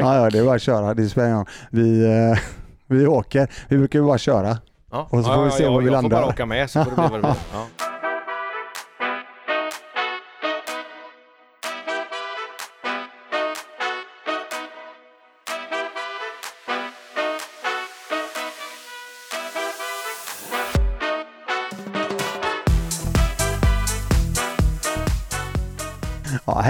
[0.00, 0.94] Ja, ja, det är bara att köra.
[0.94, 1.46] Det spelar ingen roll.
[1.70, 2.38] Vi, eh,
[2.86, 3.48] vi åker.
[3.68, 4.58] Vi brukar ju bara köra.
[4.90, 5.06] Ja.
[5.10, 6.16] Och så får vi se var vi jag landar.
[6.16, 7.34] får bara åka med så får det bli vad det blir.
[7.52, 7.66] Ja.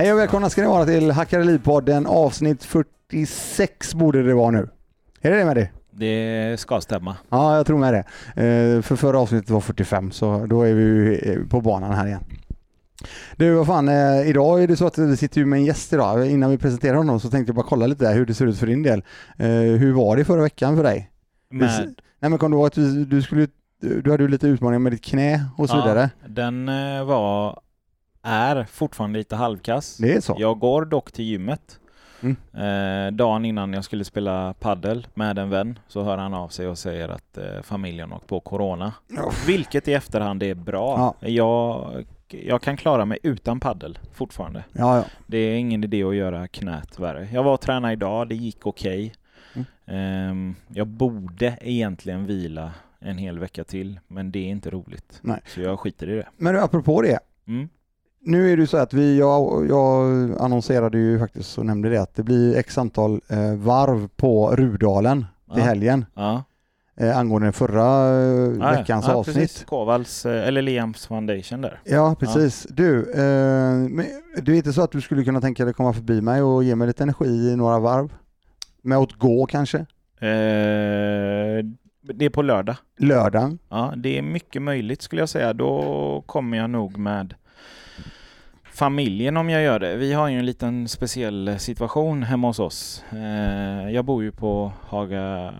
[0.02, 4.68] Hej och välkomna ska ni vara till Hackare Liv-podden avsnitt 46 borde det vara nu.
[5.20, 5.70] Är det det med det?
[5.90, 7.16] Det ska stämma.
[7.28, 7.98] Ja, jag tror med det.
[8.42, 12.24] Eh, för förra avsnittet var 45 så då är vi eh, på banan här igen.
[13.36, 15.92] Du, vad fan, eh, idag är det så att vi sitter ju med en gäst
[15.92, 16.30] idag.
[16.30, 18.58] Innan vi presenterar honom så tänkte jag bara kolla lite där hur det ser ut
[18.58, 19.02] för din del.
[19.36, 21.10] Eh, hur var det förra veckan för dig?
[21.50, 23.48] Med, Nej men kom du ihåg att du, du skulle
[23.80, 26.10] du hade ju lite utmaningar med ditt knä och så vidare.
[26.28, 27.58] den eh, var,
[28.22, 29.96] är fortfarande lite halvkass.
[29.96, 30.36] Det är så?
[30.38, 31.78] Jag går dock till gymmet.
[32.22, 32.36] Mm.
[32.52, 36.66] Eh, dagen innan jag skulle spela paddel med en vän så hör han av sig
[36.68, 38.92] och säger att eh, familjen åkt på corona.
[39.46, 41.14] Vilket i efterhand är bra.
[41.20, 44.64] Jag, jag kan klara mig utan paddel fortfarande.
[44.72, 45.04] Ja, ja.
[45.26, 47.28] Det är ingen idé att göra knät värre.
[47.32, 49.14] Jag var och tränade idag, det gick okej.
[49.54, 49.66] Mm.
[49.86, 55.18] Ehm, jag borde egentligen vila en hel vecka till, men det är inte roligt.
[55.22, 55.40] Nej.
[55.46, 56.26] Så jag skiter i det.
[56.36, 57.18] Men apropå det.
[57.46, 57.68] Mm.
[58.24, 60.06] Nu är det så att vi, jag, jag
[60.40, 65.18] annonserade ju faktiskt och nämnde det att det blir x antal eh, varv på Rudalen
[65.52, 65.64] till Ja.
[65.64, 66.44] helgen Ja.
[66.96, 69.36] eh, angående den förra eh, Ja, veckans ja, avsnitt.
[69.36, 69.64] Precis.
[69.64, 71.80] Kovals, eh, eller Liams foundation där.
[71.84, 72.66] Ja, precis.
[72.70, 74.04] Du, eh, men
[74.42, 76.74] det är inte så att du skulle kunna tänka dig komma förbi mig och ge
[76.76, 78.12] mig lite energi i några varv?
[78.82, 79.78] Med att gå kanske?
[80.52, 81.64] Eh,
[82.14, 82.76] det är på lördag.
[82.98, 83.58] Lördag?
[83.68, 85.52] Ja, det är mycket möjligt skulle jag säga.
[85.52, 87.34] Då kommer jag nog med
[88.86, 89.96] familjen om jag gör det.
[89.96, 93.04] Vi har ju en liten speciell situation hemma hos oss.
[93.12, 95.54] Eh, jag bor ju på Haga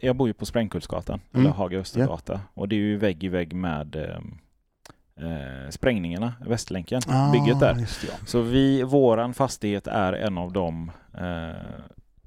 [0.00, 1.46] jag bor ju på Sprängkullsgatan, Mm.
[1.46, 2.40] eller Haga Östergata.
[2.54, 7.00] Och det är ju vägg i vägg med eh, eh, sprängningarna, Västlänken,
[7.32, 7.74] bygget där.
[7.74, 8.26] Ah, Just det, ja.
[8.26, 11.62] Så vi, våran fastighet är en av de eh,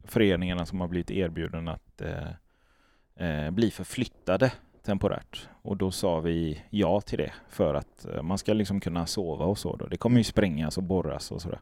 [0.04, 4.52] föreningarna som har blivit erbjuden att eh, eh, bli förflyttade
[4.84, 5.50] temporärt.
[5.62, 9.46] Och då sa vi ja till det för att eh, man ska liksom kunna sova
[9.46, 9.76] och så.
[9.76, 9.86] Då.
[9.86, 11.60] Det kommer ju sprängas och borras och sådär.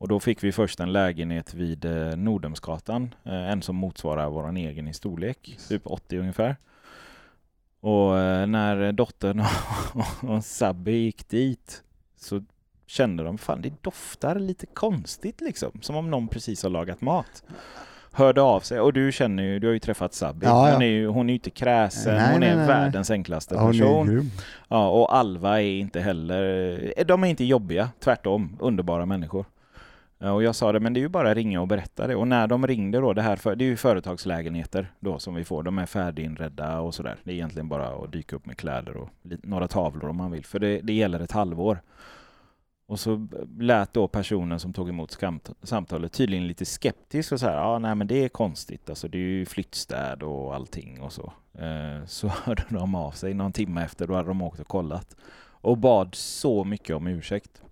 [0.00, 4.56] Och då fick vi först en lägenhet vid eh, Nordhemsgatan, eh, en som motsvarar våran
[4.56, 6.56] egen i storlek, typ 80 ungefär.
[7.80, 8.10] Och
[8.48, 9.40] när dottern
[9.94, 11.82] och, och Sabbe gick dit
[12.16, 12.42] så
[12.86, 17.44] kände de, fan det doftar lite konstigt liksom, som om någon precis har lagat mat.
[18.18, 20.72] Hörde av sig, och du känner ju, du har ju träffat Sabbi, Ja, ja.
[20.74, 23.54] Hon, är ju, hon är ju inte kräsen, Nej, hon nej, är nej, världens enklaste
[23.54, 24.30] Ja, person.
[24.68, 29.44] Ja, och Alva är inte heller, de är inte jobbiga, tvärtom, underbara människor.
[30.18, 32.16] Och jag sa det, men det är ju bara ringa och berätta det.
[32.16, 35.44] Och när de ringde då, det här för, det är ju företagslägenheter då som vi
[35.44, 35.62] får.
[35.62, 37.16] De är färdiginredda och sådär.
[37.24, 39.08] Det är egentligen bara att dyka upp med kläder och
[39.42, 40.44] några tavlor om man vill.
[40.44, 41.78] För det, det gäller ett halvår.
[42.88, 43.28] Och så
[43.58, 45.18] lät då personen som tog emot
[45.62, 49.18] samtalet tydligen lite skeptisk och så här, ja nej men det är konstigt, alltså det
[49.18, 51.32] är ju flyttstäd och allting och så.
[51.58, 55.16] Eh, så hörde de av sig någon timme efter, då hade de åkt och kollat.
[55.60, 57.62] Och bad så mycket om ursäkt.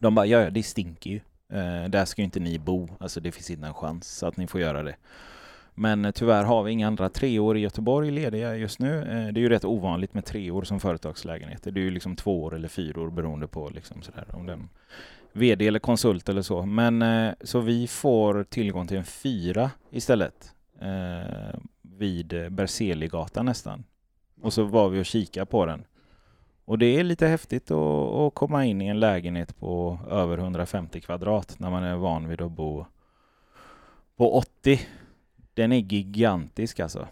[0.00, 1.20] De bara, ja ja det stinker ju.
[1.52, 4.46] Eh, där ska ju inte ni bo, alltså det finns inte en chans att ni
[4.46, 4.96] får göra det.
[5.78, 8.98] Men tyvärr har vi inga andra treor i Göteborg lediga just nu.
[8.98, 11.70] Eh, det är ju rätt ovanligt med treor som företagslägenheter.
[11.70, 14.68] Det är ju liksom tvåor eller fyror beroende på liksom sådär, om den
[15.32, 16.66] VD eller konsult eller så.
[16.66, 20.54] Men eh, så vi får tillgång till en fyra istället.
[20.80, 23.84] Eh, vid eh, Berzeligatan nästan.
[24.42, 25.84] Och så var vi och kikade på den.
[26.64, 31.00] Och det är lite häftigt att, att komma in i en lägenhet på över 150
[31.00, 32.86] kvadrat när man är van vid att bo
[34.16, 34.80] på 80.
[35.56, 37.08] Den är gigantisk alltså.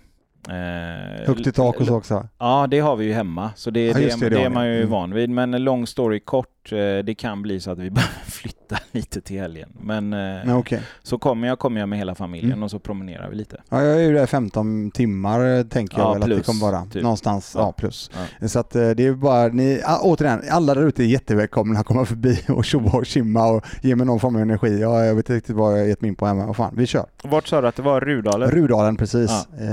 [0.48, 2.28] Eh, Högt i tak och så också.
[2.38, 4.76] Ja, det har vi ju hemma, så det, Ja, det, det, det, är man ju
[4.76, 4.90] Mm.
[4.90, 5.30] van vid.
[5.30, 9.40] Men lång story kort, eh, det kan bli så att vi behöver flytta lite till
[9.40, 9.68] helgen.
[9.80, 10.80] Men eh, Nej, okej.
[11.02, 12.62] så kommer jag, kommer jag med hela familjen Mm.
[12.62, 13.60] och så promenerar vi lite.
[13.68, 16.72] Ja, jag är ju där 15 timmar tänker jag Ja, väl att det plus, kommer
[16.72, 16.84] vara.
[16.86, 17.02] typ.
[17.02, 17.72] Någonstans, ja, Ja.
[17.72, 18.10] plus.
[18.40, 18.48] Ja.
[18.48, 22.04] Så att eh, det är bara, ni, återigen, alla där ute är jättevälkomna att komma
[22.04, 24.80] förbi och tjoa och kimma och ge mig någon form av energi.
[24.80, 26.74] Ja, jag vet inte riktigt vad jag gett mig in på här men vad fan,
[26.76, 27.06] vi kör.
[27.22, 28.00] Vart sa du att det var?
[28.00, 28.50] Rudalen?
[28.50, 29.30] Rudalen precis.
[29.30, 29.64] Ja.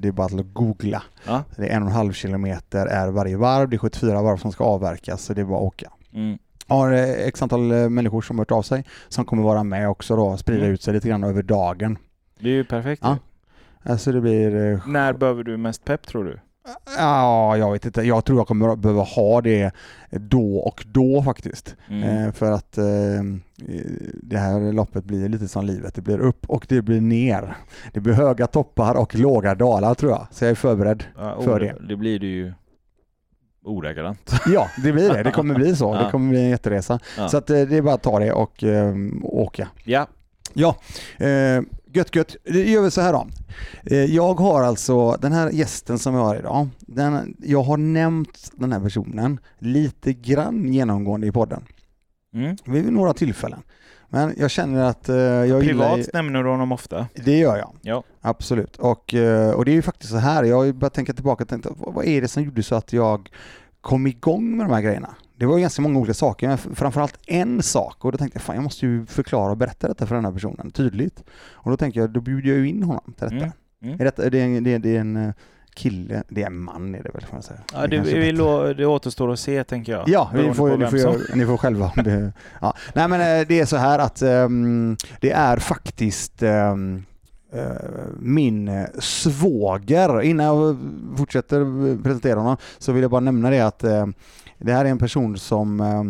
[0.00, 1.02] Det bara att googla.
[1.26, 1.44] Ja.
[1.56, 4.52] Det är en och en halv kilometer är varje varv, det är 74 varv som
[4.52, 5.90] ska avverkas så det är bara att åka.
[6.12, 6.38] Mm.
[6.66, 10.36] Har x antal eh, människor som hört av sig som kommer vara med också då,
[10.36, 10.72] sprida Mm.
[10.74, 11.98] ut sig lite grann över dagen.
[12.38, 13.02] Det är ju perfekt.
[13.04, 13.18] Ja.
[13.82, 14.72] Alltså det blir...
[14.72, 16.40] eh, När behöver du mest pepp tror du?
[16.98, 18.02] Ja, jag vet inte.
[18.02, 19.70] Jag tror jag kommer att behöva ha det
[20.10, 21.76] då och då faktiskt.
[21.88, 22.26] Mm.
[22.26, 22.84] Eh, för att eh,
[24.22, 25.94] det här loppet blir lite som livet.
[25.94, 27.56] Det blir upp och det blir ner.
[27.92, 30.26] Det blir höga toppar och låga dalar tror jag.
[30.30, 31.04] Så jag är förberedd.
[31.18, 32.52] Ja, för ore- det blir det ju
[33.64, 34.32] ordagrant.
[34.46, 35.22] Ja, det blir det.
[35.22, 35.94] Det kommer bli så.
[35.94, 36.04] Ja.
[36.04, 36.98] Det kommer bli en jätteresa.
[37.18, 37.28] Ja.
[37.28, 39.68] Så att eh, det är bara att ta det och eh, åka.
[39.84, 40.06] Ja,
[40.54, 40.76] Ja,
[41.18, 42.36] eh, gött gött.
[42.44, 43.26] Det gör vi så här då.
[43.84, 46.68] Eh, jag har alltså den här gästen som jag har idag.
[46.80, 51.64] Den, jag har nämnt den här personen lite grann genomgående i podden.
[52.34, 52.56] mm.
[52.64, 53.62] Vid några tillfällen.
[54.12, 55.94] Men jag känner att eh, jag gillar...
[55.96, 57.06] privat nämner du honom ofta.
[57.14, 57.72] Det gör jag.
[57.82, 58.02] Ja.
[58.20, 58.76] Absolut.
[58.76, 61.48] Och, eh, och det är ju faktiskt så här, jag har börjat tänka tillbaka och
[61.48, 63.28] tänkt, vad är det som gjorde så att jag
[63.80, 65.14] kom igång med de här grejerna?
[65.40, 68.42] Det var ju ganska många olika saker, men framförallt en sak och då tänkte jag
[68.42, 71.22] fan jag måste ju förklara och berätta detta för den här personen tydligt.
[71.52, 73.36] Och då tänker jag, då bjuder jag ju in honom till detta.
[73.36, 73.50] Mm.
[73.82, 74.00] Mm.
[74.00, 75.32] Är detta det, är, en- det, är, det är en eh,
[75.74, 77.60] kille, det är en man är det väl får man säga.
[77.74, 80.08] Ja, det, är vi, lå- det återstår att se tänker jag.
[80.08, 81.92] Ja, vi får, ni, får, göra- ni får själva.
[81.96, 82.74] be- ja.
[82.94, 87.04] Nej men eh, det är så här att ehm, det är faktiskt ehm,
[87.52, 87.62] eh,
[88.20, 90.22] min eh, svåger.
[90.22, 90.76] Innan jag
[91.16, 91.58] fortsätter
[92.02, 94.06] presentera honom så vill jag bara nämna det att eh,
[94.60, 96.04] det här är en person som eh,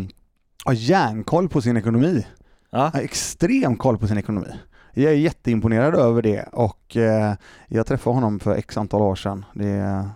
[0.64, 2.26] har järnkoll på sin ekonomi.
[2.70, 2.90] Ja.
[2.94, 4.52] Har extrem koll på sin ekonomi.
[4.94, 7.34] Jag är jätteimponerad över det och eh,
[7.68, 9.44] jag träffade honom för x antal år sedan.
[9.54, 10.08] Det,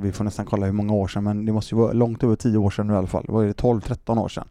[0.00, 2.36] vi får nästan kolla hur många år sedan men det måste ju vara långt över
[2.36, 3.24] 10 år sedan nu i alla fall.
[3.26, 4.48] Det var det 12-13 år sedan.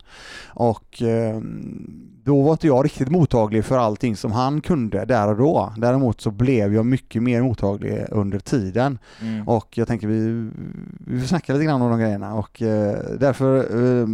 [0.48, 1.42] Och eh,
[2.24, 5.74] då var inte jag riktigt mottaglig för allting som han kunde där och då.
[5.78, 9.00] Däremot så blev jag mycket mer mottaglig under tiden.
[9.22, 9.48] Mm.
[9.48, 10.50] Och jag tänker vi,
[11.08, 14.08] vi får snacka lite grann om de grejerna och eh, därför eh,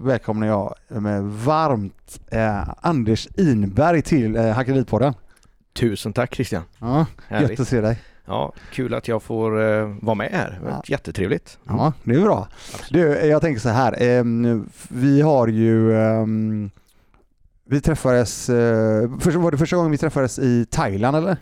[0.00, 2.20] välkomnar jag med varmt
[2.80, 5.14] Anders Inberg till Hackeripodden.
[5.72, 6.62] Tusen tack Christian.
[6.78, 7.98] Ja, gött att se dig.
[8.30, 10.60] Ja, kul att jag får eh, vara med här.
[10.66, 10.82] Ja.
[10.86, 11.58] Jättetrevligt.
[11.64, 12.48] Ja, det är bra.
[12.90, 14.02] Du, jag tänker så här.
[14.02, 14.24] Eh,
[14.88, 16.70] vi har ju ehm,
[17.64, 21.36] vi träffades, eh, för, var det första gången vi träffades i Thailand eller?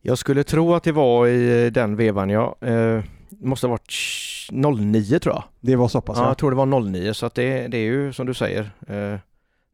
[0.00, 3.92] Jag skulle tro att det var i den vevan jag eh, måste ha varit
[4.78, 5.44] 09 tror jag.
[5.60, 6.30] Det var så pass Ja, ja.
[6.30, 9.18] jag tror det var 09 så att det, det är ju som du säger eh,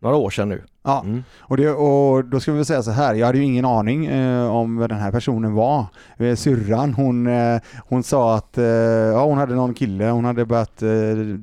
[0.05, 0.63] några år sedan nu.
[0.85, 1.01] ja.
[1.05, 1.25] Mm.
[1.41, 4.51] Och, det, och då ska vi säga så här, jag hade ju ingen aning eh,
[4.55, 5.87] om vad den här personen var.
[6.17, 10.45] Eh, syrran, hon, eh, hon sa att eh, ja, hon hade någon kille, hon hade
[10.45, 10.89] börjat eh,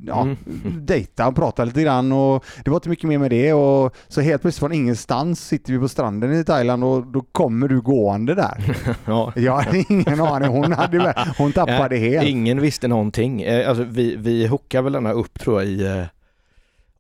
[0.08, 0.38] ja, Mm.
[0.86, 4.22] dejta och prata lite grann och det var inte mycket mer med det och så
[4.22, 8.36] helt plötsligt från ingenstans sitter vi på stranden i Thailand och då kommer du gående
[8.36, 8.78] där.
[9.06, 9.34] Ja.
[9.36, 12.28] Jag hade ingen aning, hon, hade, hon tappade helt.
[12.28, 13.42] Ingen visste någonting.
[13.42, 16.04] Eh, alltså vi, vi hookade väl denna upp tror jag i eh,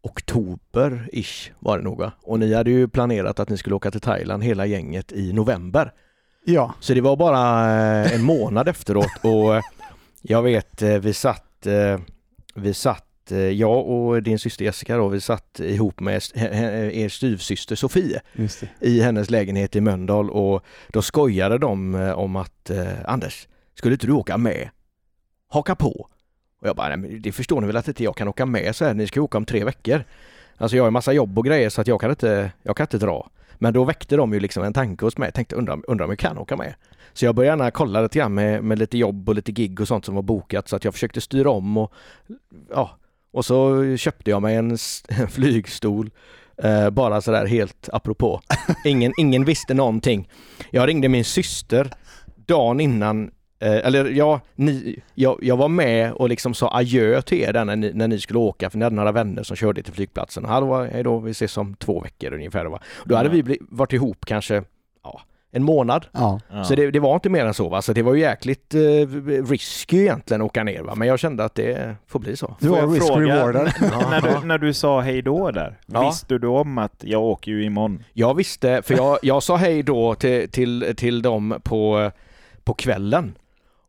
[0.01, 2.11] oktober-ish var det nog va?
[2.21, 5.93] Och ni hade ju planerat att ni skulle åka till Thailand hela gänget i november.
[6.45, 7.69] Ja, Så det var bara
[8.03, 9.63] eh, en månad efteråt och eh,
[10.21, 11.67] jag vet eh, vi satt,
[12.55, 18.21] vi satt, jag och din syster Jessica då, vi satt ihop med er styvsyster Sofie
[18.79, 22.71] i hennes lägenhet i Mölndal och då skojade de om att
[23.05, 24.69] Anders, skulle inte du åka med?
[25.47, 26.09] Haka på!
[26.61, 28.75] Och jag bara, nej, men det förstår ni väl att inte jag kan åka med
[28.75, 30.03] så här, ni ska ju åka om tre veckor.
[30.57, 32.83] Alltså jag har en massa jobb och grejer så att jag kan inte, jag kan
[32.83, 33.29] inte dra.
[33.55, 36.11] Men då väckte de ju liksom en tanke hos mig, jag tänkte undra, undra om
[36.11, 36.73] jag kan åka med.
[37.13, 39.87] Så jag började gärna kolla lite grann med, med lite jobb och lite gig och
[39.87, 41.93] sånt som var bokat så att jag försökte styra om och
[42.69, 42.97] ja,
[43.31, 44.77] och så köpte jag mig en,
[45.09, 46.09] en flygstol
[46.57, 48.41] eh, bara sådär helt apropå.
[48.85, 50.29] Ingen, ingen visste någonting.
[50.71, 51.91] Jag ringde min syster
[52.35, 57.41] dagen innan Eh, eller ja, ni, jag, jag var med och liksom sa adjö till
[57.41, 59.83] er där när ni, när ni skulle åka för ni hade några vänner som körde
[59.83, 60.45] till flygplatsen.
[60.45, 62.65] Hallå, hej då, vi ses om två veckor ungefär.
[62.65, 62.79] Va?
[63.05, 64.63] Då hade vi bli, varit ihop kanske
[65.03, 66.05] ja, en månad.
[66.11, 66.39] Ja.
[66.67, 67.69] Så det, det var inte mer än så.
[67.69, 67.81] Va?
[67.81, 68.79] Så det var ju jäkligt eh,
[69.49, 70.81] risky egentligen att åka ner.
[70.81, 70.95] Va?
[70.95, 72.55] Men jag kände att det får bli så.
[72.59, 73.61] Du Får var jag risk fråga, rewarded.
[73.61, 76.05] n- när, du, när du sa hej då där, Ja.
[76.05, 78.03] visste du om att jag åker ju imorgon?
[78.13, 82.11] Jag visste, för jag, jag sa hej då till, till, till dem på,
[82.63, 83.35] på kvällen.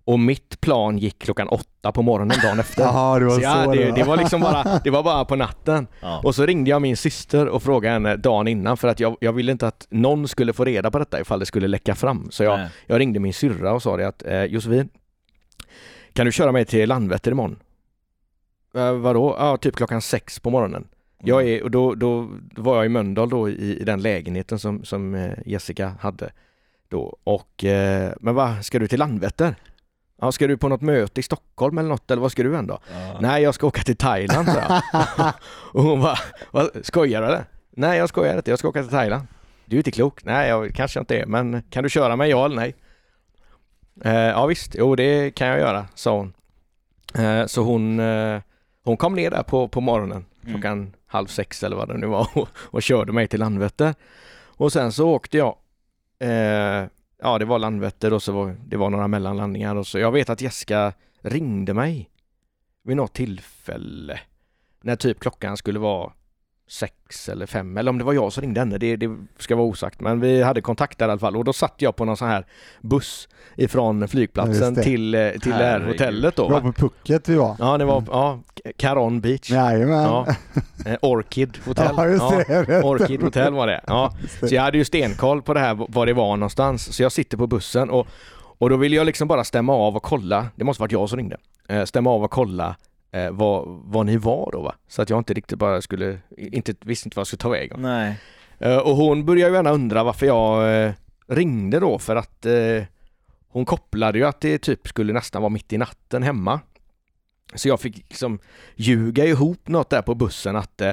[0.05, 2.83] Och mitt plan gick klockan åtta på morgonen dagen efter.
[2.85, 3.97] Jaha, det var Så så, ja, det, var.
[3.97, 5.87] det var liksom bara, det var bara på natten.
[6.01, 6.21] Ja.
[6.25, 9.33] Och så ringde jag min syster och frågade henne dagen innan för att jag, jag
[9.33, 12.31] ville inte att någon skulle få reda på detta ifall det skulle läcka fram.
[12.31, 14.89] Så jag, jag ringde min syrra och sa det att eh, Josefin,
[16.13, 17.59] kan du köra mig till Landvetter imorgon?
[18.75, 19.37] Eh, vadå?
[19.39, 20.89] Ja, typ klockan sex på morgonen.
[21.25, 24.59] Jag är, och då, då, då var jag i Mölndal då i, i den lägenheten
[24.59, 26.31] som, som eh, Jessica hade.
[26.89, 27.17] Då.
[27.25, 29.55] Och, eh, men vad, ska du till Landvetter?
[30.23, 32.67] Ja, ska du på något möte i Stockholm eller något eller vad ska du än
[32.67, 32.79] då?
[32.93, 33.19] Ja.
[33.21, 34.61] Nej, jag ska åka till Thailand så.
[35.73, 36.19] Och hon bara,
[36.51, 37.45] vad, skojar du eller?
[37.71, 39.27] Nej, jag skojar inte, jag ska åka till Thailand.
[39.65, 40.25] Du är inte klok.
[40.25, 42.75] Nej, jag kanske inte är, men kan du köra mig ja eller nej?
[44.05, 46.33] Eh, ja visst, jo det kan jag göra, sa hon.
[47.25, 48.41] Eh, så hon, eh,
[48.85, 50.55] hon kom ner där på, på morgonen Mm.
[50.55, 53.95] klockan halv sex eller vad det nu var och, och körde mig till Landvetter.
[54.45, 55.57] Och sen så åkte jag,
[56.19, 56.85] eh,
[57.23, 59.99] ja det var Landvetter och så var det var några mellanlandningar och så.
[59.99, 62.11] Jag vet att Jessica ringde mig
[62.85, 64.21] vid något tillfälle
[64.81, 66.13] när typ klockan skulle vara
[66.73, 69.67] sex eller fem eller om det var jag som ringde henne, det, det ska vara
[69.67, 70.01] osagt.
[70.01, 72.29] Men vi hade kontakt där i alla fall och då satt jag på någon sån
[72.29, 72.47] här
[72.81, 74.83] buss ifrån Ja, flygplatsen det.
[74.83, 76.47] till, eh, till det här hotellet då.
[76.49, 76.73] Det var Va?
[76.73, 77.57] på Pucket vi var.
[77.59, 78.09] Ja, det var Mm.
[78.13, 78.39] ja,
[78.77, 79.51] Caron Beach.
[79.51, 80.03] Jajamän.
[80.03, 80.27] Ja.
[80.87, 81.89] Eh, Orchid Hotel.
[81.97, 82.65] Ja, just det.
[82.69, 82.85] vet.
[82.85, 83.81] Orchid Hotel var det.
[83.87, 84.13] Ja.
[84.49, 86.97] Så jag hade ju stenkoll på det här, var det var någonstans.
[86.97, 88.07] Så jag sitter på bussen och,
[88.59, 90.47] och då ville jag liksom bara stämma av och kolla.
[90.57, 91.37] Det måste varit jag som ringde.
[91.69, 92.77] Eh, stämma av och kolla
[93.13, 94.75] eh, vad, vad ni var då va.
[94.89, 97.83] Så att jag inte riktigt bara skulle, inte, visste inte vad jag skulle ta vägen.
[97.83, 98.19] Nej.
[98.59, 100.93] Eh, och hon började ju gärna undra varför jag eh,
[101.27, 102.83] ringde då för att eh,
[103.49, 106.61] hon kopplade ju att det typ skulle nästan vara mitt i natten hemma.
[107.55, 108.39] Så jag fick liksom
[108.77, 110.93] ljuga ihop något där på bussen att eh,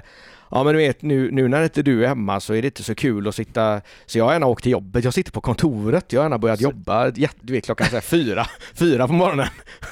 [0.52, 2.84] Ja men du vet nu, nu när inte du är hemma så är det inte
[2.84, 6.14] så kul att sitta Så jag har gärna åkt till jobbet, jag sitter på kontoret,
[6.14, 7.12] jag har gärna börjat Så- jobba
[7.42, 9.48] du vet klockan så fyra, fyra på morgonen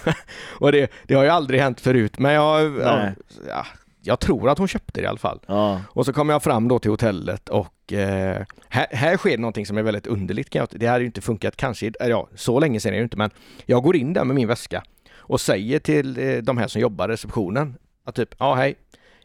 [0.60, 3.10] Och det, det har ju aldrig hänt förut men jag, ja,
[3.48, 3.66] ja,
[4.02, 5.82] jag tror att hon köpte det i alla fall Ja.
[5.90, 9.78] och så kommer jag fram då till hotellet och eh, här, här sker någonting som
[9.78, 10.50] är väldigt underligt.
[10.50, 13.04] Kan jag, det hade ju inte funkat kanske, ja så länge sedan är det ju
[13.04, 13.30] inte men
[13.66, 14.84] jag går in där med min väska
[15.27, 18.75] och säger till eh, de här som jobbar i receptionen att typ, ja hej,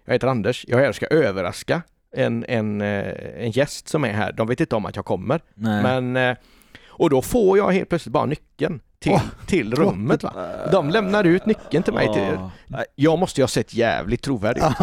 [0.04, 1.82] jag heter Anders, jag är här och ska överraska
[2.16, 4.32] en, en, eh, en gäst som är här.
[4.32, 5.40] De vet inte om att jag kommer.
[5.54, 5.82] Nej.
[5.82, 6.36] Men, eh,
[6.88, 9.22] och då får jag helt plötsligt bara nyckeln till, Åh.
[9.46, 10.22] till rummet.
[10.22, 10.32] Va?
[10.72, 12.12] De lämnar ut nyckeln till mig.
[12.14, 12.50] Till, Ja.
[12.66, 14.76] Nej, jag måste ju ha sett jävligt trovärdig ut.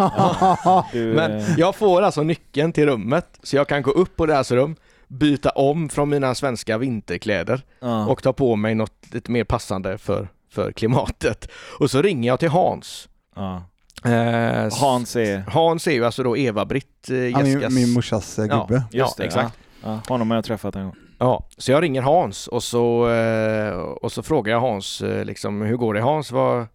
[0.94, 4.52] du, Men jag får alltså nyckeln till rummet så jag kan gå upp på deras
[4.52, 4.76] rum,
[5.08, 8.08] byta om från mina svenska vinterkläder ja.
[8.08, 11.48] och ta på mig något lite mer passande för, för klimatet.
[11.80, 13.10] Och så ringer jag till Hans.
[13.36, 13.64] ja.
[14.06, 15.44] Eh, Hans är...
[15.48, 17.74] Hans är ju alltså då Eva-Britt, eh, Ja, min, Jessicas...
[17.74, 18.84] min morsas eh, gubbe.
[18.92, 19.58] Just ja, det, exakt.
[19.84, 19.90] Ja.
[19.90, 20.96] Ja, honom har jag träffat en gång.
[21.18, 25.62] Ja, så jag ringer Hans och så, eh, och så frågar jag Hans eh, liksom,
[25.62, 26.32] hur går det Hans?
[26.32, 26.68] Var,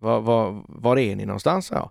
[0.00, 1.70] var, var, var är ni någonstans?
[1.72, 1.90] Ja.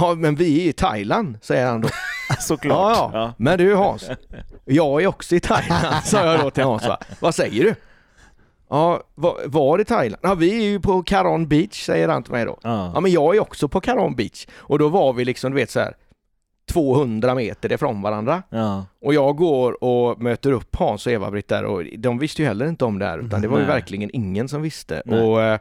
[0.00, 1.88] ja, men vi är i Thailand, säger han då.
[2.40, 2.96] Såklart.
[2.96, 3.32] Ja, ja.
[3.36, 4.10] Men du Hans,
[4.64, 6.86] jag är också i Thailand, sa jag då till Hans.
[6.86, 6.98] Va?
[7.20, 7.74] Vad säger du?
[8.68, 10.20] Ja, var, var i Thailand?
[10.22, 12.58] Ja, vi är ju på Caron Beach, säger han till mig då.
[12.62, 13.00] Ja, Ja.
[13.00, 14.46] men jag är också på Caron Beach.
[14.56, 15.94] Och då var vi liksom, du vet så här
[16.72, 18.42] 200 meter ifrån varandra.
[18.50, 18.84] Ja.
[19.02, 22.68] Och jag går och möter upp Hans och Eva-Britt där och de visste ju heller
[22.68, 23.74] inte om det här utan det var ju Nej.
[23.74, 25.02] verkligen ingen som visste.
[25.04, 25.20] Nej.
[25.22, 25.58] Och, eh,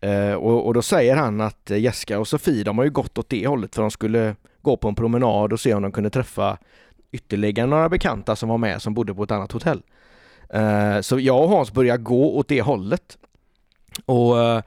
[0.00, 3.18] eh, och, och då säger han att eh, Jessica och Sofie de har ju gått
[3.18, 6.10] åt det hållet för de skulle gå på en promenad och se om de kunde
[6.10, 6.58] träffa
[7.12, 9.82] ytterligare några bekanta som var med som bodde på ett annat hotell.
[10.54, 13.18] Eh, Så jag och Hans började gå åt det hållet.
[14.04, 14.62] Och eh,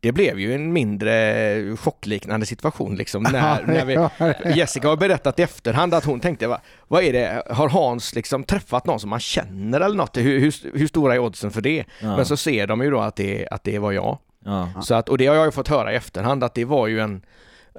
[0.00, 5.42] det blev ju en mindre chockliknande situation liksom när, när vi, Jessica har berättat i
[5.42, 9.20] efterhand att hon tänkte, va, vad är det, har Hans liksom träffat någon som man
[9.20, 10.16] känner eller något?
[10.16, 11.84] Hur, hur, hur stora är oddsen för det?
[12.00, 12.16] Ja.
[12.16, 14.18] Men så ser de ju då att det, att det var jag.
[14.44, 14.68] Ja.
[14.82, 17.00] Så att, och det har jag ju fått höra i efterhand att det var ju
[17.00, 17.22] en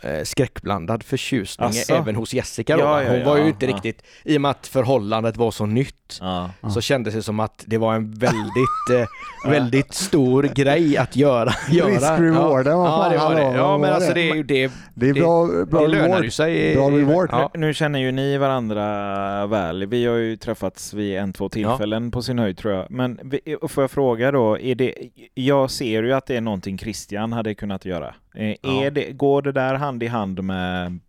[0.04, 1.96] eh, skräckblandad förtjusning Asså?
[1.96, 2.84] även hos Jessica då.
[2.84, 3.74] Ja, Hon ja, var ju inte ja.
[3.76, 6.50] riktigt, i och med att förhållandet var så nytt Ja.
[6.62, 6.70] Ja.
[6.70, 8.90] så kändes det som att det var en väldigt,
[9.46, 11.52] eh, väldigt stor grej att göra.
[11.72, 11.90] göra.
[11.90, 13.58] Risk-rewarden, vad ja, fan, ja, det var det.
[13.58, 14.30] Ja men alltså det?
[14.30, 16.24] är ju det, Det är bra, bra det lönar reward.
[16.24, 16.76] ju sig.
[16.76, 17.30] Bra reward.
[17.32, 17.52] Ja.
[17.54, 19.86] Nu, känner ju ni varandra väl.
[19.86, 22.92] Vi har ju träffats vid en, två tillfällen på sin höjd tror jag.
[22.92, 24.94] Men vi- och får jag fråga då, är det,
[25.34, 28.16] jag ser ju att det är någonting Christian hade kunnat göra.
[28.36, 28.84] Eh, Ja.
[28.84, 31.00] Är det, går det där hand i hand med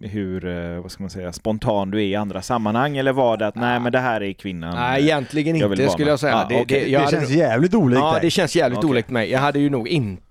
[0.00, 2.96] hur, eh, vad ska man säga, spontan du är i andra sammanhang?
[2.96, 4.74] Eller var det att nej men det här är kvinnan?
[4.76, 6.12] Nej egentligen Jag vill inte vara skulle med.
[6.12, 6.32] jag säga.
[6.32, 6.80] Ja, det, okej.
[6.84, 8.20] det, jag Det hade känns jävligt olikt Ja dig.
[8.22, 8.90] det känns jävligt Okej.
[8.90, 9.30] olikt mig.
[9.30, 10.22] Jag hade ju nog inte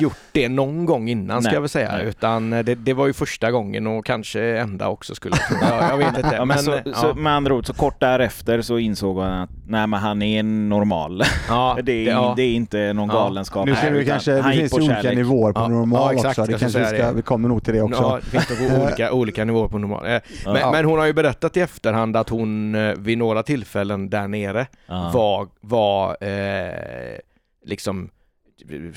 [0.00, 1.54] gjort det någon gång innan ska Nej.
[1.56, 1.92] jag väl säga.
[1.92, 2.06] Nej.
[2.06, 5.68] Utan det, det var ju första gången och kanske enda också skulle jag tro.
[5.88, 6.30] Jag, vet inte.
[6.38, 9.32] Ja, men men, så, ja, så med andra ord, så kort därefter så insåg han
[9.42, 11.22] att nej men han är normal.
[11.48, 12.32] ja, det, är, ja.
[12.36, 13.14] det är inte någon Ja.
[13.14, 15.16] galenskap Nu ser vi kanske, det finns ju olika kärlek.
[15.16, 16.52] nivåer på Ja, normal ja, exakt, också.
[16.52, 17.12] Det ska kanske vi, ska, det.
[17.12, 18.02] vi kommer nog till det också.
[18.02, 20.06] Ja, det finns nog olika, olika nivåer på normal.
[20.06, 20.70] Eh, Men, Ja.
[20.72, 24.66] men hon har ju berättat i efterhand att hon eh, vid några tillfällen där nere
[24.86, 25.10] Ja.
[25.14, 27.18] var, var eh,
[27.66, 28.10] liksom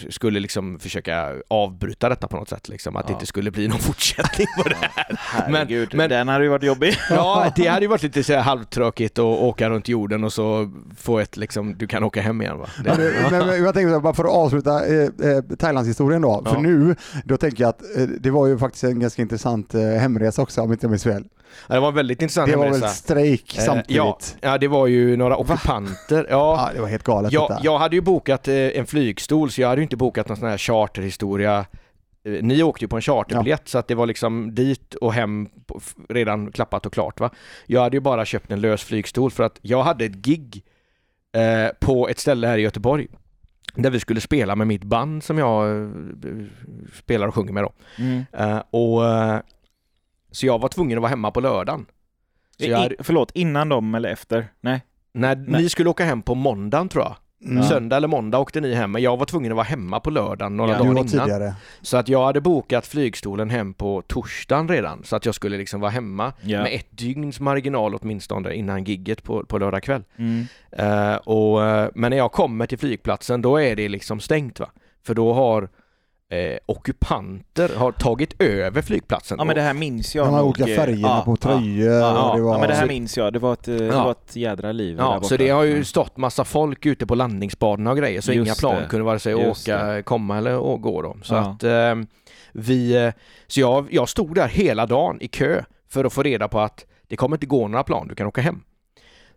[0.09, 3.15] skulle liksom försöka avbryta detta på något sätt liksom, att det Ja.
[3.15, 5.15] inte skulle bli någon fortsättning på det här.
[5.17, 6.95] Herregud, men- den hade ju varit jobbig.
[7.09, 10.71] Ja, det hade ju varit lite så här halvtråkigt att åka runt jorden och så
[10.97, 12.67] få ett liksom, du kan åka hem igen va?
[12.85, 16.43] Ja, Det, men, men, men jag tänker bara för att avsluta eh, eh, Thailandshistorien då.
[16.45, 16.61] För Ja.
[16.61, 20.41] nu, då tänker jag att eh, det var ju faktiskt en ganska intressant eh, hemresa
[20.41, 21.23] också om inte jag minns fel.
[21.67, 23.95] Ja, Det var väldigt intressant Det var väl strejk Eh, samtidigt?
[23.95, 26.27] ja, ja, det var ju några ockupanter.
[26.29, 27.61] Ja, Ja, det var helt galet jag, detta.
[27.63, 30.49] jag hade ju bokat eh, en flygstol så jag hade ju inte bokat någon sån
[30.49, 31.65] här charterhistoria.
[32.25, 35.49] Eh, Ni åkte ju på en charterbiljett så att det var liksom dit och hem
[35.65, 35.79] på,
[36.09, 37.29] redan klappat och klart va.
[37.65, 40.63] Jag hade ju bara köpt en lös flygstol för att jag hade ett gig
[41.35, 43.07] eh, på ett ställe här i Göteborg
[43.75, 45.89] där vi skulle spela med mitt band som jag eh,
[46.93, 47.71] spelar och sjunger med då.
[47.97, 48.23] Mm.
[48.33, 49.01] Eh, och
[50.31, 51.85] Så jag var tvungen att vara hemma på lördagen.
[52.59, 54.47] Så jag hade, förlåt, innan dem eller efter?
[54.61, 54.81] Nej.
[55.13, 55.61] när Nej.
[55.61, 57.15] ni skulle åka hem på måndagen tror jag.
[57.45, 57.63] Mm.
[57.63, 60.57] Söndag eller måndag åkte ni hem, men jag var tvungen att vara hemma på lördagen
[60.57, 61.25] några Ja, Du dagar var innan.
[61.27, 61.53] tidigare.
[61.81, 65.81] Så att jag hade bokat flygstolen hem på torsdagen redan, så att jag skulle liksom
[65.81, 66.63] vara hemma Ja.
[66.63, 70.03] med ett dygns marginal åtminstone innan gigget på, på lördag kväll.
[70.17, 70.45] Mm.
[70.71, 74.69] Eh, och, eh, men när jag kommer till flygplatsen, då är det liksom stängt va?
[75.03, 75.69] För då har
[76.31, 79.35] eh, ockupanter har tagit över flygplatsen.
[79.39, 81.91] Ja men det här minns jag De här nog, olika eh, färgerna ja, på tröjor
[81.91, 82.53] Ja, och det var...
[82.53, 84.03] ja men det här minns jag, det var ett, eh, det Ja.
[84.03, 85.85] var ett jädra liv Ja, så det har ju Mm.
[85.85, 88.87] stått massa folk ute på landningsbanorna och grejer så Just inga plan det.
[88.89, 91.17] kunde vare sig Just åka, komma eller gå då.
[91.23, 91.39] Så Ja.
[91.39, 91.95] att eh,
[92.51, 93.11] vi, eh,
[93.47, 96.85] så jag, jag stod där hela dagen i kö för att få reda på att
[97.07, 98.63] det kommer inte gå några plan, du kan åka hem.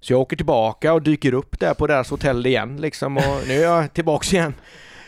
[0.00, 3.54] Så jag åker tillbaka och dyker upp där på deras hotell igen liksom och nu
[3.54, 4.54] är jag tillbaks igen.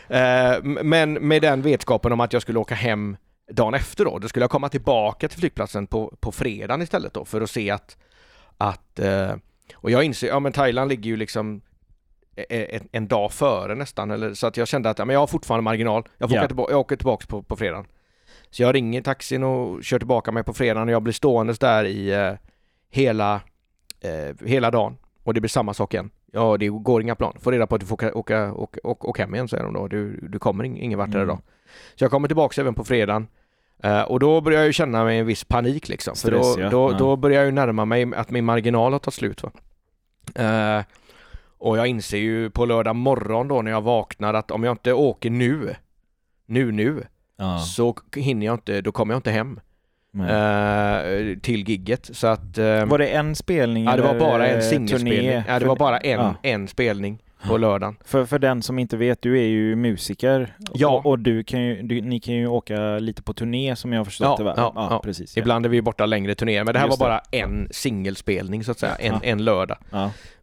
[0.08, 3.16] Eh, men med den vetskapen om att jag skulle åka hem
[3.52, 7.24] dagen efter då, då skulle jag komma tillbaka till flygplatsen på, på fredagen istället då
[7.24, 7.96] för att se att,
[8.56, 9.34] att eh,
[9.74, 11.60] och jag inser, ja men Thailand ligger ju liksom
[12.36, 15.20] e- en, en dag före nästan, eller, så att jag kände att ja, men jag
[15.20, 16.08] har fortfarande marginal.
[16.18, 17.86] Jag, får åka, tillbaka, jag åker tillbaka på, på fredagen.
[18.50, 21.84] Så jag ringer taxin och kör tillbaka mig på fredagen och jag blir ståendes där
[21.84, 22.32] i eh,
[22.90, 23.40] hela,
[24.00, 24.96] eh, hela dagen.
[25.24, 26.10] Och det blir samma sak igen.
[26.32, 27.36] Ja, det går inga plan.
[27.40, 29.88] Får reda på att du får åka, åka, åka, åka, hem igen säger de då.
[29.88, 31.22] Du, du kommer ing- ingen vart Mm.
[31.22, 31.38] idag.
[31.94, 33.26] Så jag kommer tillbaka även på fredagen.
[33.82, 36.14] Eh, och då börjar jag ju känna mig en viss panik liksom.
[36.16, 36.70] För Stress, då, ja.
[36.70, 36.98] då, Ja.
[36.98, 39.42] då börjar jag ju närma mig att min marginal har tagit slut.
[39.42, 39.50] Va?
[40.34, 40.84] Eh,
[41.58, 44.92] och jag inser ju på lördag morgon då när jag vaknar att om jag inte
[44.92, 45.74] åker nu,
[46.46, 47.02] nu, nu,
[47.36, 47.58] Ja.
[47.58, 49.60] så hinner jag inte, då kommer jag inte hem.
[50.20, 52.10] Eh, till gigget.
[52.12, 52.58] Så att...
[52.58, 55.42] eh, Var det en spelning ja, det var bara en singelspelning.
[55.48, 56.34] Ja, det var bara en, Ja.
[56.42, 57.18] en spelning
[57.48, 57.96] på lördagen.
[58.04, 60.88] För, för den som inte vet, du är ju musiker Ja.
[60.88, 64.00] och, och du kan ju, du, ni kan ju åka lite på turné som jag
[64.00, 64.54] har förstått Ja, det va?
[64.56, 65.00] ja, ja.
[65.04, 65.36] precis.
[65.36, 65.40] Ja.
[65.40, 68.70] Ibland är vi borta längre turnéer, men det här Just var bara en singelspelning så
[68.70, 69.78] att säga, en, en lördag.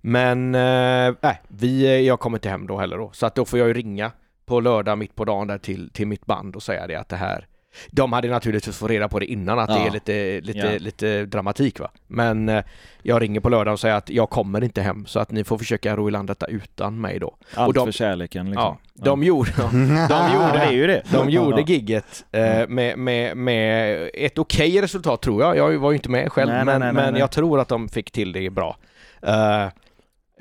[0.02, 3.10] Men eh, nej, vi, eh, jag kommer inte hem då heller då.
[3.13, 4.12] Så att då får jag ju ringa
[4.45, 7.15] på lördag mitt på dagen där till, till mitt band och säga det att det
[7.15, 7.45] här
[7.92, 9.88] de hade naturligtvis fått reda på det innan att det Ja.
[9.88, 10.78] är lite, lite, Ja.
[10.80, 11.92] lite dramatik va.
[12.08, 12.64] Men eh,
[13.02, 15.58] jag ringer på lördag och säger att jag kommer inte hem så att ni får
[15.58, 17.36] försöka ro i land detta utan mig då.
[17.56, 18.64] Allt och de- för kärleken liksom.
[18.94, 21.04] Ja, de gjorde, de Ja, gjorde det är ju det.
[21.12, 21.68] de gjorde Ja.
[21.68, 25.58] gigget eh, med, med, med ett okej resultat tror jag.
[25.58, 27.20] Jag var ju inte med själv Nej, men, nej, nej, men nej.
[27.20, 28.78] jag tror att de fick till det bra.
[29.22, 29.64] Eh,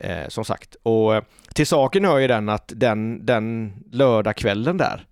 [0.01, 0.77] eh, som sagt.
[0.83, 1.23] Och eh,
[1.55, 5.07] till saken hör ju den att den, den lördagskvällen där,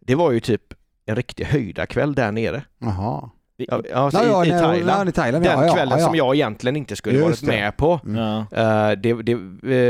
[0.00, 0.62] det var ju typ
[1.06, 2.62] en riktig höjdarkväll där nere.
[2.78, 3.30] Jaha.
[3.56, 5.06] Ja, ja, Ja, i, i Thailand.
[5.06, 5.44] ja, i Thailand.
[5.44, 6.24] Den ja, ja, kvällen ja, som ja.
[6.26, 7.46] jag egentligen inte skulle Just varit det.
[7.46, 8.00] med på.
[8.06, 8.18] Mm.
[8.50, 9.32] Eh, det, det,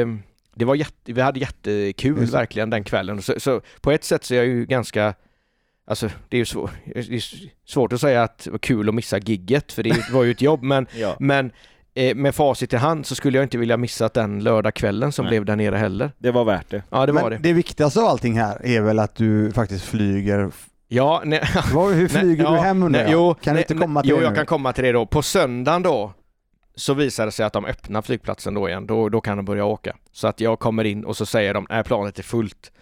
[0.01, 0.07] eh,
[0.55, 3.22] det var jätte, vi hade jättekul Just verkligen den kvällen.
[3.22, 5.14] Så, så på ett sätt så är jag ju ganska
[5.85, 7.22] Alltså det är ju svår, det är
[7.70, 10.42] svårt att säga att det var kul att missa gigget för det var ju ett
[10.42, 11.16] jobb men, Ja.
[11.18, 11.53] men
[11.94, 15.31] eh, med facit i hand så skulle jag inte vilja missa den lördagskvällen som Nej.
[15.31, 16.12] blev där nere heller.
[16.18, 16.83] Det var värt det.
[16.90, 17.48] Ja det var Men det.
[17.48, 20.51] det viktigaste av allting här är väl att du faktiskt flyger.
[20.95, 21.41] Ja, nej,
[21.75, 23.13] Vad- Hur flyger nej, du hem undrar nej?
[23.13, 24.37] Jo, Kan du nej, inte nej, komma till Jo, det jag nu?
[24.37, 25.07] kan komma till det då.
[25.07, 26.13] På söndagen då
[26.75, 28.87] så visar det sig att de öppnar flygplatsen då igen.
[28.87, 29.97] Då, då kan de börja åka.
[30.13, 32.73] Så att jag kommer in och så säger de, nej planet är fullt.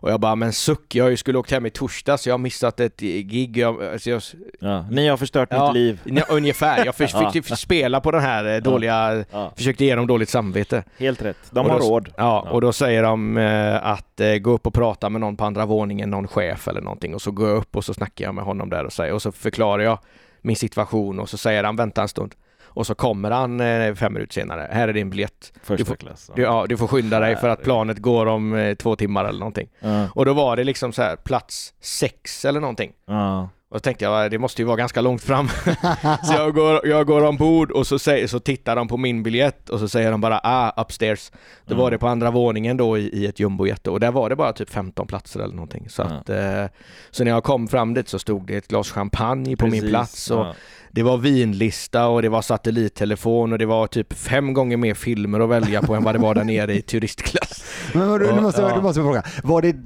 [0.00, 3.00] Och jag bara, men suck, jag skulle åkt hem i torsdags, jag har missat ett
[3.00, 3.56] gig.
[3.56, 4.22] Jag, alltså jag,
[4.60, 4.84] Ja.
[4.90, 5.66] Ni har förstört Ja.
[5.66, 6.00] mitt liv.
[6.04, 7.10] Ja, ungefär, jag fick,
[7.50, 7.56] Ja.
[7.56, 9.52] spela på den här eh, dåliga, Ja.
[9.56, 10.84] försökte ge dem dåligt samvete.
[10.98, 11.36] Helt rätt.
[11.50, 12.08] De Och har då- råd.
[12.16, 12.50] Ja, Ja.
[12.50, 15.66] och då säger de eh, att eh, gå upp och prata med någon på andra
[15.66, 17.14] våningen, någon chef eller någonting.
[17.14, 19.22] Och så går jag upp och så snackar jag med honom där och säger, och
[19.22, 19.98] så förklarar jag
[20.42, 22.34] min situation och så säger han vänta en stund.
[22.68, 25.52] Och så kommer han eh, fem minuter senare, här är din biljett.
[25.62, 26.30] Första får- klass.
[26.36, 29.38] Du, ja, du får skynda dig för att planet går om eh, två timmar eller
[29.38, 29.68] någonting.
[29.80, 30.08] Ja.
[30.14, 32.92] Och då var det liksom så här plats sex eller någonting.
[33.06, 33.48] Ja.
[33.70, 35.48] Och så tänkte jag, det måste ju vara ganska långt fram.
[36.24, 39.68] så jag går, jag går ombord och så, säger, så tittar de på min biljett
[39.70, 41.30] och så säger de bara ah, upstairs.
[41.66, 41.78] Mm.
[41.78, 44.52] var det på andra våningen då i, i ett jumbojet och där var det bara
[44.52, 45.86] typ 15 platser eller någonting.
[45.88, 46.08] Så, Ja.
[46.08, 46.64] att, eh,
[47.10, 49.90] så när jag kom fram dit så stod det ett glas champagne på min Precis.
[49.90, 50.54] plats och Ja.
[50.90, 55.40] det var vinlista och det var satellittelefon och det var typ fem gånger mer filmer
[55.40, 57.64] att välja på än vad det var där nere i turistklass.
[57.94, 58.76] Men nu Och- måste jag, ja.
[58.76, 59.22] nu måste fråga.
[59.42, 59.76] Var det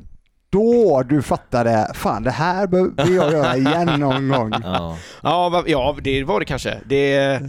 [0.53, 4.53] då du fattade, fan det här behöver jag göra igen någon gång.
[4.65, 4.97] Ja.
[5.67, 6.79] Ja, det var det kanske.
[6.87, 7.41] Det,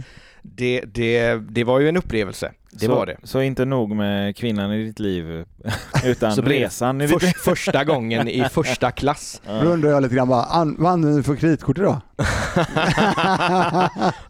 [0.42, 2.52] det, det, det var ju en upplevelse.
[2.70, 3.16] Det så, var det.
[3.22, 5.44] Så inte nog med kvinnan i ditt liv,
[6.04, 7.32] utan Så resan i ditt liv.
[7.32, 9.42] Först, första gången i första klass.
[9.46, 9.60] Då Ja.
[9.62, 12.00] undrar jag lite grann bara, vad använder du för kreditkort idag?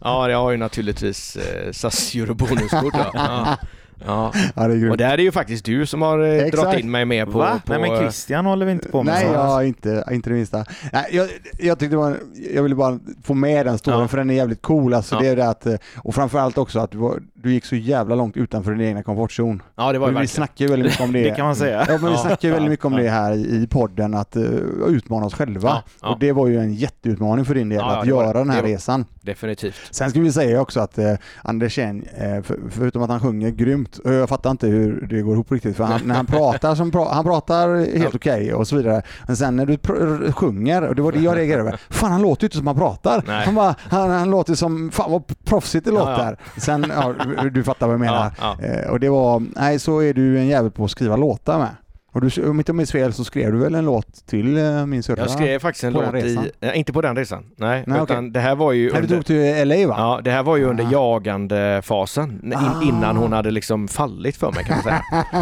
[0.01, 2.95] Ja, jag har ju naturligtvis eh, SAS Eurobonuskort.
[3.13, 3.57] Ja.
[4.05, 4.31] Ja.
[4.33, 4.41] Ja.
[4.55, 4.97] Det är Och grymt.
[4.97, 6.63] det här är ju faktiskt du som har eh, Exakt.
[6.63, 7.37] dragit in mig med på...
[7.37, 7.61] Va?
[7.65, 9.35] på Nej men Christian håller vi inte på med Nej, sånt.
[9.35, 10.65] jag inte, inte det minsta.
[10.93, 12.17] Nej, jag, jag tyckte det var,
[12.53, 14.07] jag ville bara få med den storyn Ja.
[14.07, 14.93] för den är jävligt cool.
[14.93, 15.21] Alltså, Ja.
[15.21, 18.15] det är det att, eh, och framförallt också att du, var, du gick så jävla
[18.15, 19.61] långt utanför din egna komfortzon.
[19.75, 20.27] Ja, det var ju vi verkligen.
[20.27, 21.23] snackar ju väldigt mycket om det.
[21.23, 21.85] Det kan man säga.
[21.87, 24.43] Ja, men vi snackar ju väldigt mycket om det här i podden, att uh,
[24.87, 25.69] utmana oss själva.
[25.69, 26.09] Ja, ja.
[26.09, 29.05] Och det var ju en jätteutmaning för din del, att göra den här resan.
[29.21, 29.75] Definitivt.
[29.91, 33.49] Sen ska vi säga också att eh, Anders Chen, eh, för, förutom att han sjunger
[33.49, 36.75] grymt, och jag fattar inte hur det går ihop riktigt, för han, när han pratar,
[36.75, 40.87] som pra, han pratar helt okej och så vidare, men sen när du pr- sjunger,
[40.87, 43.23] och det var det jag reagerade över, fan han låter ju inte som han pratar.
[43.27, 43.45] Nej.
[43.45, 46.37] Han, bara, han, han låter som, fan vad proffsigt det låter.
[46.57, 47.13] Sen, ja,
[47.49, 48.31] du- fattar vad jag menar.
[48.39, 48.65] Ja, ja.
[48.67, 51.75] Eh, och det var, nej så är du en jävel på att skriva låtar med.
[52.11, 54.85] Och du, om inte jag minns fel så skrev du väl en låt till eh,
[54.85, 55.19] min syrra?
[55.21, 56.39] Jag skrev faktiskt en låt i...
[56.73, 57.45] inte på den resan.
[57.55, 58.31] Nej, Nej, utan okej.
[58.31, 59.15] det här var ju Nej, du under...
[59.15, 59.95] tog till LA va?
[59.97, 60.91] Ja, det här var ju under Ah.
[60.91, 62.81] jagandefasen, in, Ah.
[62.83, 65.01] innan hon hade liksom fallit för mig kan man säga.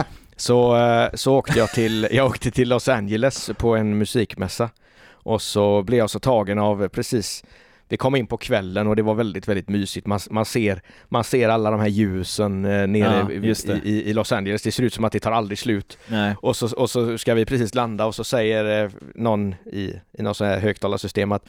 [0.36, 4.70] Så, eh, så åkte jag till, jag åkte till Los Angeles på en musikmässa
[5.12, 7.44] och så blev jag så tagen av precis
[7.94, 10.08] vi kom in på kvällen och det var väldigt, väldigt mysigt.
[10.08, 13.86] Man, man, ser, man ser alla de här ljusen eh, nere Ja, i, det.
[13.90, 14.62] i, Los Angeles.
[14.62, 15.98] Det ser ut som att det tar aldrig slut.
[16.08, 16.36] Nej.
[16.42, 20.22] Och så, och så ska vi precis landa och så säger eh, någon i, i
[20.22, 21.46] något sånt här högtalarsystem att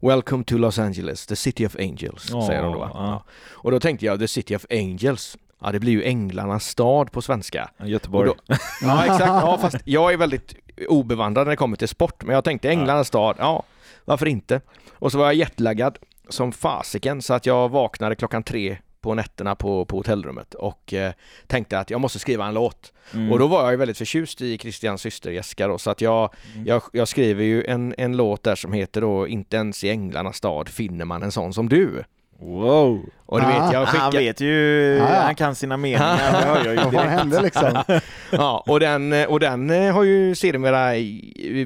[0.00, 2.90] Welcome to Los Angeles, the city of angels, Åh, säger de då.
[2.94, 3.24] ja.
[3.52, 7.22] Och då tänkte jag, the city of angels, ja det blir ju änglarnas stad på
[7.22, 7.70] svenska.
[7.84, 8.28] Göteborg.
[8.30, 8.36] Och
[8.82, 10.54] Ja exakt, ja fast jag är väldigt
[10.88, 13.62] obevandrad när det kommer till sport, men jag tänkte änglarnas stad, ja
[14.04, 14.60] varför inte?
[14.92, 19.54] Och så var jag jetlaggad som fasiken så att jag vaknade klockan tre på nätterna
[19.54, 21.12] på, på hotellrummet och eh,
[21.46, 22.92] tänkte att jag måste skriva en låt.
[23.14, 23.32] Mm.
[23.32, 26.34] Och då var jag ju väldigt förtjust i Christians syster Jessica då, så att jag,
[26.54, 26.66] Mm.
[26.66, 30.36] jag, jag skriver ju en, en låt där som heter då Inte ens i änglarnas
[30.36, 32.04] stad finner man en sån som du.
[32.38, 33.00] Wow!
[33.26, 34.10] Och du vet, jag Han skickar...
[34.10, 35.20] vet ju, Ja, ja.
[35.22, 37.10] han kan sina meningar, det hör jag ju Vad direkt.
[37.10, 37.82] hände liksom?
[38.30, 40.96] Ja, och den, och den eh, har ju sedermera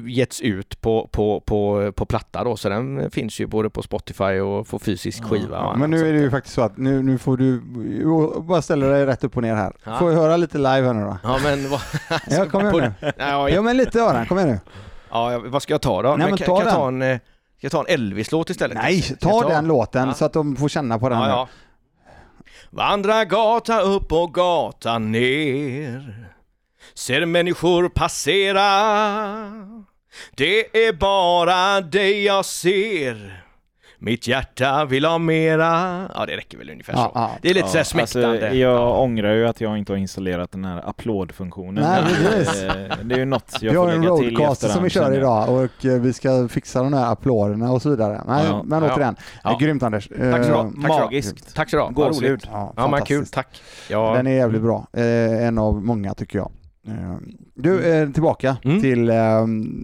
[0.09, 4.39] getts ut på, på, på, på platta då, så den finns ju både på Spotify
[4.39, 5.57] och på fysisk skiva.
[5.57, 7.61] Ja, men nu är det ju faktiskt så att nu, nu får du
[8.41, 9.73] bara ställa dig rätt upp och ner här.
[9.83, 9.97] Ja.
[9.99, 11.17] Får jag höra lite live här nu då?
[11.23, 11.81] Ja men vad...
[12.29, 13.11] Ja, kom igen nu.
[13.17, 14.59] Ja, Ja men lite Öran, kom igen nu.
[15.11, 16.09] ja, vad ska jag ta då?
[16.15, 17.01] Nej, men kan, ta kan jag ta den.
[17.01, 17.19] en, eh,
[17.59, 18.77] ska jag ta en Elvis-låt istället?
[18.77, 20.13] Nej, ta jag den låten Ja.
[20.13, 21.19] så att de får känna på den.
[21.19, 21.47] Ja, ja.
[22.69, 26.25] Vandra gata upp och gata ner
[26.93, 28.63] Ser människor passera
[30.35, 33.43] Det är bara dig jag ser
[34.01, 37.31] Mitt hjärta vill ha mera Ja det räcker väl ungefär Ja, så ja.
[37.41, 40.51] Det är lite Ja, såhär smäktande Alltså, jag ångrar ju att jag inte har installerat
[40.51, 41.83] den här applådfunktionen.
[41.83, 42.63] Nej, precis.
[42.63, 44.83] Eh, det är ju något jag Vi får har en lägga till i roadcaster som
[44.83, 48.21] vi kör idag och eh, vi ska fixa de här applåderna och så vidare.
[48.27, 48.93] Nej, Ja, men ja.
[48.95, 49.51] återigen, Ja.
[49.51, 50.07] Eh, grymt Anders.
[50.07, 50.63] Tack så så ha.
[50.63, 51.55] Magiskt.
[51.55, 52.29] Tack så vad Gåshud.
[52.29, 54.13] roligt Ja, Ja men kul, tack ja.
[54.15, 54.87] Den är jävligt bra.
[55.41, 56.51] En av många tycker jag.
[57.55, 58.81] Du, eh, tillbaka Mm.
[58.81, 59.05] till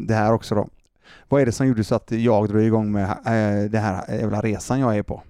[0.08, 0.67] det här också då.
[1.29, 4.41] Vad är det som gjorde så att jag drog igång med eh, den här jävla
[4.41, 5.21] resan jag är på?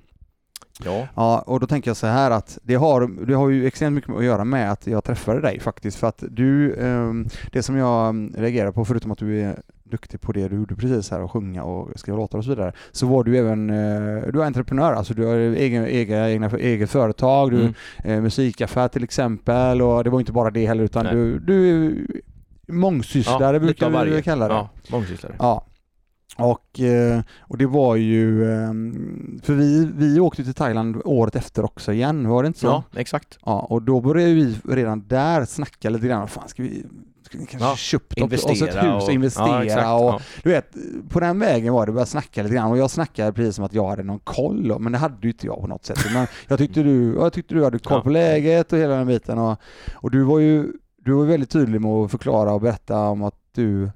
[0.83, 3.95] Ja, Ja, och då tänker jag så här att det har, det har ju extremt
[3.95, 5.97] mycket att göra med att jag träffade dig faktiskt.
[5.97, 10.21] För att du, ehm, det som jag mm, reagerar på, förutom att du är duktig
[10.21, 13.07] på det du gjorde precis här och sjunga och skriva låtar och så vidare, så
[13.07, 17.51] var du även, eh, du är entreprenör, alltså du har egen, egna, egna, eget företag,
[17.51, 17.73] du, mm.
[18.03, 21.15] eh, musikaffär till exempel och det var inte bara det heller utan Nej.
[21.15, 21.93] du, du är
[22.67, 24.53] mångsysslare lite brukar vi kalla det.
[24.53, 25.65] Ja, mångsysslare Ja.
[26.37, 28.73] Och, eh, och det var ju, eh,
[29.43, 32.67] för vi, vi åkte till Thailand året efter också igen, var det inte så?
[32.67, 36.85] Ja, exakt Ja, och då började vi redan där snacka lite grann, fan ska vi,
[37.23, 40.19] ska vi kanske Ja, köpt oss ett hus och investera ja, exakt, och ja.
[40.43, 40.75] du vet,
[41.09, 43.73] på den vägen var det, började snacka lite grann och jag snackade precis som att
[43.73, 45.99] jag hade någon koll, men det hade ju inte jag på något sätt.
[46.13, 49.37] Men jag tyckte du, jag tyckte du hade koll på läget och hela den biten
[49.37, 49.59] och,
[49.93, 50.71] och du var ju
[51.05, 53.91] du var väldigt tydlig med att förklara och berätta om att du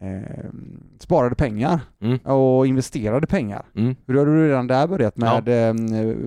[0.00, 0.50] eh,
[0.98, 2.18] sparade pengar Mm.
[2.18, 3.62] och investerade pengar.
[3.76, 3.96] Mm.
[4.06, 5.74] Hur har du redan där börjat med eh,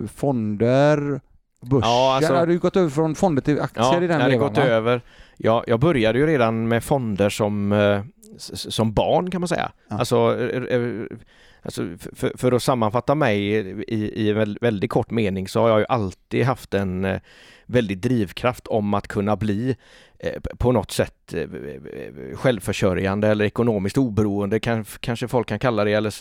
[0.08, 1.22] fonder,
[1.62, 1.90] börsen?
[1.90, 4.32] Ja, alltså- har du gått över från fonder till aktier Ja, i den jag hade
[4.32, 4.64] vevan, gått va?
[4.64, 5.02] över.
[5.38, 8.02] Jag, jag började ju redan med fonder som, eh,
[8.38, 9.72] som barn kan man säga.
[9.88, 9.98] Ja.
[9.98, 11.06] Alltså, eh, eh,
[11.62, 13.42] alltså för, för att sammanfatta mig
[13.88, 17.20] i, i en väl- väldigt kort mening så har jag ju alltid haft en eh,
[17.66, 19.76] väldig drivkraft om att kunna bli
[20.20, 25.84] eh, på något sätt eh, eh, självförsörjande eller ekonomiskt oberoende kan, kanske folk kan kalla
[25.84, 25.94] det.
[25.94, 26.14] Eller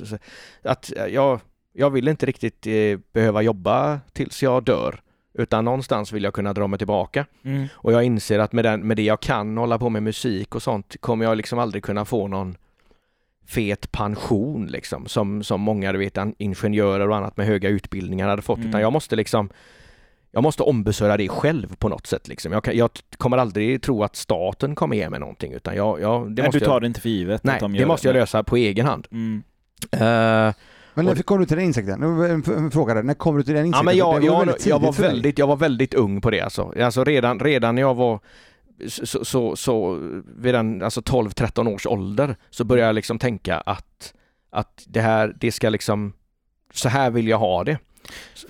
[0.62, 1.40] att eh, jag,
[1.72, 5.00] jag vill inte riktigt eh, behöva jobba tills jag dör
[5.34, 7.26] utan någonstans vill jag kunna dra mig tillbaka.
[7.44, 7.66] Mm.
[7.74, 10.62] Och jag inser att med, den, med det jag kan hålla på med musik och
[10.62, 12.56] sånt kommer jag liksom aldrig kunna få någon
[13.46, 18.42] fet pension liksom som, som många du vet ingenjörer och annat med höga utbildningar hade
[18.42, 18.68] fått Mm.
[18.68, 19.50] utan jag måste liksom
[20.34, 22.52] jag måste ombesörja det själv på något sätt liksom.
[22.52, 26.30] Jag, kan, jag kommer aldrig tro att staten kommer ge mig någonting utan jag, jag,
[26.30, 28.14] det Nej, måste du tar jag, det inte för givet nej, de det måste jag
[28.14, 28.20] Nej.
[28.20, 29.08] lösa på egen hand.
[29.10, 29.42] Mm.
[29.90, 30.54] Eh,
[30.94, 32.02] Men Och- när kom du till den insikten?
[32.02, 33.02] En, fråga där.
[33.02, 33.84] När kom du till den Ja, insikten?
[33.84, 36.72] men jag, jag, väldigt jag, var väldigt, jag var väldigt ung på det alltså.
[36.80, 38.20] alltså redan, redan när jag var
[38.88, 39.98] så, så, så
[40.36, 44.14] vid den, alltså 12-13 års ålder så började jag liksom tänka att,
[44.50, 46.12] att det här, det ska liksom,
[46.72, 47.78] så här vill jag ha det.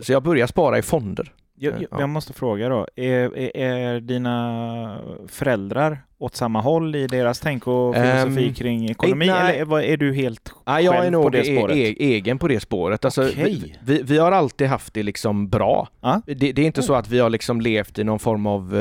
[0.00, 1.32] Så jag började spara i fonder.
[1.62, 2.00] Jag, jag, Ja.
[2.00, 4.98] jag måste fråga då, är, är, är dina
[5.28, 9.26] föräldrar åt samma håll i deras tänk och filosofi Ehm, kring ekonomi?
[9.26, 9.58] nej.
[9.58, 11.76] Eller är, är du helt Ja, jag är själv på nog det e- spåret?
[11.76, 13.04] e- egen på det spåret.
[13.04, 13.44] Alltså, Okej.
[13.44, 15.88] vi, vi, vi har alltid haft det liksom bra.
[16.00, 16.22] Ja.
[16.26, 18.76] Det, det är inte så att vi har liksom levt i någon form av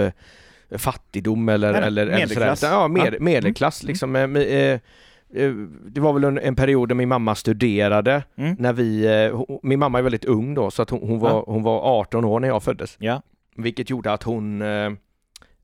[0.72, 2.60] eh, fattigdom eller, Nej, nej, eller, eller medelklass.
[2.60, 2.74] sådär.
[2.74, 3.88] Ja, med, medelklass Mm.
[3.90, 4.16] liksom.
[4.16, 4.80] Eh, men, eh, eh,
[5.92, 8.56] Det var väl en, en period där min mamma studerade Mm.
[8.60, 11.30] när vi, eh, hon, min mamma är väldigt ung då så att hon, hon, var,
[11.30, 11.44] Ja.
[11.48, 12.96] hon var 18 år när jag föddes.
[13.00, 13.22] Ja.
[13.56, 14.92] Vilket gjorde att hon eh,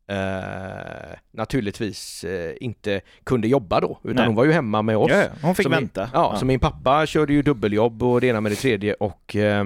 [0.07, 4.25] eh, naturligtvis eh, inte kunde jobba då utan Nej.
[4.25, 5.11] hon var ju hemma med oss.
[5.11, 6.09] Ja, ja, hon fick Så min- vänta.
[6.13, 9.65] Ja, så min pappa körde ju dubbeljobb och det ena med det tredje och eh,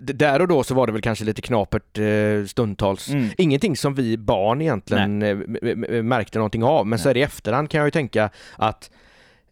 [0.00, 3.08] där och då så var det väl kanske lite knapert eh, stundtals.
[3.08, 3.28] Mm.
[3.38, 7.22] Ingenting som vi barn egentligen eh, m- m- märkte någonting av men så här i
[7.22, 8.90] efterhand kan jag ju tänka att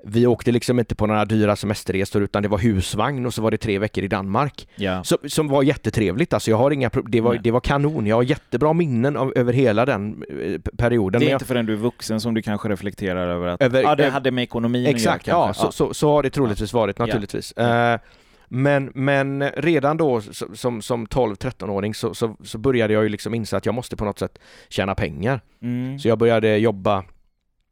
[0.06, 3.50] vi åkte liksom inte på några dyra semesterresor utan det var husvagn och så var
[3.50, 4.68] det tre veckor i Danmark.
[4.76, 5.04] Ja.
[5.04, 7.40] Så, som var jättetrevligt alltså, jag har inga det var, Nej.
[7.44, 8.06] det var kanon.
[8.06, 11.20] Jag har jättebra minnen av, över hela den eh, perioden.
[11.20, 13.82] Det är jag- inte förrän du är vuxen som du kanske reflekterar över att Över-
[13.82, 15.62] ja, det hade med ekonomin Exakt, att göra ja, kanske.
[15.62, 17.06] så, så, så har det troligtvis varit Ja.
[17.06, 17.52] naturligtvis.
[17.52, 17.98] Eh,
[18.48, 20.20] men, men redan då
[20.54, 24.04] som, som 12-13-åring så, så, så började jag ju liksom inse att jag måste på
[24.04, 25.40] något sätt tjäna pengar.
[25.62, 25.98] Mm.
[25.98, 27.04] Så jag började jobba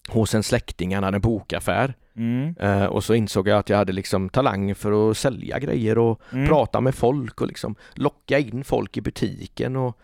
[0.09, 1.95] hos en släkting, han hade en bokaffär.
[2.17, 2.55] Mm.
[2.61, 6.21] Eh, och så insåg jag att jag hade liksom talang för att sälja grejer och
[6.33, 6.49] Mm.
[6.49, 9.99] prata med folk och liksom locka in folk i butiken och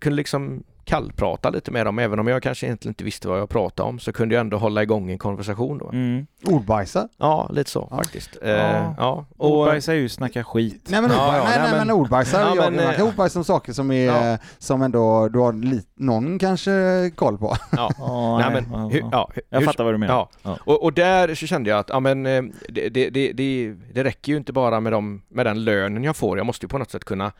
[0.00, 3.48] kunde liksom kallprata lite med dem även om jag kanske egentligen inte visste vad jag
[3.48, 5.90] pratade om så kunde jag ändå hålla igång en konversation då.
[5.92, 6.26] Mm.
[6.46, 7.08] Ordbajsa?
[7.18, 7.96] Ja, lite så Ja.
[7.96, 8.36] faktiskt.
[8.42, 8.94] Eh, Ja.
[8.98, 9.26] ja.
[9.36, 10.86] Och Och, bajsa är ju snacka skit.
[10.90, 13.02] Nej men, Ja, ordbajsa, ja, nej, nej, men, men- ordbajsa, Ja, jag, men, man kan
[13.04, 14.38] eh, ordbajsa om saker som är, Ja.
[14.58, 16.70] som ändå du har lit, någon kanske
[17.14, 17.56] koll på.
[17.72, 17.90] ja.
[17.98, 19.30] Ja, Nej, men, hur, ja.
[19.34, 20.14] hur, Jag fattar vad du menar.
[20.14, 20.28] Ja.
[20.42, 20.58] Ja.
[20.64, 24.04] Och, och där så kände jag att ja, men, eh, det, det, det, det, det
[24.04, 26.36] räcker ju inte bara med, dem, med den lönen jag får.
[26.38, 27.32] Jag måste ju på något sätt kunna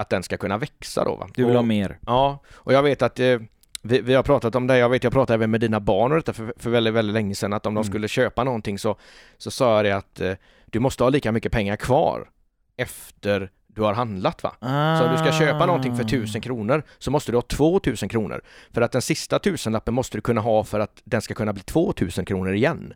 [0.00, 1.16] att den ska kunna växa då.
[1.16, 1.28] Va?
[1.34, 1.98] Du vill och, ha mer.
[2.06, 3.38] Ja, och jag vet att eh,
[3.82, 6.16] vi, vi har pratat om det, jag vet jag pratade även med dina barn och
[6.16, 7.90] detta för, för väldigt, väldigt länge sedan att om de Mm.
[7.92, 8.96] skulle köpa någonting så,
[9.38, 10.32] så sa jag det att eh,
[10.66, 12.28] du måste ha lika mycket pengar kvar
[12.76, 14.52] efter du har handlat va?
[14.98, 16.06] Så om du ska köpa någonting för Ah.
[16.06, 18.40] 1000 kronor så måste du ha 2000 kronor.
[18.72, 21.62] För att den sista tusenlappen måste du kunna ha för att den ska kunna bli
[21.62, 22.94] 2000 kronor igen.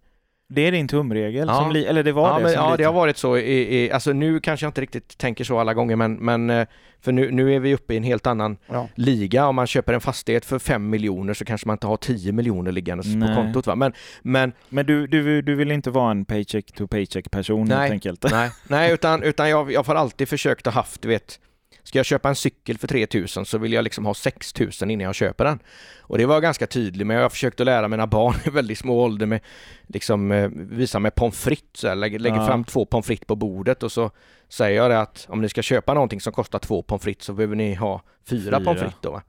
[0.49, 1.55] Det är din tumregel, Ja.
[1.55, 2.79] som li- eller det var ja, det men, ja, liten.
[2.79, 3.37] det har varit så.
[3.39, 6.67] I, i, alltså nu kanske jag inte riktigt tänker så alla gånger men, men eh,
[7.01, 8.89] för nu, nu är vi uppe i en helt annan Ja.
[8.95, 9.47] liga.
[9.47, 12.73] Om man köper en fastighet för 5 miljoner så kanske man inte har 10 miljoner
[12.73, 13.67] liggandes på kontot.
[13.67, 13.75] Va?
[13.75, 17.79] Men, men Men du, du, du vill inte vara en paycheck to paycheck person Nej.
[17.79, 18.25] helt enkelt?
[18.31, 21.41] nej, nej utan, utan jag, jag har alltid försökt att haft, du vet,
[21.85, 25.15] ska jag köpa en cykel för 3000 så vill jag liksom ha 6000 innan jag
[25.15, 25.59] köper den.
[26.01, 28.79] Och det var ganska tydligt, men jag har försökt att lära mina barn i väldigt
[28.79, 29.41] små ålder med,
[29.87, 32.47] liksom eh, visa med pommes frites, så här, lägger, lägger Ja.
[32.47, 34.11] fram två pommes frites på bordet och så
[34.49, 37.33] säger jag det att om ni ska köpa någonting som kostar två pommes frites så
[37.33, 38.61] behöver ni ha fyra, Fyra.
[38.61, 39.11] pommes frites då.
[39.11, 39.23] va?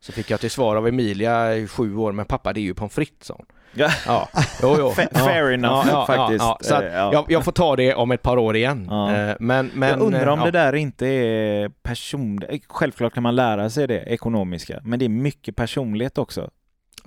[0.00, 2.94] Så fick jag till svar av Emilia sju år, men pappa det är ju pommes
[2.94, 3.46] frites sa hon.
[3.74, 3.90] Ja.
[4.06, 4.28] Ja,
[4.62, 4.88] jo, jo.
[4.96, 5.18] Fa- Ja.
[5.18, 6.44] fair enough, faktiskt.
[6.44, 7.10] Ja, Så Eh, ja.
[7.12, 8.86] jag, jag får ta det om ett par år igen.
[8.90, 9.14] Ja.
[9.16, 12.64] Eh, Men, men, jag undrar om eh, det där inte är personligt.
[12.68, 16.50] Självklart kan man lära sig det ekonomiska, men det är mycket personlighet också.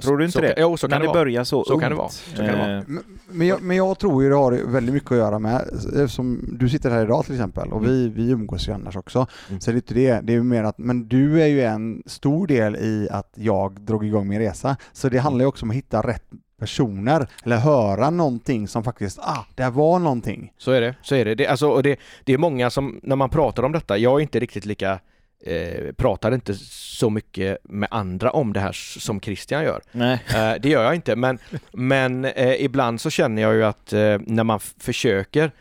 [0.02, 0.54] Tror du inte så, det?
[0.58, 1.20] Jo, så När kan det det vara.
[1.24, 1.90] börjar så Så kan ungt.
[1.90, 2.10] det vara.
[2.10, 2.78] Så kan det vara.
[2.78, 5.62] Eh, Men, men, jag, men jag tror ju det har väldigt mycket att göra med,
[5.86, 9.62] eftersom du sitter här idag till exempel och vi, vi umgås ju annars också, Mm.
[9.62, 10.20] så är det inte det.
[10.24, 13.82] Det är ju mer att, men du är ju en stor del i att jag
[13.82, 14.76] drog igång min resa.
[14.94, 16.24] Så det handlar ju också om att hitta rätt
[16.60, 20.54] personer, eller höra någonting som faktiskt, ah, det här var någonting.
[20.58, 20.96] Så är det.
[21.02, 21.36] Så är det.
[21.36, 24.40] Det, alltså, det, det är många som, när man pratar om detta, jag är inte
[24.40, 25.00] riktigt lika
[25.44, 29.82] eh, pratar inte så mycket med andra om det här som Christian gör.
[29.92, 30.24] Nej.
[30.36, 31.40] Eh, det gör jag inte, men,
[31.72, 35.52] men eh, ibland så känner jag ju att eh, när man försöker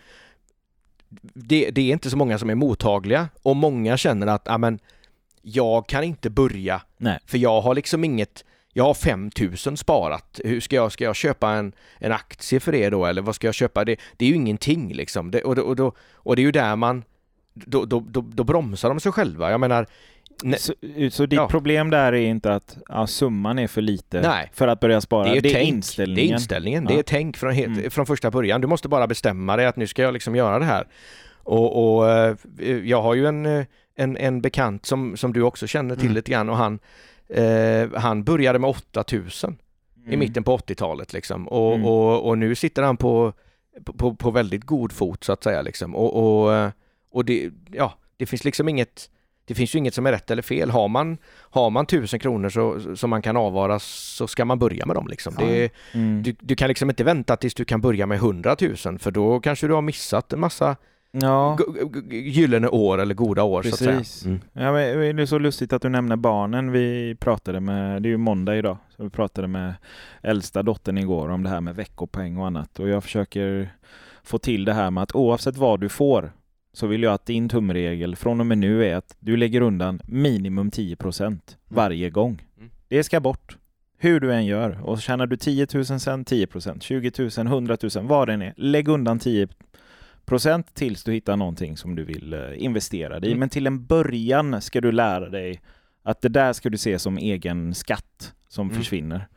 [1.22, 4.78] det, det är inte så många som är mottagliga och många känner att ah, men,
[5.42, 7.18] jag kan inte börja Nej.
[7.26, 10.40] för jag har liksom inget jag har 5000 sparat.
[10.44, 13.46] Hur ska jag, ska jag köpa en, en aktie för det då eller vad ska
[13.46, 13.84] jag köpa?
[13.84, 15.30] Det, det är ju ingenting liksom.
[15.30, 17.04] Det, och, och, då, och det är ju där man
[17.54, 19.50] då, då, då, då bromsar de sig själva.
[19.50, 19.86] Jag menar,
[20.42, 20.72] ne- Så,
[21.16, 21.48] så ditt Ja.
[21.48, 24.50] problem där är inte att ja, summan är för lite Nej.
[24.54, 25.24] för att börja spara.
[25.30, 26.26] Det är, det är inställningen.
[26.28, 26.86] Det är inställningen.
[26.88, 26.94] Ja.
[26.94, 27.90] Det är tänk från, helt, Mm.
[27.90, 28.60] från första början.
[28.60, 30.86] Du måste bara bestämma dig att nu ska jag liksom göra det här.
[31.42, 32.36] Och, och eh,
[32.84, 33.64] jag har ju en, eh,
[33.96, 36.14] en, en bekant som, som du också känner till Mm.
[36.14, 36.78] lite grann och han,
[37.34, 39.56] eh, han började med 8000
[40.04, 40.18] i Mm.
[40.20, 41.48] mitten på 80-talet liksom.
[41.48, 41.86] Och, Mm.
[41.86, 43.32] och, och nu sitter han på,
[43.84, 45.96] på, på väldigt god fot så att säga liksom.
[45.96, 46.70] Och, och, eh,
[47.10, 49.10] och det, ja, det finns liksom inget
[49.44, 50.70] det finns ju inget som är rätt eller fel.
[50.70, 51.18] Har man,
[51.50, 55.06] har man tusen kronor så, som man kan avvara så ska man börja med dem
[55.08, 55.34] liksom.
[55.38, 55.44] Ja.
[55.46, 56.22] Det, Mm.
[56.22, 59.40] du, du kan liksom inte vänta tills du kan börja med 100 000 för då
[59.40, 60.76] kanske du har missat en massa
[61.12, 61.58] Ja.
[62.10, 64.08] gyllene år eller goda år så att Precis.
[64.20, 64.30] säga.
[64.30, 64.40] Mm.
[64.52, 64.72] Ja,
[65.12, 66.72] det är så lustigt att du nämner barnen.
[66.72, 69.74] Vi pratade med, det är ju måndag idag, så vi pratade med
[70.22, 72.78] äldsta dottern igår om det här med veckopeng och annat.
[72.78, 73.70] Och jag försöker
[74.22, 76.32] få till det här med att oavsett vad du får
[76.72, 80.00] så vill jag att din tumregel från och med nu är att du lägger undan
[80.04, 82.42] minimum 10% varje gång.
[82.59, 82.70] Mm.
[82.88, 83.56] Det ska bort.
[83.98, 84.80] Hur du än gör.
[84.83, 88.54] Och tjänar du 10 000 sen 10%, 20 000, 100 000, vad det än är.
[88.56, 89.48] Lägg undan 10
[90.24, 93.26] procent tills du hittar någonting som du vill eh, investera i.
[93.26, 93.38] Mm.
[93.38, 95.61] Men till en början ska du lära dig
[96.02, 98.78] att det där ska du se som egen skatt som Mm.
[98.78, 99.28] försvinner.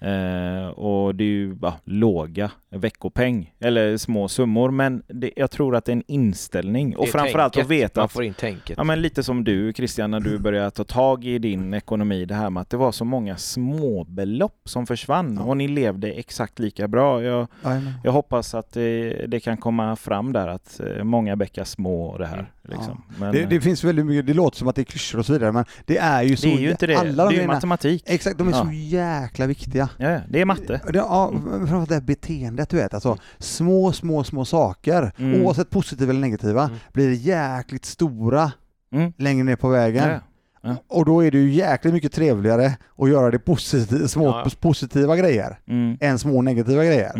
[0.00, 5.76] Eh, och det är ju bara låga veckopeng, eller små summor, men det, jag tror
[5.76, 6.96] att det är en inställning.
[6.96, 7.70] Och framförallt att tänket.
[7.70, 8.74] veta Man att får in tänket.
[8.78, 12.34] Ja men lite som du Christian när du började ta tag i din ekonomi det
[12.34, 15.44] här med att det var så många småbelopp som försvann Ja.
[15.44, 17.22] och ni levde exakt lika bra.
[17.22, 17.46] Jag,
[18.04, 22.18] jag hoppas att det, det kan komma fram där att eh, många bäckar små och
[22.18, 22.34] det här.
[22.34, 22.46] Mm.
[22.68, 23.02] Liksom.
[23.18, 25.26] Men, Det, eh, det finns väldigt mycket, det låter som att det är klyschor och
[25.26, 26.46] så vidare men det är ju så.
[26.46, 26.94] det är ju inte det.
[26.96, 28.02] Alla det de är ju grejerna, matematik.
[28.06, 28.64] exakt, de är Ja.
[28.64, 29.88] så jäkla viktiga.
[29.98, 30.80] Ja, ja, det är matte.
[30.92, 35.42] Det, ja, framförallt det här beteendet du vet, alltså små, små, små saker, Mm.
[35.42, 36.76] oavsett positiva eller negativa, Mm.
[36.92, 38.52] blir jäkligt stora
[38.92, 39.12] Mm.
[39.18, 40.08] längre ner på vägen.
[40.08, 40.20] Ja,
[40.62, 40.76] ja.
[40.88, 44.50] Och då är det ju jäkligt mycket trevligare att göra det positiva, små Ja, ja.
[44.60, 45.96] positiva grejer Mm.
[46.00, 47.12] än små negativa grejer.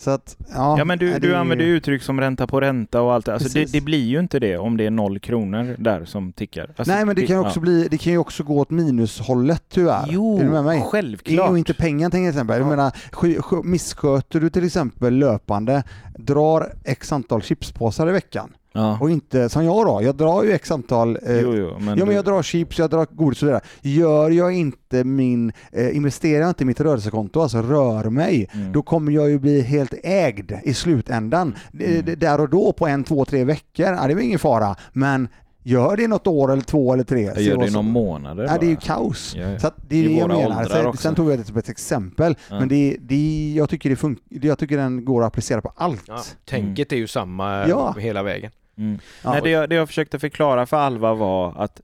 [0.00, 0.78] Så att, ja.
[0.78, 3.32] Ja men du, det du ju- använder uttryck som ränta på ränta och allt det.
[3.34, 6.70] Alltså det, det blir ju inte det om det är noll kronor där som tickar.
[6.76, 7.48] Alltså, Nej men det kan ju ja.
[7.48, 10.04] också bli, det kan ju också gå åt minushållet tyvärr.
[10.08, 10.78] Jo, är du med mig?
[10.78, 11.52] Det är självklart.
[11.52, 12.56] ju inte pengen till exempel.
[12.58, 12.70] Jag Ja.
[12.70, 15.82] menar, sk- sk- missköter du till exempel löpande,
[16.18, 18.98] drar x antal chipspåsar i veckan Ja.
[19.00, 21.94] och inte som jag då, jag drar ju x antal eh, Jo, jo, men, Ja
[21.94, 23.60] du- men jag drar chips, jag drar godis och så vidare.
[23.82, 28.72] Gör jag inte min, eh, investerar jag inte i mitt rörelsekonto, alltså rör mig, Mm.
[28.72, 31.54] då kommer jag ju bli helt ägd i slutändan.
[31.80, 32.04] Mm.
[32.04, 34.76] d- Där och då på en, två, tre veckor, ja, det är ingen fara.
[34.92, 35.28] Men
[35.62, 37.22] gör det något år eller två eller tre.
[37.22, 39.34] jag gör det i några månader Ja, det är ju kaos.
[39.36, 39.58] Ja, ja.
[39.58, 40.64] Så att det är I det jag menar.
[40.64, 42.58] Sen, sen tog jag det som ett exempel, Ja.
[42.58, 43.90] men det, det, jag, tycker
[44.28, 46.02] det jag tycker den går att applicera på allt.
[46.06, 47.94] Ja, tänket är ju samma Ja.
[47.98, 48.50] hela vägen.
[48.80, 48.98] Mm.
[49.24, 49.32] Ja.
[49.32, 51.80] Nej, det, jag, det jag försökte förklara för Alva var att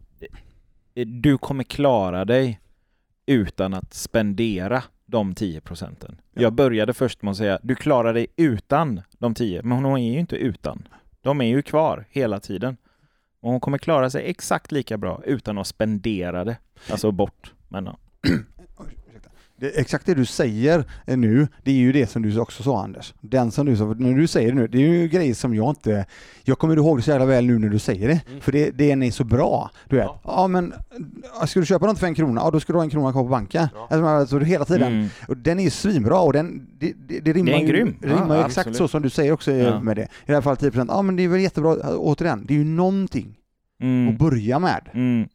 [0.95, 2.61] eh, du kommer klara dig
[3.27, 6.21] utan att spendera de 10 procenten.
[6.33, 6.43] Ja.
[6.43, 10.13] Jag började först med att säga du klarar dig utan de 10, men hon är
[10.13, 10.89] ju inte utan.
[11.21, 12.77] De är ju kvar hela tiden.
[13.41, 16.57] Och hon kommer klara sig exakt lika bra utan att spendera det.
[16.91, 17.53] Alltså bort.
[17.69, 17.99] Men, ja.
[19.59, 20.85] Det, exakt det du säger
[21.17, 23.15] nu, det är ju det som du också sa Anders.
[23.21, 25.71] Den som du sa, när du säger det nu, det är ju grejer som jag
[25.71, 26.07] inte...
[26.45, 28.21] Jag kommer ihåg det så jävla väl nu när du säger det.
[28.29, 28.41] Mm.
[28.41, 29.71] För det, det är så bra.
[29.89, 30.21] Du vet, Ja.
[30.25, 30.73] ja, men
[31.47, 33.23] ska du köpa något för en krona, ja då ska du ha en krona kvar
[33.23, 33.69] på banken.
[33.75, 33.87] Ja.
[33.91, 34.93] Alltså, alltså hela tiden.
[34.93, 35.09] Mm.
[35.29, 37.97] Och den är ju svinbra och den, det, det, det rimmar ju, grym.
[38.03, 38.77] Ja, rimmar ju exakt absolut.
[38.77, 39.81] så som du säger också eh, Ja.
[39.81, 40.03] med det.
[40.03, 42.65] I det här fallet 10%, ja men det är väl jättebra, återigen, det är ju
[42.65, 43.33] någonting
[43.81, 44.09] Mm.
[44.09, 44.89] att börja med.
[44.95, 45.29] Mm.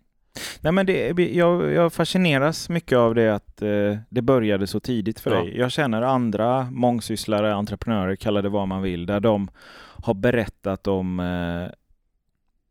[0.61, 5.19] Nej men det, jag, jag fascineras mycket av det att eh, det började så tidigt
[5.19, 5.37] för Ja.
[5.43, 5.57] dig.
[5.57, 9.49] Jag känner andra mångsysslare, entreprenörer, kalla det vad man vill, där de
[10.03, 11.71] har berättat om, eh,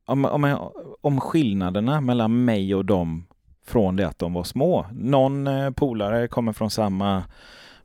[0.04, 0.70] om, om,
[1.00, 3.26] om skillnaderna mellan mig och dem
[3.66, 4.86] från det att de var små.
[4.92, 7.24] Någon eh, polare kommer från samma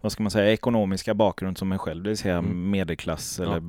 [0.02, 2.72] vad ska man säga, ekonomiska bakgrund som mig själv, det vill säga Mm.
[2.72, 3.62] medelklass eller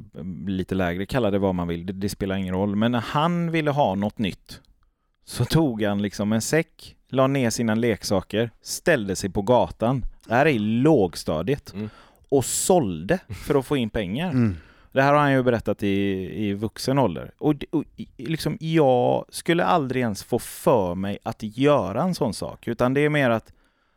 [0.51, 2.77] lite lägre, kalla det vad man vill, det, det spelar ingen roll.
[2.77, 4.61] Men han ville ha något nytt
[5.29, 10.35] så tog han liksom en säck, la ner sina leksaker, ställde sig på gatan, det
[10.35, 11.91] här är i lågstadiet, Mm.
[12.29, 14.31] och sålde för att få in pengar.
[14.31, 14.57] Mm.
[14.93, 15.89] Det här har han ju berättat i,
[16.47, 17.31] i vuxen ålder.
[17.39, 17.85] Och, och
[18.17, 22.69] liksom, jag skulle aldrig ens få för mig att göra en sån sak.
[22.69, 23.53] Utan det är mer att,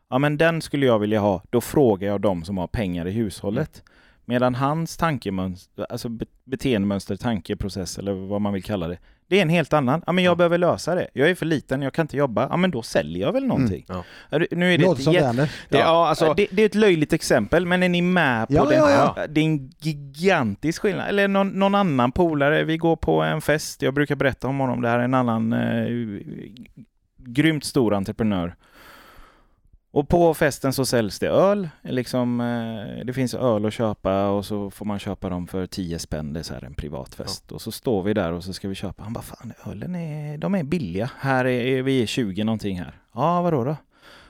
[0.09, 1.43] ja men den skulle jag vilja ha.
[1.49, 3.83] Då frågar jag dem som har pengar i hushållet.
[4.25, 8.97] Medan hans tankemönster, alltså be- beteendemönster, tankeprocess eller vad man vill kalla det.
[9.29, 10.01] Det är en helt annan.
[10.05, 10.35] Ja men jag Ja.
[10.35, 11.07] behöver lösa det.
[11.13, 12.47] Jag är för liten, jag kan inte jobba.
[12.49, 13.85] Ja men då säljer jag väl någonting.
[13.87, 14.03] Ja.
[14.29, 15.49] Ja, det- Nu är Det det ett som det jätte- Anders.
[15.69, 18.65] Det, ja, alltså, det, det är ett löjligt exempel, men är ni med på Ja,
[18.65, 18.75] det?
[18.75, 19.27] ja, ja.
[19.29, 21.09] Det är en gigantisk skillnad.
[21.09, 24.81] Eller någon, någon annan polare, vi går på en fest, jag brukar berätta om honom,
[24.81, 26.19] det här är en annan eh,
[27.17, 28.55] grymt stor entreprenör.
[29.91, 34.45] Och på festen så säljs det öl, liksom, eh, det finns öl att köpa och
[34.45, 37.51] så får man köpa dem för 10 spänn, det är så här en privat fest.
[37.51, 40.37] Och så står vi där och så ska vi köpa, han bara fan ölen är,
[40.37, 42.93] de är billiga, här är vi är 20 någonting här.
[43.13, 43.75] Ja vadå då?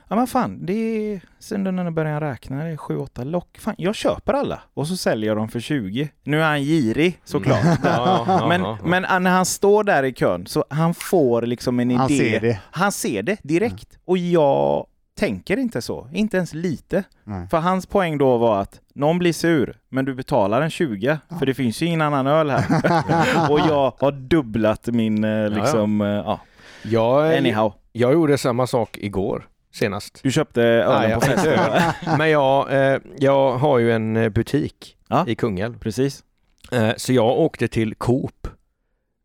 [0.08, 3.58] Ja men fan, det är sen när jag började räkna, det är 7-8 lock.
[3.58, 6.10] Fan, jag köper alla och så säljer jag dem för 20.
[6.24, 7.64] Nu är han girig såklart.
[7.64, 8.78] ja, ja, ja, men, ja.
[8.84, 11.98] men ah, när han står där i kön så han får liksom en idé.
[11.98, 12.60] Han ser det.
[12.70, 13.98] Han ser det direkt.
[14.04, 14.86] Och jag
[15.20, 17.04] tänker inte så, inte ens lite.
[17.24, 17.48] Nej.
[17.48, 21.46] För hans poäng då var att någon blir sur, men du betalar en 20, för
[21.46, 23.50] det finns ju ingen annan öl här.
[23.50, 26.40] och jag har dubblat min, eh, liksom, eh, ja,
[26.82, 27.72] jag, anyhow.
[27.92, 30.20] jag gjorde samma sak igår senast.
[30.22, 34.96] Du köpte ölen Nej, på tänkte Men jag, eh, jag har ju en eh, butik
[35.08, 35.24] Ja.
[35.28, 35.78] i Kungälv.
[35.78, 36.24] Precis.
[36.72, 38.48] Eh, så jag åkte till Coop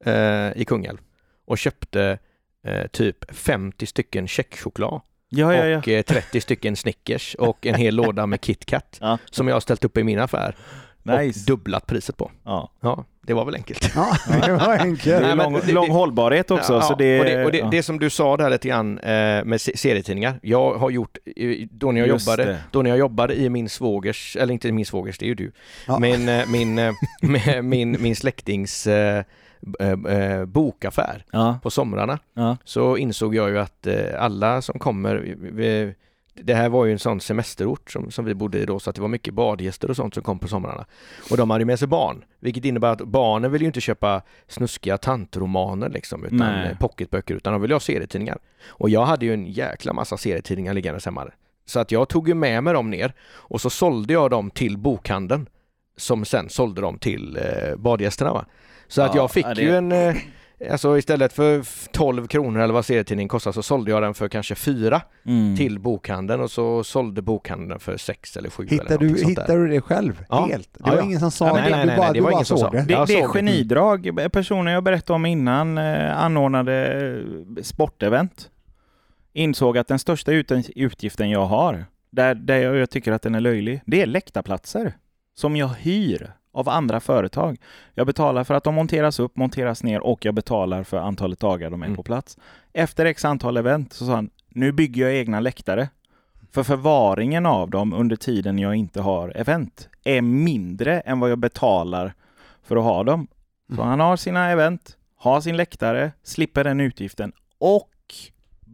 [0.06, 0.98] eh, i Kungälv
[1.46, 2.18] och köpte
[2.64, 5.78] eh, typ 50 stycken checkchoklad Ja, ja, ja.
[5.78, 9.18] och eh, 30 stycken Snickers och en hel låda med KitKat Ja.
[9.32, 10.56] som jag har ställt upp i min affär
[11.04, 11.40] Nice.
[11.40, 12.32] och dubblat priset på.
[12.44, 12.72] Ja.
[12.82, 13.92] Ja, det var väl enkelt.
[13.96, 15.08] Ja, det var Det enkelt.
[15.08, 16.74] är Nej, men lång, det- lång det- hållbarhet också.
[16.74, 17.68] Ja, så det, och det, och det, ja.
[17.72, 20.40] det som du sa där lite grann eh, med se- serietidningar.
[20.42, 22.58] Jag har gjort, eh, då när jag Just jobbade, det.
[22.72, 25.52] då när jag jobbade i min svågers, eller inte min svågers, det är ju du,
[25.88, 26.00] Ja.
[26.00, 28.88] min, eh, min, eh, min, min, min släktings
[29.80, 34.80] eh, eh, bokaffär Ja, på somrarna ja, så insåg jag ju att eh, alla som
[34.80, 35.16] kommer,
[35.52, 35.94] vi-
[36.42, 38.96] det här var ju en sån semesterort som, som vi bodde i då så att
[38.96, 40.86] det var mycket badgäster och sånt som kom på somrarna.
[41.32, 44.22] Och de hade ju med sig barn, vilket innebär att barnen vill ju inte köpa
[44.48, 46.70] snuskiga tantromaner liksom utan Nej.
[46.72, 48.38] eh, pocketböcker utan de vill ha serietidningar.
[48.68, 51.28] Och jag hade ju en jäkla massa serietidningar liggandes hemma.
[51.66, 54.78] Så att jag tog ju med mig dem ner och så sålde jag dem till
[54.78, 55.50] bokhandeln
[55.98, 58.34] som sen sålde dem till eh, badgästerna.
[58.34, 58.46] Va?
[58.88, 60.16] Så att Ja, jag fick ja, det- ju en eh,
[60.72, 64.28] Alltså istället för f- 12 kronor eller vad serietidningen kostar så sålde jag den för
[64.30, 65.58] kanske 4 mm.
[65.58, 69.30] till bokhandeln och så sålde bokhandeln för 6 eller 7 eller Hittar någonting du, sånt
[69.32, 70.26] hittar du det själv?
[70.30, 70.46] Ja.
[70.52, 70.70] Helt?
[70.74, 71.04] Det Ja, var ja.
[71.04, 71.62] ingen som sa Ja, det?
[71.62, 72.78] nej, nej, nej, bara, det du var bara ingen som såg sa.
[72.78, 72.86] det?
[72.88, 74.32] Det, är genidrag.
[74.32, 76.74] Personen jag berättade om innan eh, anordnade
[77.58, 78.50] eh, sportevent.
[79.34, 83.36] Insåg att den största ut- utgiften jag har, där, där jag, jag tycker att den
[83.36, 84.94] är löjlig, det är läktarplatser.
[85.36, 87.58] Som jag hyr av andra företag.
[87.94, 91.70] Jag betalar för att de monteras upp, monteras ner och jag betalar för antalet dagar
[91.70, 91.96] de är Mm.
[91.96, 92.38] på plats.
[92.74, 95.90] Efter x antal event så sa han, nu bygger jag egna läktare.
[96.52, 101.38] För förvaringen av dem under tiden jag inte har event är mindre än vad jag
[101.40, 102.14] betalar
[102.64, 103.28] för att ha dem.
[103.68, 103.88] Så Mm.
[103.88, 107.90] han har sina event, har sin läktare, slipper den utgiften och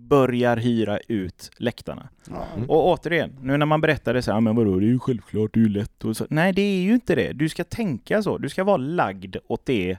[0.10, 2.10] börjar hyra ut läktarna.
[2.56, 2.70] Mm.
[2.70, 5.54] Och återigen, nu när man berättar det så här, men vadå, det är ju självklart,
[5.54, 6.26] det är ju lätt och så.
[6.30, 7.34] Nej, det är ju inte det.
[7.34, 8.38] Du ska tänka så.
[8.38, 9.98] Du ska vara lagd åt det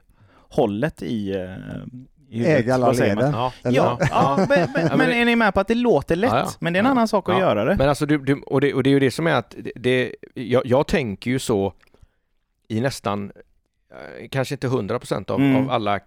[0.48, 1.40] hållet i, eh,
[2.30, 2.44] i.
[2.46, 3.32] Äga alla leden.
[3.32, 3.52] Ja.
[3.62, 6.30] Ja, ja, men, men, men är ni med på att det låter lätt?
[6.32, 6.50] Ja, ja.
[6.60, 6.90] Men det är en Ja.
[6.90, 7.40] annan sak att Ja.
[7.40, 7.76] göra det.
[7.76, 10.14] Men alltså du, du och, det, och det är ju det som är att det,
[10.34, 11.72] jag, jag tänker ju så
[12.68, 13.32] i nästan,
[13.90, 15.56] eh, kanske inte 100% av, Mm.
[15.56, 16.00] av alla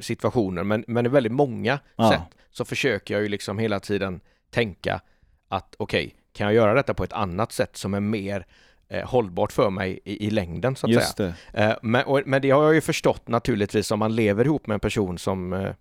[0.00, 2.10] situationer men, men i väldigt många Ja.
[2.10, 5.00] sätt så försöker jag ju liksom hela tiden tänka
[5.48, 8.46] att okej, kan jag göra detta på ett annat sätt som är mer
[8.88, 11.34] eh, hållbart för mig i, i längden så att Just säga.
[11.52, 11.62] det.
[11.62, 14.74] Eh, men, och, men det har jag ju förstått naturligtvis om man lever ihop med
[14.74, 15.72] en person som eh,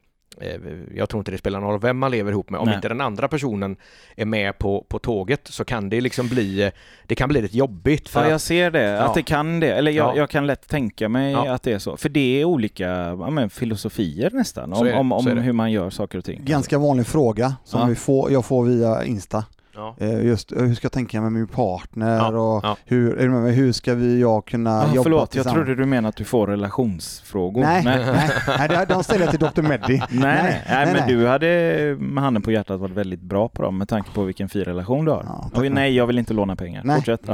[0.96, 2.60] jag tror inte det spelar någon roll vem man lever ihop med.
[2.60, 2.76] Om Nej.
[2.76, 3.76] inte den andra personen
[4.16, 6.72] är med på, på tåget så kan det liksom bli, eh,
[7.08, 8.10] det kan bli lite jobbigt.
[8.10, 8.84] För Ja, jag ser det.
[8.84, 9.02] Ja.
[9.02, 9.74] Att det kan det.
[9.74, 10.18] Eller jag, Ja.
[10.18, 11.54] jag kan lätt tänka mig Ja.
[11.54, 11.98] att det är så.
[11.98, 12.88] För det är olika
[13.20, 14.76] ja, men, filosofier nästan.
[14.76, 16.42] Så Om, det, om, om hur man gör saker och ting.
[16.46, 17.86] Ganska vanlig fråga som Ja.
[17.86, 19.46] vi får, jag får via Insta.
[19.76, 19.96] Ja.
[20.00, 22.78] Eh, Just eh, hur ska jag tänka med min partner Ja, och ja.
[22.86, 23.54] Hur, är du med mig?
[23.54, 25.56] hur ska vi jag kunna Ja, jobba förlåt, jag tillsammans?
[25.66, 27.62] trodde du menade att du får relationsfrågor.
[27.62, 28.30] Nej, nej.
[28.70, 29.62] nej, de ställer jag till Dr.
[29.62, 29.98] Meddi.
[30.10, 31.04] Nej, nej, nej, men nej.
[31.08, 34.50] du hade med handen på hjärtat varit väldigt bra på dem med tanke på vilken
[34.50, 35.24] fin relation du har.
[35.28, 35.50] Ja.
[35.62, 36.82] Oj, nej, jag vill inte låna pengar.
[36.86, 37.28] Nej, Fortsätt.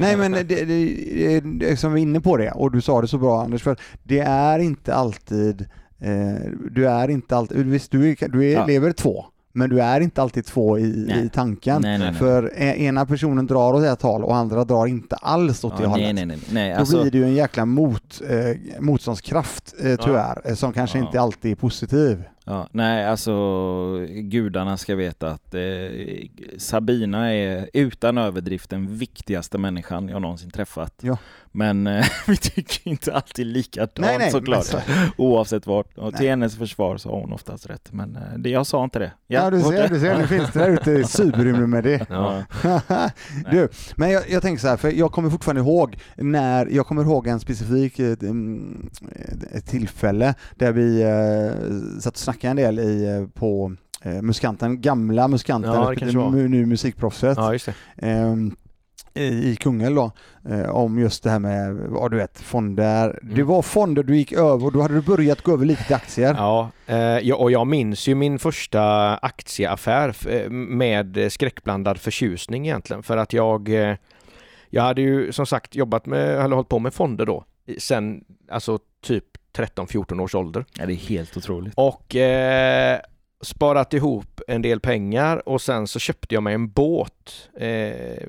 [0.00, 3.00] Nej men det, det, det, det, som vi är inne på det och du sa
[3.00, 5.60] det så bra Anders för det är inte alltid
[6.00, 8.66] eh, du är inte alltid, visst du, är, du är, Ja.
[8.66, 9.24] lever två
[9.54, 11.26] Men du är inte alltid två i, Nej.
[11.26, 11.82] i tanken.
[11.82, 12.14] Nej, nej.
[12.14, 15.82] För e- ena personen drar åt ett håll och andra drar inte alls åt det
[15.82, 16.14] Ja, hållet.
[16.14, 16.38] nej, nej, nej.
[16.52, 20.72] nej Då alltså, blir det ju en jäkla mot, eh, motståndskraft eh, tyvärr, eh, som
[20.72, 21.04] kanske Ja.
[21.04, 22.24] inte alltid är positiv.
[22.44, 23.32] ja, nej, alltså
[24.08, 25.60] gudarna ska veta att eh,
[26.58, 30.94] Sabina är utan överdrift den viktigaste människan jag någonsin träffat.
[31.00, 31.16] Ja.
[31.52, 34.66] Men eh, vi tycker inte alltid likadant Nej, nej, såklart.
[34.72, 35.98] men Oavsett vart.
[35.98, 37.92] Och till hennes försvar så har hon oftast rätt.
[37.92, 39.12] Men eh, det, jag sa inte det.
[39.26, 42.06] Ja, du ser, du ser, nu finns det där ute i cyberrymden med det.
[42.10, 42.42] Ja.
[43.50, 47.02] du, men jag, jag tänker så här, för jag kommer fortfarande ihåg när, jag kommer
[47.02, 48.90] ihåg en specifik eh, mm,
[49.52, 54.80] ett tillfälle där vi eh, satt och snackade en del i, eh, på eh, Muskanten,
[54.80, 55.72] gamla Muskanten,
[56.12, 57.38] Ja, nu Musikproffset.
[57.38, 57.58] Ja,
[57.96, 58.56] ehm,
[59.14, 60.12] i Kungälv då,
[60.50, 63.18] eh, om just det här med, vad du vet, fonder.
[63.22, 63.46] Det Mm.
[63.46, 66.34] var fonder du gick över och då hade du börjat gå över lite till aktier.
[66.38, 73.02] Ja, eh, ja, och jag minns ju min första aktieaffär eh, med skräckblandad förtjusning egentligen
[73.02, 73.68] för att jag
[74.70, 77.44] jag hade ju som sagt jobbat med, eller hållit på med fonder då
[77.78, 79.24] sen alltså typ
[79.56, 81.72] 13-14 års ålder ja, det är helt otroligt.
[81.76, 83.00] och eh,
[83.42, 88.26] sparat ihop en del pengar och sen så köpte jag mig en båt eh,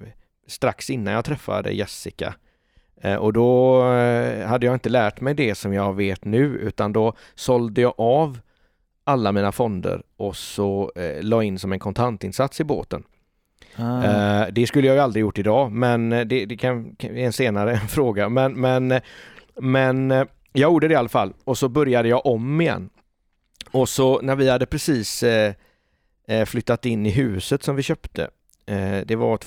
[0.53, 2.33] strax innan jag träffade Jessica.
[3.03, 6.93] Eh, och då eh, hade jag inte lärt mig det som jag vet nu utan
[6.93, 8.39] då sålde jag av
[9.03, 13.03] alla mina fonder och så eh, la in som en kontantinsats i båten.
[13.75, 14.03] Ah.
[14.03, 17.77] Eh, det skulle jag ju aldrig gjort idag men det, det kan, är en senare
[17.89, 18.29] fråga.
[18.29, 19.01] Men, men,
[19.55, 20.27] men jag
[20.71, 22.89] gjorde det i alla fall och så började jag om igen.
[23.71, 25.53] Och så när vi hade precis eh,
[26.45, 28.29] flyttat in i huset som vi köpte,
[29.05, 29.37] det var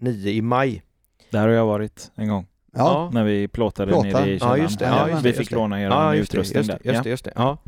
[0.00, 0.82] 2009 i maj.
[1.30, 2.46] Där har jag varit en gång.
[2.72, 3.10] Ja.
[3.12, 4.10] När vi plåtade Plåtar.
[4.10, 4.62] nere i Ja, källaren.
[4.62, 4.84] just det.
[4.84, 5.54] Ja, just vi det, fick det.
[5.56, 6.78] låna er Ja, just det, utrustning just där.
[6.82, 7.32] det, just det, just det.
[7.36, 7.58] Ja.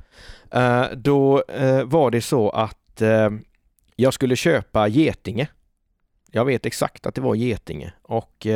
[0.51, 3.31] Eh, då eh, var det så att eh,
[3.97, 5.49] jag skulle köpa Getinge.
[6.31, 8.47] Jag vet exakt att det var Getinge och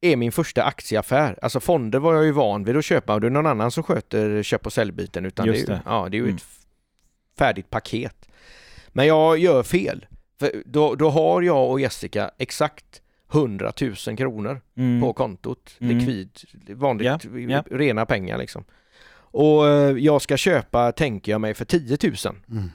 [0.00, 1.38] är min första aktieaffär.
[1.42, 3.82] Alltså fonder var jag ju van vid att köpa och det är någon annan som
[3.82, 5.90] sköter köp och säljbiten utan Just det, är ju, det.
[5.90, 6.36] Ja, det är ju Mm.
[6.36, 6.42] ett
[7.38, 8.28] färdigt paket.
[8.88, 10.06] Men jag gör fel.
[10.40, 13.72] För då, då har jag och Jessica exakt 100
[14.06, 15.00] 000 kronor Mm.
[15.00, 15.76] på kontot.
[15.80, 15.98] Mm.
[15.98, 16.30] Likvid,
[16.68, 17.64] vanligt, Ja, ja.
[17.70, 18.64] rena pengar liksom.
[19.16, 22.14] Och eh, jag ska köpa, tänker jag mig, för 10 000.
[22.50, 22.70] Mm.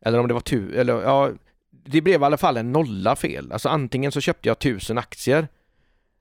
[0.00, 1.30] Eller om det var tu, eller ja,
[1.70, 3.52] det blev i alla fall en nolla fel.
[3.52, 5.48] Alltså antingen så köpte jag 1000 aktier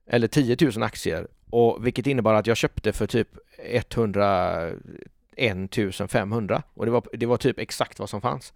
[0.07, 3.27] eller 10 000 aktier och vilket innebar att jag köpte för typ
[3.57, 8.53] 101 500 och det var, det var typ exakt vad som fanns.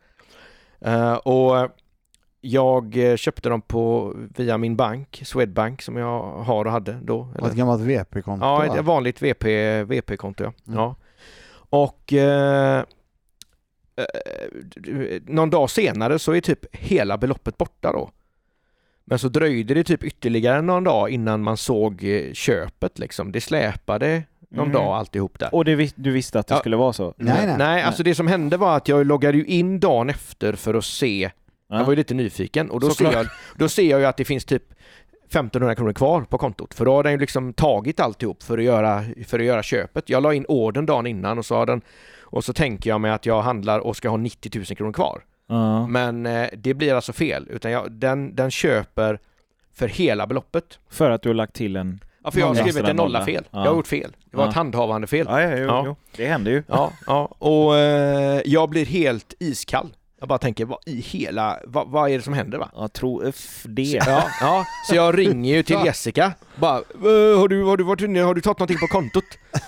[0.84, 1.69] Eh, och
[2.41, 7.27] jag eh, köpte dem på via min bank, Swedbank som jag har och hade då.
[7.38, 10.53] Eller- ett gammalt VP-konto Ja, ett vanligt VP, VP-konto ja.
[10.67, 10.79] Mm.
[10.79, 10.95] ja.
[11.69, 12.84] Och eh,
[13.95, 18.09] eh, någon dag senare så är typ hela beloppet borta då.
[19.05, 23.31] Men så dröjde det typ ytterligare någon dag innan man såg köpet liksom.
[23.31, 24.23] Det släpade
[24.53, 24.73] någon Mm.
[24.73, 25.55] dag alltihop där.
[25.55, 26.59] Och det, du visste att det Ja.
[26.59, 27.13] skulle vara så?
[27.17, 27.57] Nej, nej.
[27.57, 30.85] Nej, alltså det som hände var att jag loggade ju in dagen efter för att
[30.85, 31.31] se.
[31.69, 31.77] Ja.
[31.77, 34.25] Jag var ju lite nyfiken och då ser, jag, då ser jag ju att det
[34.25, 34.63] finns typ
[35.27, 36.73] 1500 kronor kvar på kontot.
[36.73, 40.09] För då har den ju liksom tagit alltihop för att göra, för att göra köpet.
[40.09, 41.81] Jag la in ordern dagen innan och så har den
[42.21, 45.23] och så tänker jag mig att jag handlar och ska ha 90 000 kronor kvar.
[45.47, 45.87] Ja.
[45.87, 49.19] Men eh, det blir alltså fel, utan jag, den, den köper
[49.73, 50.79] för hela beloppet.
[50.89, 51.99] För att du har lagt till en...
[52.24, 53.43] Ja, för jag har skrivit en nolla fel.
[53.51, 53.59] Ja.
[53.59, 54.15] Jag har gjort fel.
[54.32, 55.26] Det var ett handhavande fel.
[55.30, 55.84] Ja, ja, jo, Ja.
[55.86, 55.95] Jo.
[56.15, 56.63] Det händer ju.
[56.67, 57.30] Ja, ja.
[57.38, 59.93] och eh, jag blir helt iskall.
[60.24, 62.69] Jag bara tänker, vad i hela, vad, vad är det som händer va?
[62.76, 63.82] Ja, tro uff, det.
[64.07, 66.34] Ja, ja, så jag ringer ju till Jessica.
[66.55, 69.24] Bara, "Eh, har du, har du varit inne, har du tagit någonting på kontot?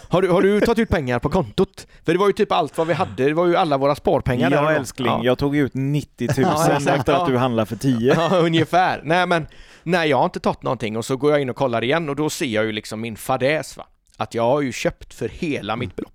[0.09, 1.87] Har du, har du tagit ut pengar på kontot?
[2.05, 4.49] För det var ju typ allt vad vi hade, det var ju alla våra sparpengar
[4.49, 4.69] där Ja då.
[4.69, 5.19] älskling, Ja.
[5.23, 8.13] jag tog ut 90 000 Ja, efter att du handlade för 10.
[8.17, 9.01] Ja, ungefär.
[9.03, 9.47] Nej men,
[9.83, 12.15] nej jag har inte tagit någonting och så går jag in och kollar igen och
[12.15, 13.87] då ser jag ju liksom min fadäs va.
[14.17, 16.14] Att jag har ju köpt för hela mitt belopp.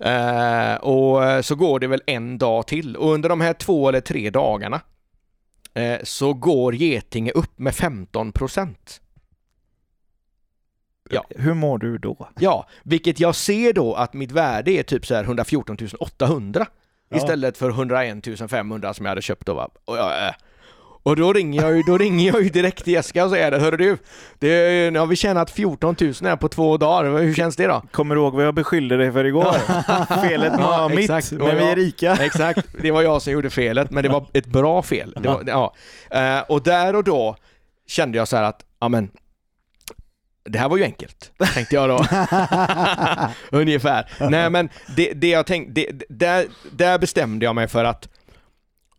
[0.00, 3.88] Eh, och eh, så går det väl en dag till och under de här två
[3.88, 4.80] eller tre dagarna
[5.74, 9.00] eh, så går Getinge upp med 15 procent.
[11.10, 11.24] Ja.
[11.30, 12.28] Hur mår du då?
[12.40, 16.66] Ja, vilket jag ser då att mitt värde är typ så här 114 800
[17.08, 17.16] Ja.
[17.16, 19.68] istället för 101 500 som jag hade köpt då va.
[19.84, 20.34] Och, jag, äh.
[21.04, 23.58] Och då ringer jag ju, då ringer jag ju direkt till Jessica och säger det,
[23.58, 23.98] hörru du,
[24.38, 27.82] det, nu har vi tjänat 14 000 här på två dagar, hur känns det då?
[27.90, 29.54] Kommer du ihåg vad jag beskyllde dig för igår?
[30.28, 31.32] Felet var Ja, mitt, exakt.
[31.32, 32.16] Men vi är rika.
[32.20, 35.14] Exakt, det var jag som gjorde felet, men det var ett bra fel.
[35.16, 35.74] Var, ja.
[36.10, 37.36] Eh, och där och då
[37.86, 39.10] kände jag så här att, ja men,
[40.44, 42.04] det här var ju enkelt, tänkte jag då.
[43.58, 44.10] Ungefär.
[44.30, 48.08] Nej men det, det jag tänkte, det, där, där bestämde jag mig för att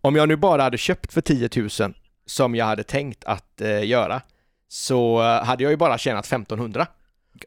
[0.05, 1.69] om jag nu bara hade köpt för 10 000
[2.25, 4.21] som jag hade tänkt att eh, göra
[4.67, 6.87] så eh, hade jag ju bara tjänat 1500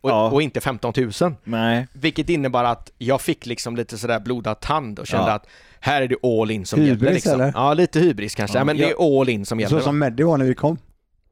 [0.02, 0.30] och, Ja.
[0.30, 1.34] och inte 15 000.
[1.44, 1.86] Nej.
[1.92, 5.32] Vilket innebar att jag fick liksom lite sådär blodad tand och kände Ja.
[5.34, 5.46] att
[5.80, 7.32] här är det all in som Hybris, gäller liksom.
[7.40, 7.52] eller?
[7.54, 8.58] Ja, lite hybris kanske.
[8.58, 8.64] Ja.
[8.64, 9.78] Men det är all in som gäller.
[9.78, 10.78] Så som Meddi var när vi kom.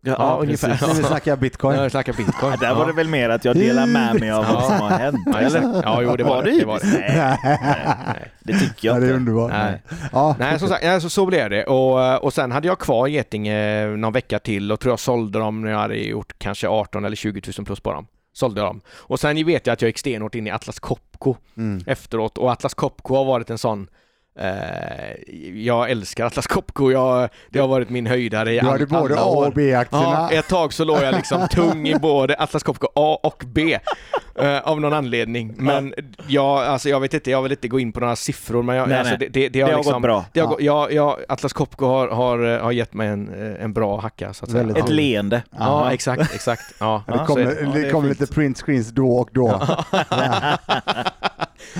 [0.06, 0.68] Ja, ungefär.
[0.68, 1.76] När vi snackade bitcoin.
[1.78, 2.52] Jag snackar bitcoin.
[2.52, 4.90] Ja, där var det väl mer att jag delar med mig av vad som har
[4.90, 5.82] hänt, Ja, eller?
[5.84, 6.50] Ja, jo, det var det.
[6.50, 6.58] det.
[6.58, 6.86] det, var det.
[6.86, 7.38] Nej,
[8.06, 8.32] Nej.
[8.40, 9.16] det tycker jag Ja, det är inte.
[9.16, 9.50] underbart.
[9.50, 9.82] Nej.
[10.12, 11.64] Ja, Nej, som sagt, nej, så, så blev det.
[11.64, 15.60] Och, och sen hade jag kvar Getinge någon vecka till och tror jag sålde dem
[15.62, 18.06] när jag hade gjort kanske 18 eller 20 000 plus på dem.
[18.32, 18.80] Sålde dem.
[18.88, 21.84] Och sen vet jag att jag gick stenhårt in i Atlas Copco Mm.
[21.86, 23.86] efteråt och Atlas Copco har varit en sån eh,
[25.54, 29.14] jag älskar Atlas Copco, jag, det har varit min höjdare i Du all, hade både
[29.14, 29.46] alla A år.
[29.46, 30.28] och B-aktierna.
[30.30, 33.78] Ja, ett tag så låg jag liksom tung i både Atlas Copco A och B
[34.38, 35.54] eh, av någon anledning.
[35.56, 35.94] Men
[36.26, 38.88] jag, alltså jag vet inte, jag vill inte gå in på några siffror men jag,
[38.88, 40.24] Nej, alltså, det, det, det har Det har liksom, gått bra.
[40.32, 40.90] Det har Ja.
[40.90, 44.44] jag, Atlas Copco har, har, eh, har gett mig en, eh, en bra hacka så
[44.44, 44.62] att säga.
[44.70, 44.84] Ett Ja.
[44.86, 45.42] leende.
[45.58, 46.62] Ja, exakt, exakt.
[46.80, 47.56] Ja, Ja, det kommer det.
[47.60, 49.60] Ja, det det är kommer lite print screens då och då.
[50.10, 50.58] ja.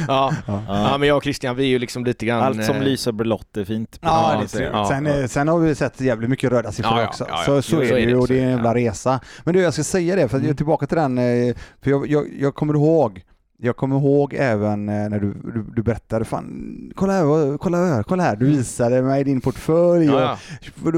[0.08, 0.34] Ja.
[0.68, 2.42] ja, men jag och Christian vi är ju liksom lite grann...
[2.42, 3.98] Allt som eh, lyser blått är fint.
[4.02, 5.20] Ja, Ja, det är ja, sen, ja.
[5.20, 7.24] eh, sen har vi sett jävligt mycket röda siffror Ja, ja, också.
[7.28, 7.44] ja, ja.
[7.44, 9.20] Så, så Jo, är så det är ju och det är en jävla resa.
[9.44, 10.56] Men du, jag ska säga det, för att jag är Mm.
[10.56, 13.22] tillbaka till den, eh, för jag, jag, jag kommer ihåg
[13.58, 18.02] jag kommer ihåg även eh, när du, du, du berättade, fan, kolla här, kolla här,
[18.02, 20.06] kolla här, du visade mig din portfölj.
[20.06, 20.18] Mm.
[20.18, 20.38] Ja,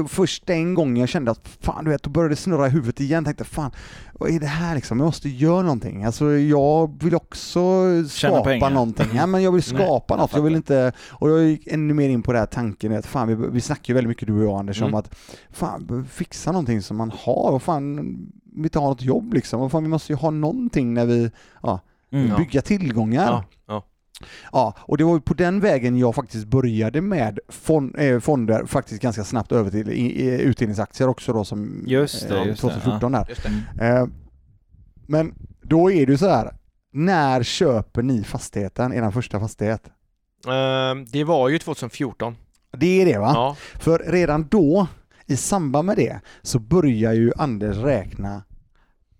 [0.01, 2.69] och- först den gången jag kände att fan du vet, då började det snurra i
[2.69, 3.25] huvudet igen.
[3.25, 3.71] Tänkte fan,
[4.13, 4.99] vad är det här liksom?
[4.99, 6.03] Jag måste göra någonting.
[6.03, 7.61] Alltså jag vill också
[8.09, 9.07] skapa någonting.
[9.15, 10.33] Ja, men jag vill Nej, skapa jag något.
[10.33, 13.27] Jag vill inte, och jag gick ännu mer in på den här tanken att fan,
[13.27, 14.99] vi, vi snackar ju väldigt mycket du och jag Anders om Mm.
[14.99, 15.15] att
[15.51, 18.17] fan, fixa någonting som man har och fan,
[18.55, 19.61] vi inte har något jobb liksom.
[19.61, 21.31] Och fan, vi måste ju ha någonting när vi,
[21.63, 21.79] ja,
[22.11, 22.37] Mm.
[22.37, 23.25] bygga tillgångar.
[23.25, 23.85] Ja, ja.
[24.51, 27.39] Ja, och det var ju på den vägen jag faktiskt började med
[27.97, 29.89] eh, fonder, faktiskt ganska snabbt över till
[30.41, 33.27] utdelningsaktier också då som Just det, eh, just det, 2014 där.
[33.77, 33.87] Det.
[33.87, 34.05] Eh,
[35.07, 36.53] men då är det ju så här,
[36.93, 39.83] när köper ni fastigheten, er första fastighet?
[41.11, 42.35] Det var ju 2014.
[42.77, 43.31] Det är det va?
[43.35, 43.55] Ja.
[43.79, 44.87] För redan då,
[45.25, 48.43] i samband med det, så börjar ju Anders räkna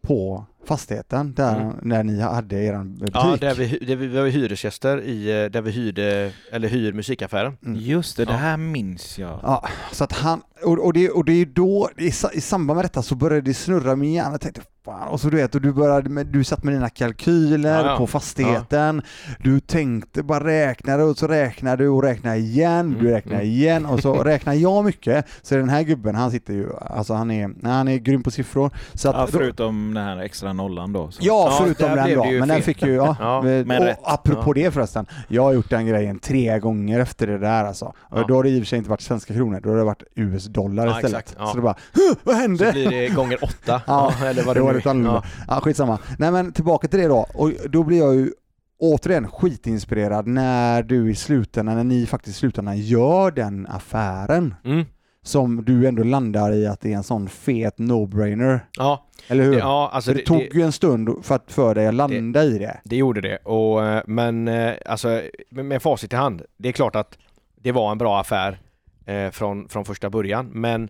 [0.01, 1.75] på fastigheten där, Mm.
[1.81, 3.15] när ni hade er butik.
[3.15, 7.57] Ja, där vi, där vi var hyresgäster i, eh, där vi hyrde, eller hyr musikaffären.
[7.65, 7.79] Mm.
[7.79, 8.37] Just det, det Ja.
[8.37, 9.39] här minns jag.
[9.43, 12.85] Ja, så att han, och, och, det, och det är då, i, i samband med
[12.85, 15.55] detta så började det snurra i min hjärna, jag tänkte fan, och så du vet,
[15.55, 17.97] och du började med, du satt med dina kalkyler Ja, ja.
[17.97, 19.01] på fastigheten,
[19.43, 23.47] du tänkte bara räknade och så räknade du och räknade igen, du Mm, räknade mm.
[23.49, 27.31] igen och så räknar jag mycket, så den här gubben han sitter ju, alltså han
[27.31, 28.71] är, han är grym på siffror.
[28.93, 31.11] Så att, Ja, då- förutom den här extra nollan då.
[31.11, 31.19] Så.
[31.25, 32.23] Ja, Ja, förutom den då.
[32.23, 32.61] Men den fel.
[32.61, 33.15] fick ju, ja.
[33.19, 33.99] Ja, men och rätt.
[34.03, 37.93] apropå det förresten, jag har gjort den grejen tre gånger efter det där alltså.
[38.11, 38.25] Ja.
[38.27, 40.03] Då har det i och för sig inte varit svenska kronor, då har det varit
[40.49, 41.19] US-dollar Ja, istället.
[41.19, 41.47] exakt, ja.
[41.47, 42.65] Så det bara, "Huh, vad hände?
[42.65, 43.81] Så blir det gånger åtta.
[43.87, 45.23] Ja, eller vad det det var lite annorlunda.
[45.47, 45.59] Ja.
[45.61, 45.97] skitsamma.
[46.17, 47.27] Nej men tillbaka till det då.
[47.33, 48.31] Och då blir jag ju
[48.79, 54.85] återigen skitinspirerad när du i slutändan, när ni faktiskt i slutändan gör den affären Mm.
[55.23, 58.59] som du ändå landar i att det är en sån fet no-brainer.
[58.77, 59.57] Ja, Eller hur?
[59.59, 62.57] ja alltså För det, tog ju en stund för, att, för dig att landa i
[62.59, 62.77] det.
[62.83, 66.73] Det gjorde det, och, eh, men eh, alltså med med facit i hand, det är
[66.73, 67.17] klart att
[67.61, 68.59] det var en bra affär
[69.05, 70.89] eh, från, från första början, men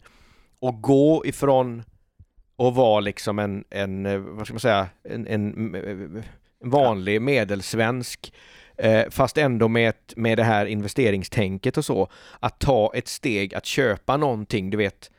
[0.62, 1.84] att gå ifrån
[2.57, 6.24] att vara liksom en, en eh, vad ska man säga, en, en, en
[6.64, 8.34] vanlig medelsvensk
[8.78, 13.55] eh, fast ändå med, ett, med det här investeringstänket och så, att ta ett steg
[13.55, 15.12] att köpa någonting, du vet,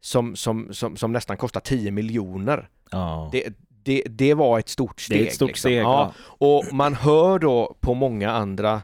[0.00, 2.68] som, som, som, som nästan kostar 10 miljoner.
[2.90, 3.28] Ja.
[3.32, 3.48] Det,
[3.84, 5.18] det, det var ett stort steg.
[5.18, 5.68] det är ett stort liksom.
[5.68, 5.82] steg.
[5.82, 6.36] Ja, Ja.
[6.46, 8.82] och man hör då på många andra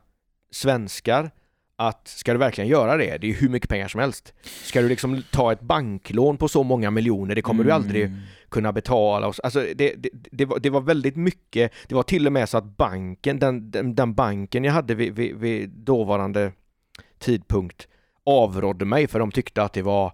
[0.50, 1.30] svenskar
[1.78, 4.34] att ska du verkligen göra det, det är hur mycket pengar som helst.
[4.42, 8.18] Ska du liksom ta ett banklån på så många miljoner, det kommer du aldrig Mm.
[8.48, 9.26] kunna betala.
[9.26, 12.58] Alltså det, det, det, var, det var väldigt mycket, det var till och med så
[12.58, 16.52] att banken, den, den, den banken jag hade vid, vid, vid dåvarande
[17.18, 17.88] tidpunkt
[18.26, 20.12] avrådde mig för de tyckte att det var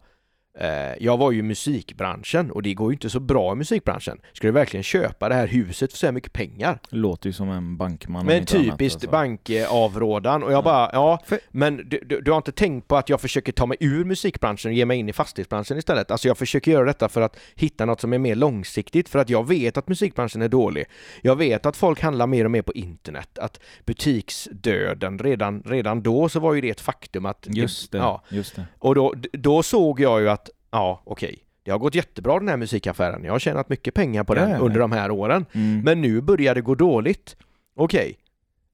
[0.99, 4.19] jag var ju i musikbranschen och det går ju inte så bra i musikbranschen.
[4.33, 6.79] Ska du verkligen köpa det här huset för så här mycket pengar?
[6.89, 8.27] Låter ju som en bankman.
[8.27, 9.11] Men typiskt alltså.
[9.11, 10.63] bankavrådan och jag Ja.
[10.63, 13.67] bara, ja, För- men du, du, du har inte tänkt på att jag försöker ta
[13.67, 16.11] mig ur musikbranschen och ge mig in i fastighetsbranschen istället?
[16.11, 19.31] Alltså jag försöker göra detta för att hitta något som är mer långsiktigt, för att
[19.31, 20.85] jag vet att musikbranschen är dålig.
[21.23, 26.29] Jag vet att folk handlar mer och mer på internet, att butiksdöden, redan, redan då
[26.29, 27.47] så var ju det ett faktum att...
[27.51, 27.99] Just det.
[27.99, 28.67] Ja, Just det.
[28.79, 30.42] och då, då såg jag ju att,
[30.73, 33.25] ja okej, det har gått jättebra den här musikaffären.
[33.25, 34.81] Jag har tjänat mycket pengar på Ja, den ja, under ja.
[34.81, 35.47] de här åren.
[35.53, 35.81] Mm.
[35.81, 37.37] Men nu börjar det gå dåligt.
[37.75, 38.19] Okej,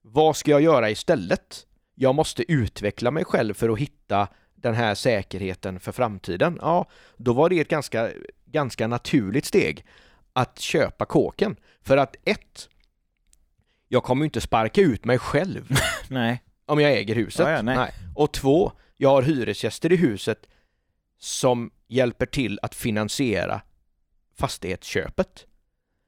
[0.03, 1.67] vad ska jag göra istället?
[1.95, 6.59] Jag måste utveckla mig själv för att hitta den här säkerheten för framtiden.
[6.61, 6.87] Ja,
[7.17, 8.11] då var det ett ganska,
[8.45, 9.85] ganska naturligt steg
[10.33, 11.57] att köpa kåken.
[11.83, 12.69] För att ett,
[13.89, 15.69] jag kommer ju inte sparka ut mig själv
[16.09, 16.43] Nej.
[16.67, 17.47] om jag äger huset.
[17.47, 17.93] Ja, ja, nej.
[18.15, 20.47] Och två, jag har hyresgäster i huset
[21.19, 23.61] som hjälper till att finansiera
[24.39, 25.45] fastighetsköpet.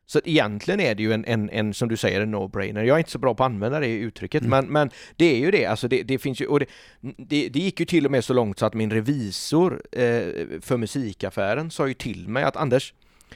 [0.07, 2.83] Så egentligen är det ju en, en, en som du säger, en no-brainer.
[2.83, 4.51] Jag är inte så bra på att använda det uttrycket, Mm.
[4.51, 5.67] men, men det är ju det.
[5.67, 6.67] Alltså det, det finns ju, och det,
[7.01, 10.01] det, det gick ju till och med så långt så att min revisor eh,
[10.61, 12.95] för musikaffären sa ju till mig att Anders,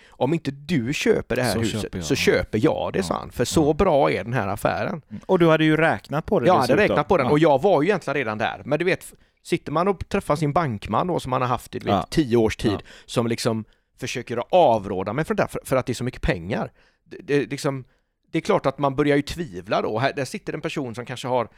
[0.08, 3.02] om inte du köper det här Så huset köper så köper jag det, Ja.
[3.02, 3.30] sa han.
[3.30, 3.72] För så Ja.
[3.72, 5.02] bra är den här affären.
[5.26, 7.32] Och du hade ju räknat på det Jag hade räknat på den Ja.
[7.32, 8.62] och jag var ju egentligen redan där.
[8.64, 9.14] Men du vet,
[9.44, 12.06] sitter man och träffar sin bankman då som man har haft i vet, Ja.
[12.10, 12.78] tio års tid Ja.
[13.06, 13.64] som liksom
[13.98, 16.72] försöker avråda mig från det för, för att det är så mycket pengar.
[17.04, 17.84] Det, det, liksom,
[18.32, 19.98] det är klart att man börjar ju tvivla då.
[19.98, 21.48] Här, där sitter en person som kanske har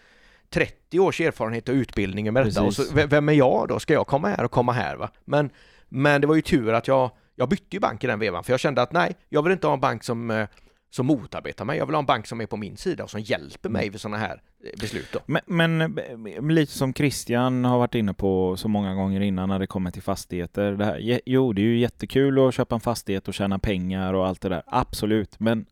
[0.51, 3.79] 30 års erfarenhet och utbildning med detta och så, vem är jag då?
[3.81, 5.11] Ska jag komma här och komma här va?
[5.25, 5.51] Men,
[5.89, 8.53] men det var ju tur att jag, jag bytte ju bank i den vevan för
[8.53, 10.49] jag kände att nej, jag vill inte ha en bank som eh,
[10.97, 11.79] som motarbetar mig.
[11.79, 14.01] Jag vill ha en bank som är på min sida och som hjälper mig vid
[14.01, 15.09] sådana här eh, beslut.
[15.13, 15.21] Då.
[15.27, 19.59] Men, men eh, lite som Christian har varit inne på så många gånger innan när
[19.59, 20.73] det kommer till fastigheter.
[20.73, 24.27] Det här, jo, det är ju jättekul att köpa en fastighet och tjäna pengar och
[24.27, 24.63] allt det där.
[24.67, 25.67] Absolut, men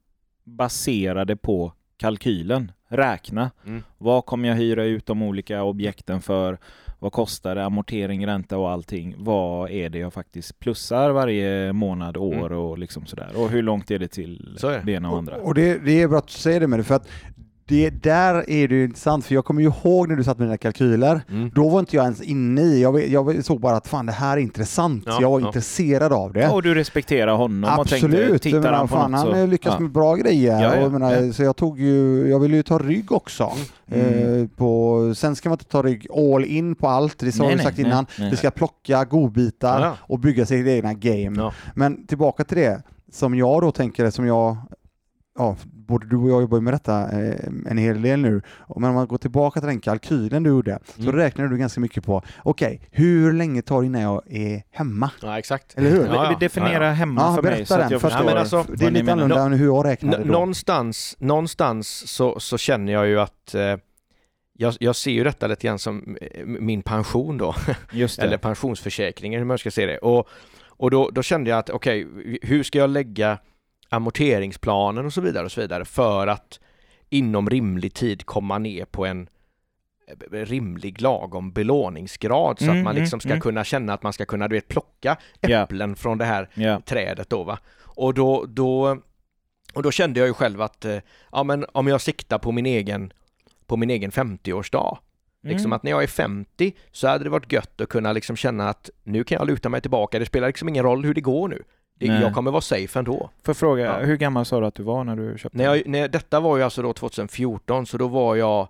[0.45, 2.73] baserade på kalkylen.
[2.97, 3.51] Räkna.
[3.67, 3.83] Mm.
[3.99, 6.59] Vad kommer jag hyra ut de olika objekten för?
[6.99, 7.65] Vad kostar det?
[7.65, 9.15] Amortering, ränta och allting.
[9.19, 13.29] Vad är det jag faktiskt plussar varje månad, år och liksom sådär.
[13.37, 14.59] Och hur långt är det till Mm.
[14.59, 14.83] Så är det.
[14.85, 15.37] det ena och andra?
[15.37, 17.09] Och det, det är bra att du säger det med det, för att
[17.67, 20.47] det, där är det ju intressant, för jag kommer ju ihåg när du satt med
[20.49, 21.51] dina kalkyler, Mm.
[21.55, 24.37] då var inte jag ens inne i, jag, jag såg bara att fan det här
[24.37, 25.47] är intressant, Ja, jag var ja.
[25.47, 26.49] intresserad av det.
[26.49, 29.47] Och du respekterar honom och tänkte, Absolut, tittar menar, han på fan, något han så...
[29.47, 29.81] lyckats ja.
[29.81, 30.53] med bra grejer.
[30.53, 31.33] Ja, ja, och jag menar, ja.
[31.33, 33.53] Så jag tog ju, jag ville ju ta rygg också.
[33.91, 34.41] Mm.
[34.43, 37.59] Eh, på, sen ska man inte ta rygg all in på allt, det har vi
[37.59, 38.07] sagt nej, innan.
[38.19, 38.31] nej.
[38.31, 39.97] Det ska plocka godbitar Ja.
[40.01, 41.33] och bygga sitt egna game.
[41.43, 41.53] Ja.
[41.75, 44.57] Men tillbaka till det, som jag då tänker, som jag,
[45.39, 45.57] ja,
[45.87, 47.35] både du och jag jobbar ju med detta eh,
[47.71, 50.79] en hel del nu, Och men om man går tillbaka till den kalkylen du gjorde,
[50.97, 51.15] så Mm.
[51.17, 55.11] räknar du ganska mycket på, okej, hur länge tar det innan jag är hemma?
[55.23, 55.75] Ja, exakt.
[55.79, 56.07] Eller hur?
[56.07, 56.37] Ja, ja.
[56.41, 58.41] Definiera Ja, hemma Ja, för mig berätta så att den, jag för- förstår Ja, men
[58.41, 59.13] alltså, Det är lite menar.
[59.23, 59.91] annorlunda än hur jag ja.
[59.91, 60.33] räknade då.
[60.33, 63.77] någonstans någonstans så, så känner jag ju att eh,
[64.59, 67.55] jag, jag ser ju detta lite grann som eh, min pension då,
[67.93, 68.27] Just det.
[68.27, 69.99] eller pensionsförsäkringen hur man ska se det.
[69.99, 70.29] Och,
[70.77, 72.07] och då, då kände jag att okej,
[72.43, 73.39] hur ska jag lägga
[73.95, 76.61] amorteringsplanen och så vidare och så vidare för att
[77.11, 79.29] inom rimlig tid komma ner på en
[80.33, 83.41] eh, rimlig lagom belåningsgrad så Mm, att man liksom ska mm, mm.
[83.43, 86.81] kunna känna att man ska kunna du vet, plocka äpplen från det här Ja.
[86.81, 87.59] trädet då va.
[87.97, 88.99] Och då, då,
[89.75, 90.99] och då kände jag ju själv att eh,
[91.33, 93.13] ja men om jag siktar på min egen
[93.67, 94.99] på min egen 50-årsdag.
[95.43, 95.73] Liksom Mm.
[95.77, 98.91] att när jag är 50 så hade det varit gött att kunna liksom känna att
[99.03, 100.19] nu kan jag luta mig tillbaka.
[100.19, 101.63] Det spelar liksom ingen roll hur det går nu.
[101.99, 102.23] Det, Nej.
[102.23, 103.31] jag kommer vara safe ändå.
[103.43, 103.99] Får fråga, Ja.
[103.99, 106.57] hur gammal sa du att du var när du köpte När jag, när, detta var
[106.57, 108.69] ju alltså då 2014 så då var jag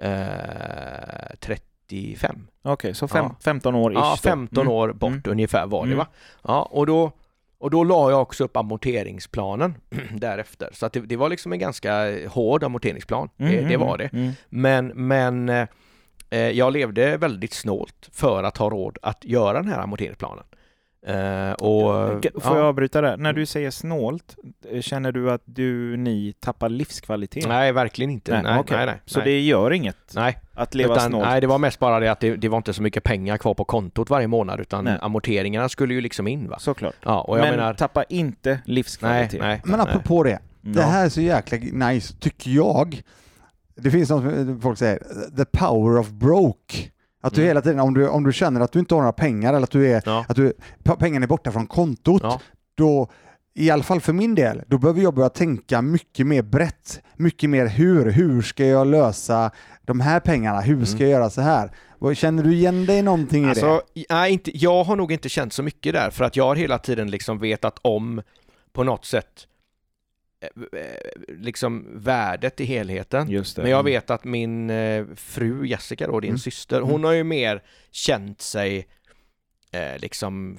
[0.00, 2.46] eh, 35.
[2.62, 3.34] Okej, så fem, Ja.
[3.44, 4.16] 15 år ish Ja, då.
[4.16, 4.72] 15 Mm.
[4.72, 5.22] år bort Mm.
[5.26, 5.98] ungefär var det Mm.
[5.98, 6.06] va.
[6.42, 7.12] Ja, och då,
[7.58, 9.74] och då la jag också upp amorteringsplanen
[10.12, 10.68] därefter.
[10.72, 13.28] Så att det, det var liksom en ganska hård amorteringsplan.
[13.38, 14.32] Mm, det, det mm, var det.
[14.48, 15.68] Men, men eh,
[16.30, 20.44] eh, jag levde väldigt snålt för att ha råd att göra den här amorteringsplanen.
[21.06, 21.92] Eh, och,
[22.22, 22.56] Får ja.
[22.56, 23.16] jag avbryta där?
[23.16, 24.36] När du säger snålt,
[24.70, 27.48] eh, känner du att du, ni tappar livskvalitet?
[27.48, 28.32] Nej, verkligen inte.
[28.32, 28.86] Nej, nej, okej.
[28.86, 29.28] nej, Så nej.
[29.28, 31.26] det gör inget Nej, att leva utan, snålt?
[31.26, 33.54] nej, det var mest bara det att det, det var inte så mycket pengar kvar
[33.54, 34.98] på kontot varje månad utan Nej.
[35.00, 36.58] amorteringarna skulle ju liksom in va.
[36.58, 36.94] Såklart.
[37.02, 37.74] Ja, och jag Men menar...
[37.74, 39.40] tappa inte Nej, livskvalitet.
[39.40, 39.60] nej.
[39.64, 39.88] Men nej.
[39.88, 43.02] apropå det, det här är så jäkla nice, tycker jag.
[43.76, 44.98] Det finns som folk säger,
[45.36, 46.76] the power of broke.
[47.26, 47.48] Att du Mm.
[47.48, 49.70] hela tiden, om du, om du känner att du inte har några pengar eller att,
[49.70, 50.24] du är, Ja.
[50.28, 50.52] att du,
[50.98, 52.40] pengarna är borta från kontot, Ja.
[52.74, 53.08] då,
[53.54, 57.00] i alla fall för min del, då behöver jag börja tänka mycket mer brett.
[57.16, 59.50] Mycket mer hur, hur ska jag lösa
[59.84, 61.10] de här pengarna, hur ska Mm.
[61.10, 61.70] jag göra så här?
[62.14, 63.50] Känner du igen dig någonting i det?
[63.50, 66.56] Alltså, nej, inte, jag har nog inte känt så mycket där för att jag har
[66.56, 68.22] hela tiden liksom vetat om
[68.72, 69.46] på något sätt
[71.28, 73.44] liksom värdet i helheten.
[73.56, 76.38] Men jag vet att min eh, fru Jessica då, din Mm.
[76.38, 78.86] syster, hon har ju mer känt sig
[79.72, 80.58] eh, liksom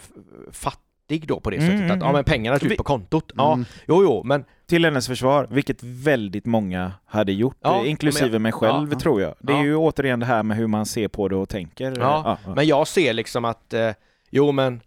[0.51, 3.31] fattig då på det Mm, sättet att mm, ja men pengarna är Vi- på kontot.
[3.35, 3.65] Ja, Mm.
[3.87, 8.41] jo jo, men Till hennes försvar, vilket väldigt många hade gjort, Ja, eh, inklusive men-
[8.41, 8.99] mig själv ja.
[8.99, 9.35] tror jag.
[9.39, 9.63] Det är Ja.
[9.63, 11.93] ju återigen det här med hur man ser på det och tänker.
[11.99, 12.37] Ja.
[12.55, 13.91] Men jag ser liksom att, eh,
[14.31, 14.81] jo men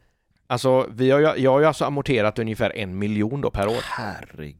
[0.46, 3.80] Alltså, vi har ju, jag har ju alltså amorterat ungefär en miljon då per år.
[3.82, 4.56] Herregud.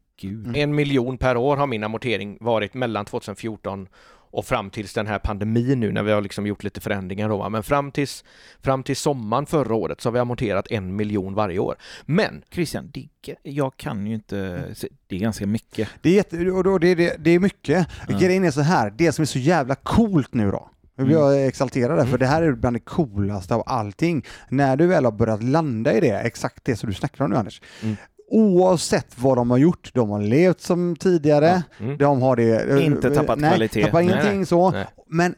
[0.54, 3.88] En miljon per år har min amortering varit mellan 2014
[4.32, 7.48] och fram tills den här pandemin nu när vi har liksom gjort lite förändringar då.
[7.48, 8.24] Men fram tills,
[8.62, 11.76] fram till sommaren förra året så har vi amorterat en miljon varje år.
[12.06, 13.08] Men Christian, det,
[13.42, 14.64] jag kan ju inte...
[15.06, 15.88] Det är ganska mycket.
[16.02, 17.86] Det är, jätte, och då, det, det, det är mycket.
[18.08, 18.18] Ja.
[18.18, 21.28] Grejen är så här, det som är så jävla coolt nu då, nu blir Mm.
[21.28, 24.26] jag exalterad där, för det här är bland det coolaste av allting.
[24.48, 27.36] När du väl har börjat landa i det, exakt det som du snackar om nu
[27.36, 27.96] Anders, Mm.
[28.30, 31.98] Oavsett vad de har gjort, de har levt som tidigare, Mm.
[31.98, 32.82] de har det...
[32.84, 33.84] Inte tappat nej, kvalitet.
[33.84, 34.46] Tappar Nej, ingenting nej.
[34.46, 34.86] så, Nej.
[35.08, 35.34] men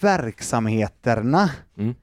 [0.00, 1.94] verksamheterna, Mm.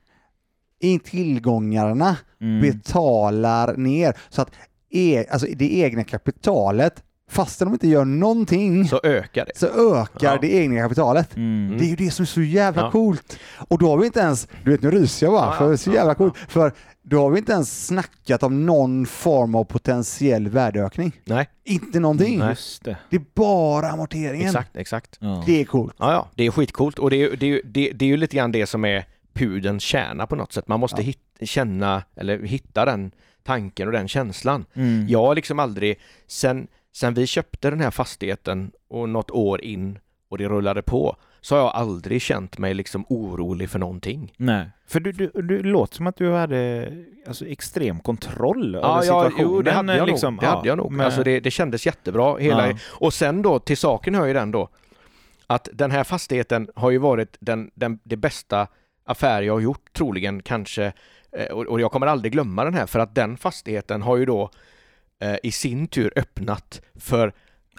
[0.81, 2.61] i tillgångarna, Mm.
[2.61, 4.51] betalar ner så att
[4.93, 9.67] e, alltså det egna kapitalet, fastän de inte gör någonting, så, så ökar det.
[9.67, 10.37] ökar Ja.
[10.41, 11.35] det egna kapitalet.
[11.37, 11.77] Mm.
[11.77, 12.91] Det är ju det som är så jävla Ja.
[12.91, 13.37] coolt.
[13.69, 15.73] Och då har vi inte ens, du vet nu ryser jag bara, Ja, för det
[15.73, 16.15] är så ja, jävla ja.
[16.15, 16.37] coolt.
[16.37, 16.73] För
[17.03, 21.11] då har vi inte ens snackat om någon form av potentiell värdeökning.
[21.25, 22.39] Nej, Inte någonting.
[22.39, 22.49] Nej.
[22.49, 22.97] Just det.
[23.09, 24.47] Det är bara amorteringen.
[24.47, 25.17] exakt, exakt.
[25.19, 25.43] Ja.
[25.45, 25.95] Det är coolt.
[25.99, 28.17] Ja, ja, det är skitcoolt och det är, ju- det, är, det, det är ju
[28.17, 30.67] lite grann det som är pudens kärna på något sätt.
[30.67, 31.05] Man måste Ja.
[31.05, 33.11] hit, känna, eller hitta den
[33.43, 34.65] tanken och den känslan.
[34.73, 35.07] Mm.
[35.09, 39.99] Jag har liksom aldrig, sen, sen vi köpte den här fastigheten och något år in
[40.29, 44.33] och det rullade på, så har jag aldrig känt mig liksom orolig för någonting.
[44.37, 46.91] Nej, för du, du, du låter som att du hade
[47.27, 49.35] alltså, extrem kontroll över Ja, ja, situationen.
[49.55, 50.33] jo, det hade jag liksom.
[50.33, 50.41] nog.
[50.43, 50.91] Det Ja, hade jag nog.
[50.91, 52.37] men- Alltså det, det kändes jättebra.
[52.37, 52.77] Hela, Ja.
[52.87, 54.69] Och sen då, till saken hör ju den då,
[55.47, 58.67] att den här fastigheten har ju varit den, den, det bästa
[59.05, 60.93] affär jag har gjort, troligen kanske,
[61.31, 64.25] eh, och, och jag kommer aldrig glömma den här, för att den fastigheten har ju
[64.25, 64.49] då
[65.19, 67.33] eh, i sin tur öppnat för,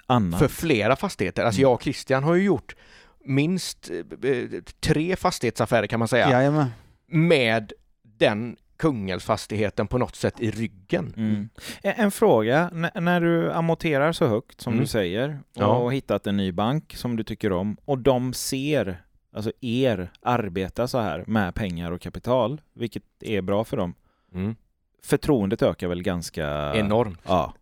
[0.05, 0.39] Annat.
[0.39, 1.43] för flera fastigheter.
[1.43, 1.69] Alltså Mm.
[1.69, 2.75] jag och Christian har ju gjort
[3.25, 6.67] minst eh, tre fastighetsaffärer kan man säga, Jajamän.
[7.07, 11.13] med den Kungälvsfastigheten på något sätt i ryggen.
[11.17, 11.49] Mm.
[11.83, 14.81] En, en fråga, N- när du amorterar så högt som Mm.
[14.83, 15.89] du säger och Ja.
[15.89, 19.03] hittat en ny bank som du tycker om och de ser,
[19.35, 23.93] alltså er, arbeta så här med pengar och kapital, vilket är bra för dem.
[24.33, 24.55] Mm.
[25.03, 26.73] Förtroendet ökar väl ganska...
[26.75, 27.19] Enormt.
[27.27, 27.53] Ja.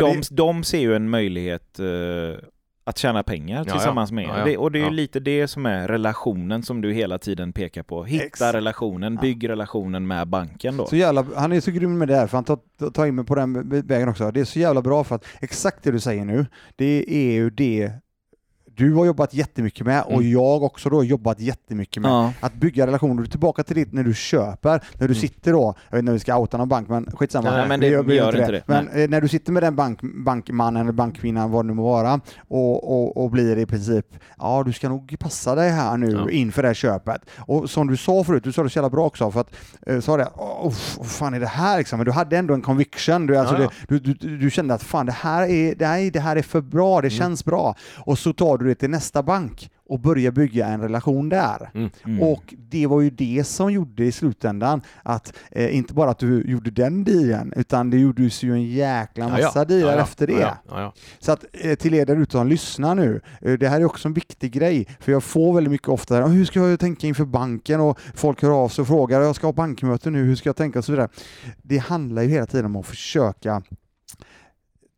[0.00, 2.38] De, de ser ju en möjlighet eh,
[2.86, 4.14] att tjäna pengar Ja, tillsammans ja.
[4.14, 4.24] med.
[4.24, 4.44] Ja, ja.
[4.44, 4.90] Det, och det är ju Ja.
[4.90, 8.04] lite det som är relationen som du hela tiden pekar på.
[8.04, 8.54] Hitta Exakt.
[8.54, 9.20] relationen, Ja.
[9.20, 10.86] bygg relationen med banken då.
[10.86, 13.24] så jävla, han är så grym med det här, för han tar, tar in mig
[13.24, 14.30] på den vägen också.
[14.30, 17.50] Det är så jävla bra för att exakt det du säger nu, det är ju
[17.50, 17.92] det
[18.76, 20.30] du har jobbat jättemycket med och Mm.
[20.32, 22.10] jag också då har jobbat jättemycket med.
[22.10, 22.32] Ja.
[22.40, 25.14] Att bygga relationer, tillbaka till det när du köper, när du Mm.
[25.14, 27.50] sitter då, jag vet inte om vi ska outa någon bank men skitsamma.
[27.50, 28.62] Nej, men det- gör- vi gör inte det.
[28.66, 31.82] Men eh, när du sitter med den bank, bankmannen eller bankkvinnan, vad det nu må
[31.82, 34.06] vara, och, och, och blir i princip,
[34.38, 36.30] ja du ska nog passa dig här nu Ja.
[36.30, 37.22] inför det här köpet.
[37.38, 39.54] Och som du sa förut, du sa det så jävla bra också, för att
[39.86, 41.98] eh, sa det, åh vad fan är det här liksom?
[41.98, 43.70] Men du hade ändå en conviction, du, alltså ja.
[43.88, 46.36] Det, du, du, du kände att fan det här, är, det, här, är- det här
[46.36, 47.18] är för bra, det Mm.
[47.18, 47.74] känns bra.
[47.98, 51.70] Och så tar du det till nästa bank och börjar bygga en relation där.
[51.74, 51.90] Mm.
[52.04, 52.22] Mm.
[52.22, 56.42] Och det var ju det som gjorde i slutändan att eh, inte bara att du
[56.42, 59.64] gjorde den dealen, utan det gjordes ju en jäkla massa Ja, ja.
[59.64, 60.02] dealar Ja, ja.
[60.02, 60.56] efter det.
[61.18, 64.08] Så att eh, till er där ute som lyssnar nu, eh, det här är också
[64.08, 67.24] en viktig grej, för jag får väldigt mycket ofta "Ah, hur ska jag tänka inför
[67.24, 70.48] banken och folk hör av sig och frågar, jag ska ha bankmöte nu, hur ska
[70.48, 71.08] jag tänka och så vidare.
[71.62, 73.62] Det handlar ju hela tiden om att försöka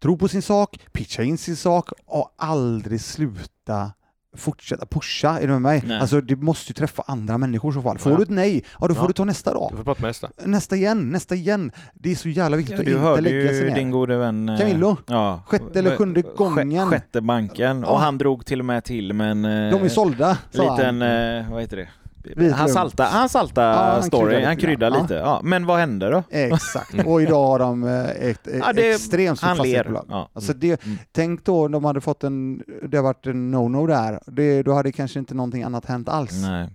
[0.07, 3.93] tro på sin sak, pitcha in sin sak och aldrig sluta
[4.37, 5.83] fortsätta pusha, är du med mig?
[5.87, 6.01] Nej.
[6.01, 7.99] Alltså det måste ju träffa andra människor i så fall.
[7.99, 8.17] Får Ja.
[8.19, 9.07] du ett nej, ja då får Ja.
[9.09, 9.69] du ta nästa dag.
[9.71, 10.29] Du får prata med nästa.
[10.45, 11.71] Nästa igen, nästa igen.
[11.95, 13.75] Det är så jävla viktigt Ja, att du inte hörde lägga sig ner.
[13.75, 14.97] din gode vän eh, Camillo.
[15.07, 15.43] Ja.
[15.47, 16.87] Sjätte eller sjunde Sj- gången.
[16.91, 17.81] Sjätte banken.
[17.81, 17.87] Ja.
[17.87, 21.01] Och han drog till och med till med en eh, De är sålda, sa liten,
[21.01, 21.37] han.
[21.39, 21.89] eh, vad heter det?
[22.37, 22.69] Han lugn.
[22.69, 25.15] salta, han salta Ja, han story, kryddar han lite kryddar lite.
[25.15, 25.41] Ja.
[25.45, 26.23] Men vad hände då?
[26.31, 29.57] Exakt, och idag har de eh, ett, ett Ja, det- extremt stort ler.
[29.57, 30.07] fastighetsbolag.
[30.09, 30.31] Ja.
[30.33, 30.99] Alltså det, Mm.
[31.13, 34.73] Tänk då om de hade fått en, det har varit en no-no där, det, då
[34.73, 36.33] hade kanske inte någonting annat hänt alls.
[36.33, 36.69] Nej.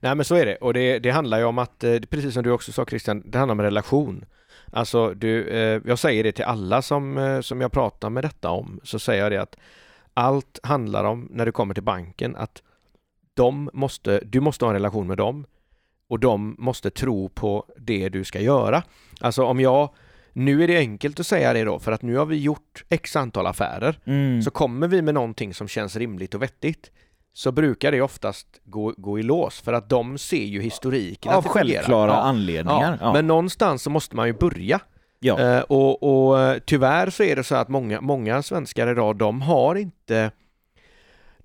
[0.00, 2.42] Nej men så är det och det, det handlar ju om att, eh, precis som
[2.42, 4.24] du också sa Christian, det handlar om relation.
[4.72, 8.50] Alltså du, eh, jag säger det till alla som, eh, som jag pratar med detta
[8.50, 9.56] om, så säger jag det att
[10.14, 12.62] allt handlar om, när du kommer till banken, att
[13.40, 15.46] de måste, du måste ha en relation med dem
[16.08, 18.82] och de måste tro på det du ska göra.
[19.20, 19.88] Alltså om jag,
[20.32, 23.16] nu är det enkelt att säga det då, för att nu har vi gjort x
[23.16, 24.42] antal affärer, Mm.
[24.42, 26.90] så kommer vi med någonting som känns rimligt och vettigt
[27.32, 31.32] så brukar det oftast gå, gå i lås för att de ser ju historiken.
[31.32, 32.16] Av självklara Ja.
[32.16, 32.98] anledningar.
[33.00, 33.06] Ja.
[33.06, 33.12] Ja.
[33.12, 34.80] Men någonstans så måste man ju börja.
[35.20, 35.38] ja.
[35.40, 39.42] Eh, och, och eh, tyvärr så är det så att många, många svenskar idag, de
[39.42, 40.30] har inte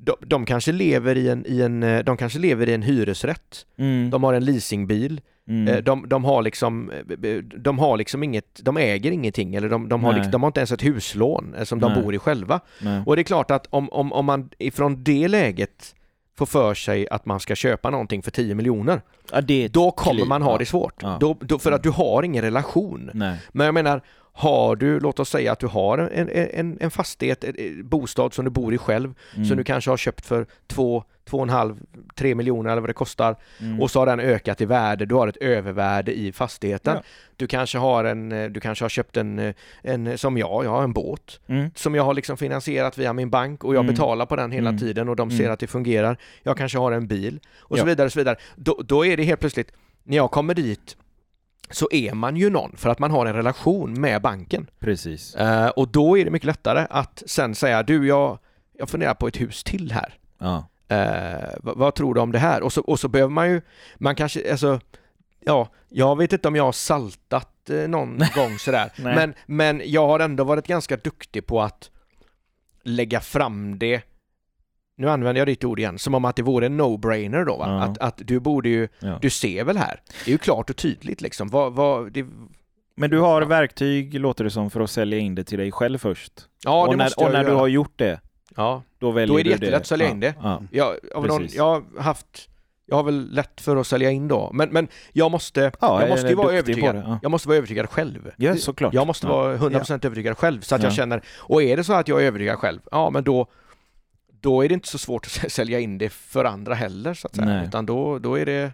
[0.06, 3.66] de, de kanske lever i en, i en, eh, de kanske lever i en hyresrätt.
[3.78, 4.10] Mm.
[4.10, 5.22] De har en leasingbil.
[5.48, 5.68] mm.
[5.68, 9.90] Eh, De, de har liksom, eh, de har liksom inget, de äger ingenting eller de,
[9.90, 12.04] de, har, liksom, de har inte ens ett huslån som de Nej.
[12.04, 12.60] bor i själva.
[12.82, 13.02] Nej.
[13.06, 15.96] Och det är klart att om, om, om man ifrån det läget
[16.38, 19.02] får för sig att man ska köpa någonting för 10 miljoner,
[19.32, 19.42] Ja,
[19.72, 20.58] då kommer kliv, man ha ja.
[20.58, 20.94] det svårt.
[21.02, 21.18] Ja.
[21.20, 23.12] Då, då, för att du har ingen relation.
[23.14, 23.38] Nej.
[23.52, 24.02] Men jag menar,
[24.38, 28.46] har du, låt oss säga att du har en, en, en fastighet, en bostad som
[28.46, 29.46] du bor i själv, Mm.
[29.46, 31.76] som du kanske har köpt för två, två och en halv,
[32.16, 33.82] tre miljoner eller vad det kostar Mm.
[33.82, 36.94] och så har den ökat i värde, du har ett övervärde i fastigheten.
[36.96, 37.04] Ja.
[37.36, 40.94] Du kanske har en, du kanske har köpt en, en, som jag, jag har en
[40.94, 41.70] båt Mm.
[41.76, 43.94] som jag har liksom finansierat via min bank och jag Mm.
[43.96, 44.80] betalar på den hela Mm.
[44.80, 45.54] tiden och de ser Mm.
[45.54, 46.18] att det fungerar.
[46.44, 47.86] Jag kanske har en bil och så Ja.
[47.86, 48.36] vidare och så vidare.
[48.56, 49.72] Då, då är det helt plötsligt,
[50.04, 50.98] när jag kommer dit
[51.70, 54.70] så är man ju någon för att man har en relation med banken.
[54.80, 55.36] Precis.
[55.36, 58.40] Eh, och då är det mycket lättare att sen säga du, jag,
[58.78, 60.14] jag funderar på ett hus till här.
[60.40, 60.68] Ja.
[60.88, 62.62] Eh, vad, vad tror du om det här?
[62.62, 63.62] Och så, och så behöver man ju,
[63.98, 64.80] man kanske, alltså,
[65.40, 70.08] ja, jag vet inte om jag har saltat eh, någon gång sådär, men, men jag
[70.08, 71.90] har ändå varit ganska duktig på att
[72.84, 74.02] lägga fram det
[74.98, 77.66] nu använder jag ditt ord igen, som om att det vore en no-brainer då va?
[77.68, 77.80] Ja.
[77.84, 79.20] Att, att du borde ju, Ja.
[79.22, 80.02] du ser väl här?
[80.26, 81.48] Det är ju klart och tydligt liksom.
[81.50, 82.26] Vad, vad, det,
[82.98, 83.48] Men du har Ja.
[83.48, 86.34] verktyg, låter det som, för att sälja in det till dig själv först.
[86.66, 87.60] ja, det och när, måste jag och när ju du göra.
[87.60, 88.20] har gjort det,
[88.56, 90.12] Ja, då väljer är det du jättelätt att sälja ja.
[90.12, 90.34] in det.
[90.44, 90.62] Ja.
[90.72, 92.50] jag, av någon, jag har haft
[92.88, 96.10] jag har väl lätt för att sälja in då, men, men jag måste, Ja, jag
[96.10, 96.96] måste ju är vara övertygad.
[96.96, 97.20] det, ja.
[97.22, 98.32] Jag måste vara övertygad själv.
[98.38, 98.94] Ja, såklart.
[98.94, 99.34] Jag måste Ja.
[99.34, 100.96] vara 100% övertygad själv så att jag Ja.
[100.96, 103.48] känner, och är det så att jag är övertygad själv, ja men då
[104.46, 107.36] då är det inte så svårt att sälja in det för andra heller så att
[107.36, 107.68] säga, Nej.
[107.68, 108.72] utan då, då är det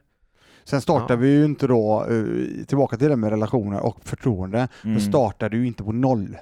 [0.64, 1.20] Sen startar Ja.
[1.20, 4.96] vi ju inte då, eh, tillbaka till det med relationer och förtroende, Mm.
[4.96, 6.38] då startar du ju inte på noll.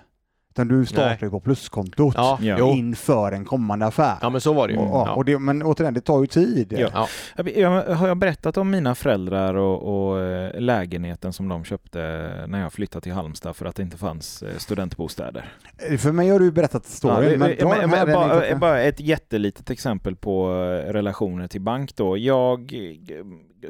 [0.60, 2.72] Utan du startar ju på pluskontot Ja, Ja.
[2.76, 4.16] inför en kommande affär.
[4.22, 4.80] Ja men så var det ju.
[4.80, 5.14] och, ja.
[5.14, 6.76] Och det, men återigen, det tar ju tid.
[6.78, 7.08] Ja.
[7.38, 7.44] Ja.
[7.56, 12.00] Jag, har jag berättat om mina föräldrar och, och eh, lägenheten som de köpte
[12.48, 15.54] när jag flyttade till Halmstad för att det inte fanns eh, studentbostäder?
[15.78, 19.70] Eh, För mig har du berättat storyn, Ja, men men- men bara, bara ett jättelitet
[19.70, 20.50] exempel på
[20.88, 22.18] relationer till bank då.
[22.18, 22.74] Jag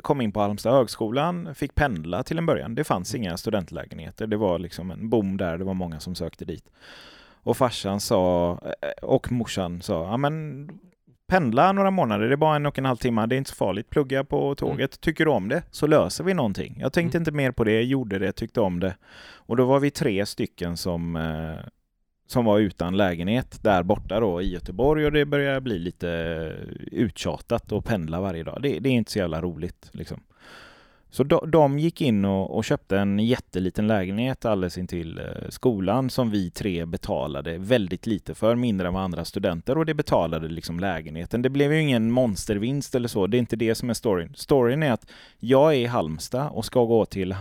[0.01, 2.75] kom in på Halmstad högskolan, fick pendla till en början.
[2.75, 4.27] Det fanns inga studentlägenheter.
[4.27, 6.65] Det var liksom en boom där, det var många som sökte dit.
[7.43, 10.69] Och farsan sa, eh, och morsan sa, ja men
[11.27, 13.55] pendla några månader, det är bara en och en halv timme, det är inte så
[13.55, 13.89] farligt.
[13.89, 16.77] Plugga på tåget, tycker du om det så löser vi någonting.
[16.79, 17.21] Jag tänkte Mm.
[17.21, 18.95] inte mer på det, gjorde det, tyckte om det.
[19.35, 21.65] Och då var vi tre stycken som eh,
[22.31, 26.07] som var utan lägenhet där borta då i Göteborg och det börjar bli lite
[26.91, 28.61] uttjatat att pendla varje dag.
[28.61, 30.19] Det, det är inte så jävla roligt liksom.
[31.11, 36.09] Så de, de gick in och, och köpte en jätteliten lägenhet alldeles intill eh, skolan
[36.09, 40.47] som vi tre betalade väldigt lite för, mindre än vad andra studenter och det betalade
[40.47, 41.41] liksom lägenheten.
[41.41, 44.33] Det blev ju ingen monstervinst eller så, det är inte det som är storyn.
[44.35, 47.35] Storyn är att jag är i Halmstad och ska gå till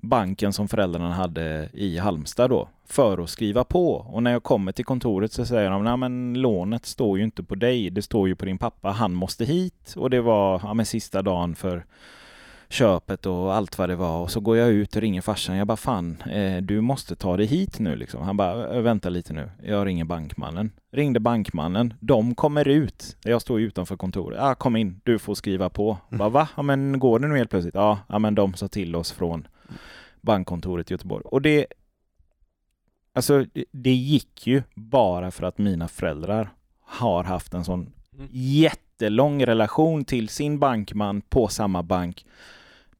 [0.00, 3.92] banken som föräldrarna hade i Halmstad då för att skriva på.
[3.92, 7.42] Och när jag kommer till kontoret så säger de, nej men lånet står ju inte
[7.42, 9.94] på dig, det står ju på din pappa, han måste hit.
[9.96, 11.84] Och det var ja, men sista dagen för
[12.68, 14.22] köpet och allt vad det var.
[14.22, 17.36] Och så går jag ut och ringer farsan, jag bara fan, eh, du måste ta
[17.36, 18.22] dig hit nu liksom.
[18.22, 20.70] Han bara, vänta lite nu, jag ringer bankmannen.
[20.92, 25.34] Ringde bankmannen, de kommer ut, jag står ju utanför kontoret, ah, kom in, du får
[25.34, 25.98] skriva på.
[26.08, 26.48] Bara, va?
[26.56, 27.74] Ja men går det nu helt plötsligt?
[27.74, 29.48] Ja, ja men de sa till oss från
[30.20, 31.22] bankkontoret i Göteborg.
[31.24, 31.66] Och det,
[33.12, 36.50] alltså det- gick ju bara för att mina föräldrar
[36.80, 38.28] har haft en sån Mm.
[38.32, 42.26] jättelång relation till sin bankman på samma bank.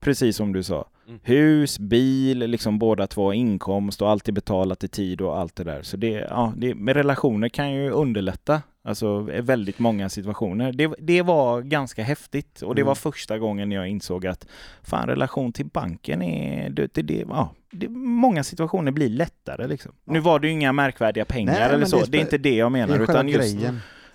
[0.01, 0.89] Precis som du sa.
[1.09, 1.21] Mm.
[1.23, 5.83] Hus, bil, liksom båda två inkomst och alltid betalat i tid och allt det där.
[5.83, 8.63] Så det, ja, det, med relationer kan ju underlätta.
[8.89, 10.73] Alltså i väldigt många situationer.
[10.73, 12.87] Det, det var ganska häftigt och det Mm.
[12.89, 14.47] var första gången jag insåg att
[14.83, 19.93] fan relation till banken är, det, det, det, ja, det, många situationer blir lättare liksom.
[20.05, 22.39] Nu var det ju inga märkvärdiga pengar Nej, eller så, det är det är inte
[22.39, 23.57] det jag menar utan just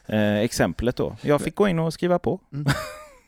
[0.05, 1.15] eh, exemplet då.
[1.21, 2.39] Jag fick gå in och skriva på.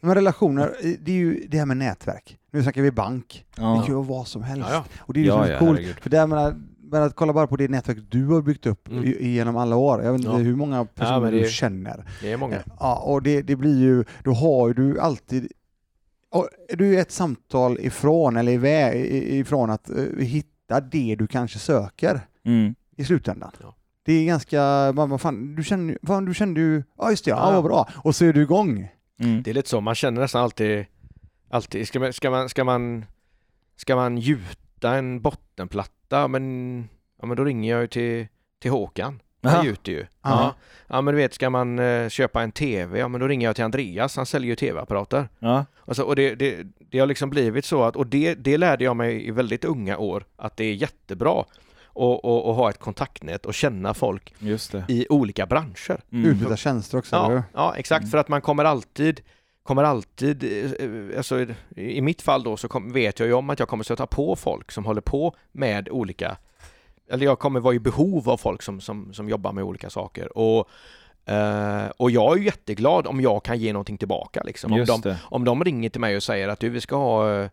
[0.02, 2.38] Men relationer, eh, det är ju det här med nätverk.
[2.52, 3.46] Nu snackar vi bank.
[3.56, 4.68] Det kan ju vara vad som helst.
[4.72, 5.00] Ja, ja.
[5.00, 5.80] Och det är ju Ja, så ja, coolt.
[5.80, 5.96] herregud.
[6.00, 6.56] För där menar,
[6.92, 9.04] men att kolla bara på det nätverk du har byggt upp Mm.
[9.04, 10.04] i- genom alla år.
[10.04, 10.38] Jag vet inte Ja.
[10.38, 12.06] hur många personer men det- du känner.
[12.22, 12.60] Det är många.
[12.80, 15.52] Ja, och det, det blir ju, då har du alltid
[16.32, 19.06] och är du ett samtal ifrån eller iväg,
[19.40, 22.76] ifrån att eh, hitta det du kanske söker Mm.
[22.98, 23.52] i slutändan.
[23.62, 23.76] Ja.
[24.06, 27.26] Det är ganska, vad vad fan, du känner, ju- fan, du kände ju, ja just
[27.26, 27.52] det, ja, Ja.
[27.62, 27.90] vad bra.
[27.96, 28.90] Och så är du igång.
[29.20, 29.44] Mm.
[29.44, 30.86] Det är lite så, man känner nästan alltid,
[31.50, 33.06] alltid ska man, ska man, ska man,
[33.76, 36.88] ska man gjuta en bottenplatta, men,
[37.22, 38.28] ja men då ringer jag ju till,
[38.62, 39.22] till Håkan.
[39.44, 39.64] Aha.
[39.66, 40.06] gjuter ju.
[40.24, 40.56] Ja.
[40.88, 41.02] Ja.
[41.02, 43.66] men du vet, ska man eh, köpa en TV, ja men då ringer jag till
[43.66, 45.30] Andreas, han säljer ju TV-apparater.
[45.40, 45.66] Ja.
[45.78, 48.84] Och, så, och det, det, det har liksom blivit så att, och det, det lärde
[48.84, 51.48] jag mig i väldigt unga år, att det är jättebra att
[51.98, 54.86] och, och ha ett kontaktnät och känna folk Just det.
[54.88, 56.02] i olika branscher.
[56.12, 56.30] Mm.
[56.32, 58.12] Utbyta tjänster också, Ja, ja exakt, Mm.
[58.12, 59.22] för att man kommer alltid
[59.66, 61.40] kommer alltid, eh, alltså
[61.76, 64.36] i- mitt fall då så kom, vet jag ju om att jag kommer stöta på
[64.36, 66.38] folk som håller på med olika,
[67.10, 70.38] eller jag kommer vara i behov av folk som, som, som jobbar med olika saker
[70.38, 70.70] och,
[71.34, 74.72] eh, och jag är ju jätteglad om jag kan ge någonting tillbaka liksom.
[74.74, 77.50] Om de, om de ringer till mig och säger att du vi ska ha eh,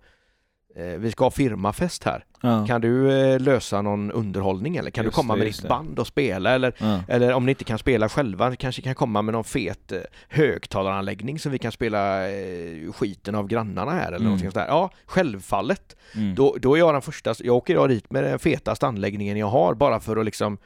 [0.98, 2.24] vi ska ha firmafest här.
[2.40, 2.66] Ja.
[2.66, 5.68] Kan du eh, lösa någon underhållning eller kan Just du komma det, med ditt det.
[5.68, 7.00] band och spela eller Ja.
[7.08, 9.98] eller om ni inte kan spela själva, kanske kan komma med någon fet eh,
[10.28, 14.24] högtalaranläggning så vi kan spela eh, skiten av grannarna här eller Mm.
[14.24, 14.66] någonting sånt där.
[14.74, 15.96] Ja, självfallet.
[16.14, 16.34] Mm.
[16.34, 19.46] Då, då är jag den första, jag åker jag dit med den fetaste anläggningen jag
[19.46, 20.58] har bara för att liksom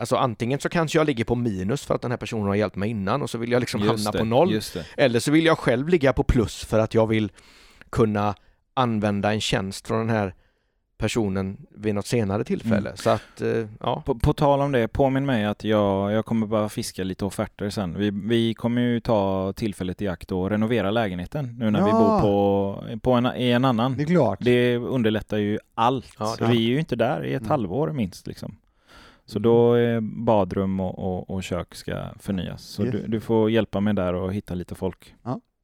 [0.00, 2.76] Alltså antingen så kanske jag ligger på minus för att den här personen har hjälpt
[2.76, 4.60] mig innan och så vill jag liksom Just hamna det, på noll.
[4.96, 7.32] Eller så vill jag själv ligga på plus för att jag vill
[7.90, 8.34] kunna
[8.78, 10.34] använda en tjänst från den här
[10.98, 12.92] personen vid något senare tillfälle.
[12.96, 14.02] Så att, eh, ja.
[14.06, 17.70] På, på tal om det, påminn mig att jag, jag kommer bara fiska lite offerter
[17.70, 17.94] sen.
[17.98, 21.98] Vi, vi kommer ju ta tillfället i akt och renovera lägenheten nu när vi Ja.
[21.98, 23.96] bor på, på en, i en annan.
[23.96, 24.38] Det är klart.
[24.42, 26.10] Det underlättar ju allt.
[26.18, 27.50] Ja, det- vi är ju inte där i ett Mm.
[27.50, 28.26] halvår minst.
[28.26, 28.56] Liksom.
[29.26, 32.62] Så då är badrum och, och, och kök ska förnyas.
[32.62, 32.92] Så Yes.
[32.92, 35.14] du, du får hjälpa mig där och hitta lite folk.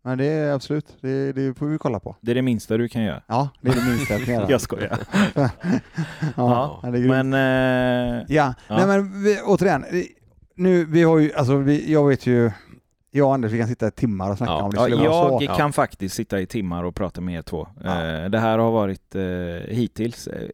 [0.06, 2.16] Men det är absolut, det, det får vi kolla på.
[2.20, 3.22] Det är det minsta du kan göra.
[3.26, 4.46] Ja, det är det minsta jag kan göra.
[4.50, 4.98] Jag skojar.
[5.34, 5.50] ja,
[6.36, 7.26] Ja, ja, det är grymt.
[7.26, 8.76] Men eh, Ja, Ja.
[8.76, 10.08] nej men vi, återigen, vi-
[10.56, 12.50] nu, vi har ju, alltså vi, jag vet ju,
[13.10, 14.62] jag och Anders vi kan sitta i timmar och snacka Ja.
[14.62, 15.44] om det Ja, skulle vara så.
[15.44, 17.68] jag kan faktiskt sitta i timmar och prata med er två.
[17.84, 18.04] Ja.
[18.04, 19.22] Eh, Det här har varit eh,
[19.74, 20.48] hittills eh,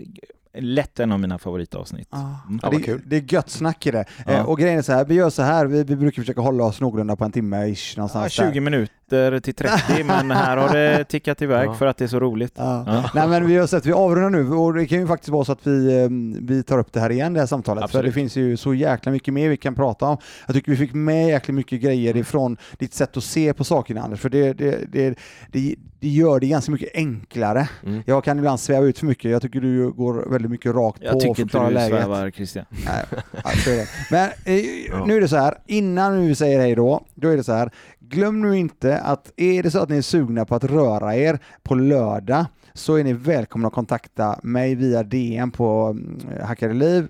[0.55, 2.09] lätt en av mina favoritavsnitt.
[2.11, 2.61] Ja, Mm.
[2.63, 3.03] ja, Ja, det, kul.
[3.07, 4.05] det är gött snack i det.
[4.27, 4.33] Ja.
[4.33, 6.65] Eh, och grejen är så här, vi gör så här, vi, vi brukar försöka hålla
[6.65, 8.61] oss någorlunda på en timme ish Ja, någonstans 20 där.
[8.61, 8.95] minuter
[9.43, 11.75] till 30, men här har det tickat iväg Ja.
[11.75, 12.53] för att det är så roligt.
[12.57, 12.85] Ja.
[12.87, 13.11] Ja.
[13.15, 15.45] Nej men vi gör så att vi avrundar nu och det kan ju faktiskt vara
[15.45, 16.09] så att vi, eh,
[16.47, 17.85] vi tar upp det här igen det här samtalet.
[17.85, 18.03] Absolut.
[18.03, 20.17] För det finns ju så jäkla mycket mer vi kan prata om.
[20.47, 24.03] Jag tycker vi fick med jäkla mycket grejer ifrån ditt sätt att se på sakerna
[24.03, 25.15] Anders, för det, det, det,
[25.53, 27.69] det, det gör det ganska mycket enklare.
[27.87, 28.03] Mm.
[28.07, 31.11] Jag kan ibland sväva ut för mycket, jag tycker du går väldigt mycket rakt Jag
[31.11, 31.91] på och tycker inte förklarar du läget.
[31.99, 32.65] svävar Christian.
[32.87, 33.05] Nej,
[33.45, 33.87] ja, så är det.
[34.11, 37.45] Men eh, nu är det så här, innan vi säger hej då, då är det
[37.45, 40.65] så här, glöm nu inte att är det så att ni är sugna på att
[40.65, 46.21] röra er på lördag så är ni välkomna att kontakta mig via DM på mm,
[46.43, 47.09] Hackade Liv.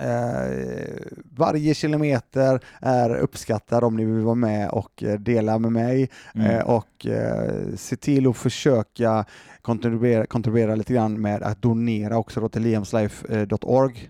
[0.00, 1.06] Eh,
[1.36, 6.50] varje kilometer är uppskattad om ni vill vara med och eh, dela med mig Mm.
[6.50, 9.24] eh, och eh, se till att försöka
[9.62, 14.08] kontribuera, kontribuera lite grann med att donera också då till liamslife.org eh,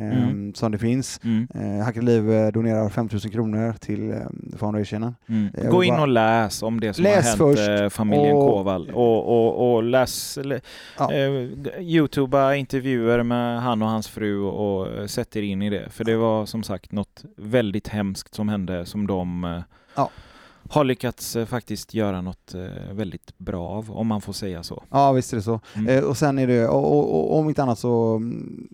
[0.00, 0.54] Mm.
[0.54, 1.20] som det finns.
[1.24, 1.48] Mm.
[1.54, 4.16] Eh, Hackade Liv eh, donerar 5000 kronor till eh,
[4.56, 5.14] foundationen.
[5.28, 5.48] Mm.
[5.62, 8.50] Jag Gå in och läs om det som Läs har hänt först eh, familjen och-
[8.56, 10.38] Koval och, och, och läs
[10.98, 11.12] Ja.
[11.12, 11.48] eh,
[11.80, 15.88] Youtuba intervjuer med han och hans fru och eh, sätt er in i det.
[15.90, 19.60] För det var som sagt något väldigt hemskt som hände som de eh,
[19.96, 20.10] Ja.
[20.70, 24.82] har lyckats eh, faktiskt göra något eh, väldigt bra av, om man får säga så.
[24.90, 25.60] Ja visst är det så.
[25.76, 25.88] Mm.
[25.98, 28.68] Eh, och sen är det, och, och, och om inte annat så mm,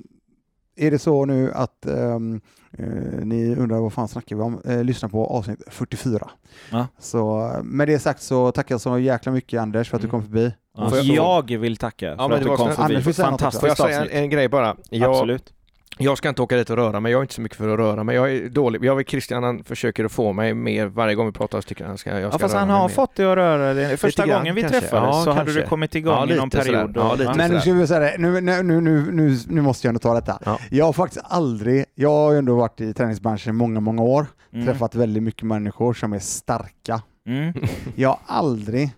[0.77, 2.41] är det så nu att ehm,
[2.79, 2.87] eh,
[3.24, 4.61] ni undrar vad fan snackar vi om?
[4.64, 6.31] Eh, lyssna på avsnitt 44.
[6.70, 6.87] Ja.
[6.99, 10.11] Så med det sagt så tackar jag så jäkla mycket Anders för att du Mm.
[10.20, 10.53] kom förbi.
[10.79, 12.83] Ja, jag- jag vill tacka för men att du kom förbi.
[13.22, 13.55] Anders.
[13.61, 14.77] Får jag säga en, en grej bara?
[14.91, 15.53] Jag, Absolut.
[15.99, 17.78] Jag ska inte åka dit och röra mig, jag är inte så mycket för att
[17.78, 18.16] röra mig.
[18.16, 18.84] Jag är dålig.
[18.84, 21.84] Jag vet Christian han försöker att få mig mer varje gång vi pratar så tycker
[21.84, 22.95] han ska, jag Ja, ska fast röra han mig har mer.
[22.95, 23.97] fått dig att röra dig.
[23.97, 24.80] Första grann gången vi kanske.
[24.80, 25.61] träffades Ja, så hade kanske.
[25.61, 26.72] du kommit igång Ja, i någon lite sådär.
[26.78, 26.97] period.
[26.97, 29.87] Ja, lite Men nu ska vi säga det, nu, nu, nu, nu, nu, nu måste
[29.87, 30.39] jag ändå ta detta.
[30.45, 30.59] Ja.
[30.70, 34.26] Jag har faktiskt aldrig, jag har ju ändå varit i träningsbranschen i många, många år,
[34.53, 34.66] Mm.
[34.66, 37.03] träffat väldigt mycket människor som är starka.
[37.28, 37.53] Mm.
[37.95, 38.91] Jag har aldrig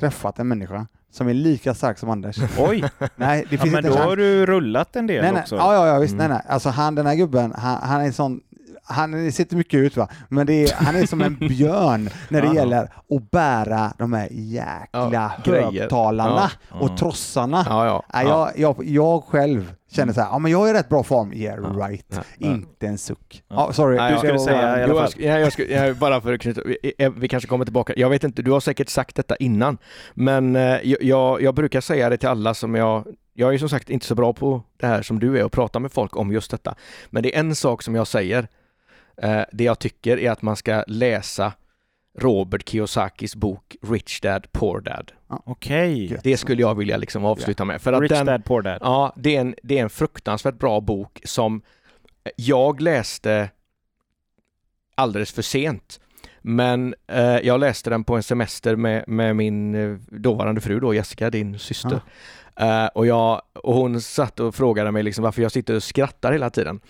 [0.00, 2.38] träffat en människa som är lika stark som Anders.
[2.58, 2.84] Oj,
[3.16, 4.06] Nej, det ja, finns men inte då chans.
[4.06, 5.42] har du rullat en del Nej, nej.
[5.42, 5.56] också.
[5.56, 6.14] Ja, ja, ja, visst.
[6.14, 6.28] Mm.
[6.30, 6.52] Nej, nej.
[6.54, 8.40] Alltså han, den här gubben, han, han är en sån
[8.88, 12.82] han sitter mycket ut va, men är, han är som en björn när det gäller
[12.84, 16.76] att bära de här jäkla Ja, högtalarna Ja.
[16.80, 17.66] och trossarna.
[17.68, 18.50] Ja, ja.
[18.56, 21.32] Jag, jag, själv känner så här, ja men jag är i rätt bra form.
[21.32, 22.20] Yeah right.
[22.38, 23.42] Inte en suck.
[23.48, 23.72] Ja.
[23.72, 23.96] Sorry.
[23.96, 25.12] Du jag skulle säga i alla fall.
[25.16, 27.92] jag, jag, ska, jag, bara för att knyta, vi, eh, vi kanske kommer tillbaka.
[27.96, 29.78] Jag vet inte, du har säkert sagt detta innan,
[30.14, 33.04] men eh, jag, jag, jag brukar säga det till alla som jag
[33.38, 35.78] jag är som sagt inte så bra på det här som du är och prata
[35.78, 36.74] med folk om just detta.
[37.10, 38.48] Men det är en sak som jag säger.
[39.22, 41.52] Eh, det jag tycker är att man ska läsa
[42.18, 45.12] Robert Kiyosakis bok Rich Dad Poor Dad.
[45.28, 46.12] Okej.
[46.12, 46.24] Gött.
[46.24, 47.82] Det skulle jag vilja liksom avsluta med.
[47.82, 48.78] För att Rich den, Dad Poor Dad.
[48.80, 51.62] Ja, det är, en, det är en fruktansvärt bra bok som
[52.36, 53.50] Jag läste
[54.94, 56.00] alldeles för sent.
[56.42, 60.94] Men eh, jag läste den på en semester med, med min eh, dåvarande fru då,
[60.94, 62.00] Jessica, din syster.
[62.56, 66.32] Eh, och, jag, och hon satt och frågade mig liksom varför jag sitter och skrattar
[66.32, 66.80] hela tiden.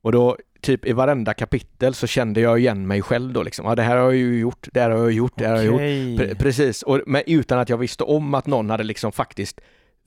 [0.00, 3.66] Och då typ i varenda kapitel så kände jag igen mig själv då liksom.
[3.66, 5.62] Ja, det här har jag ju gjort, det här har jag gjort, det här har
[5.62, 6.20] jag gjort.
[6.20, 9.60] Pre- precis, och, men utan att jag visste om att någon hade liksom faktiskt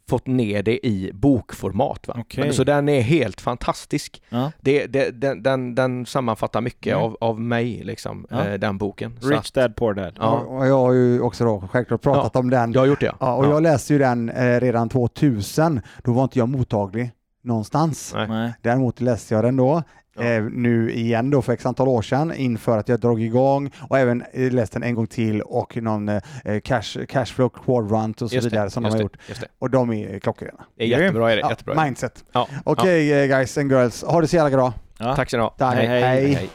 [0.10, 2.08] fått ner det i bokformat.
[2.08, 2.24] Va?
[2.38, 4.22] Men, så den är helt fantastisk.
[4.30, 4.52] Ja.
[4.62, 7.04] Det, det, den, den, den sammanfattar mycket Mm.
[7.04, 8.48] av, av mig, liksom, Ja.
[8.48, 9.20] eh, den boken.
[9.22, 10.14] Rich att, Dad Poor Dad.
[10.20, 10.30] Ja.
[10.40, 12.72] Och, jag har ju också då självklart pratat om den.
[12.74, 13.16] jag har gjort det.
[13.20, 13.50] Ja, och Ja.
[13.50, 15.82] jag läste ju den eh, redan 2000.
[16.04, 17.12] Då var inte jag mottaglig
[17.44, 18.14] någonstans.
[18.28, 18.54] Nej.
[18.62, 19.84] Däremot läste jag den då.
[20.16, 20.24] Ja.
[20.24, 24.00] Eh, nu igen då för x antal år sedan inför att jag drog igång och
[24.00, 26.22] även läst den en gång till och någon eh,
[26.64, 29.18] cash, cashflow quadrant och så Just vidare det, som de har det, gjort.
[29.60, 30.66] Och de är klockrena.
[30.78, 31.32] det är jättebra.
[31.32, 31.84] Är det, Ja, jättebra.
[31.84, 32.24] mindset.
[32.32, 32.48] Ja.
[32.64, 34.74] Okej eh, guys and girls, ha det så jävla bra.
[35.16, 35.50] Tack så du ha.
[35.50, 35.76] Tack.
[35.76, 35.88] Hej.
[35.88, 36.34] Hej.
[36.34, 36.50] Hej.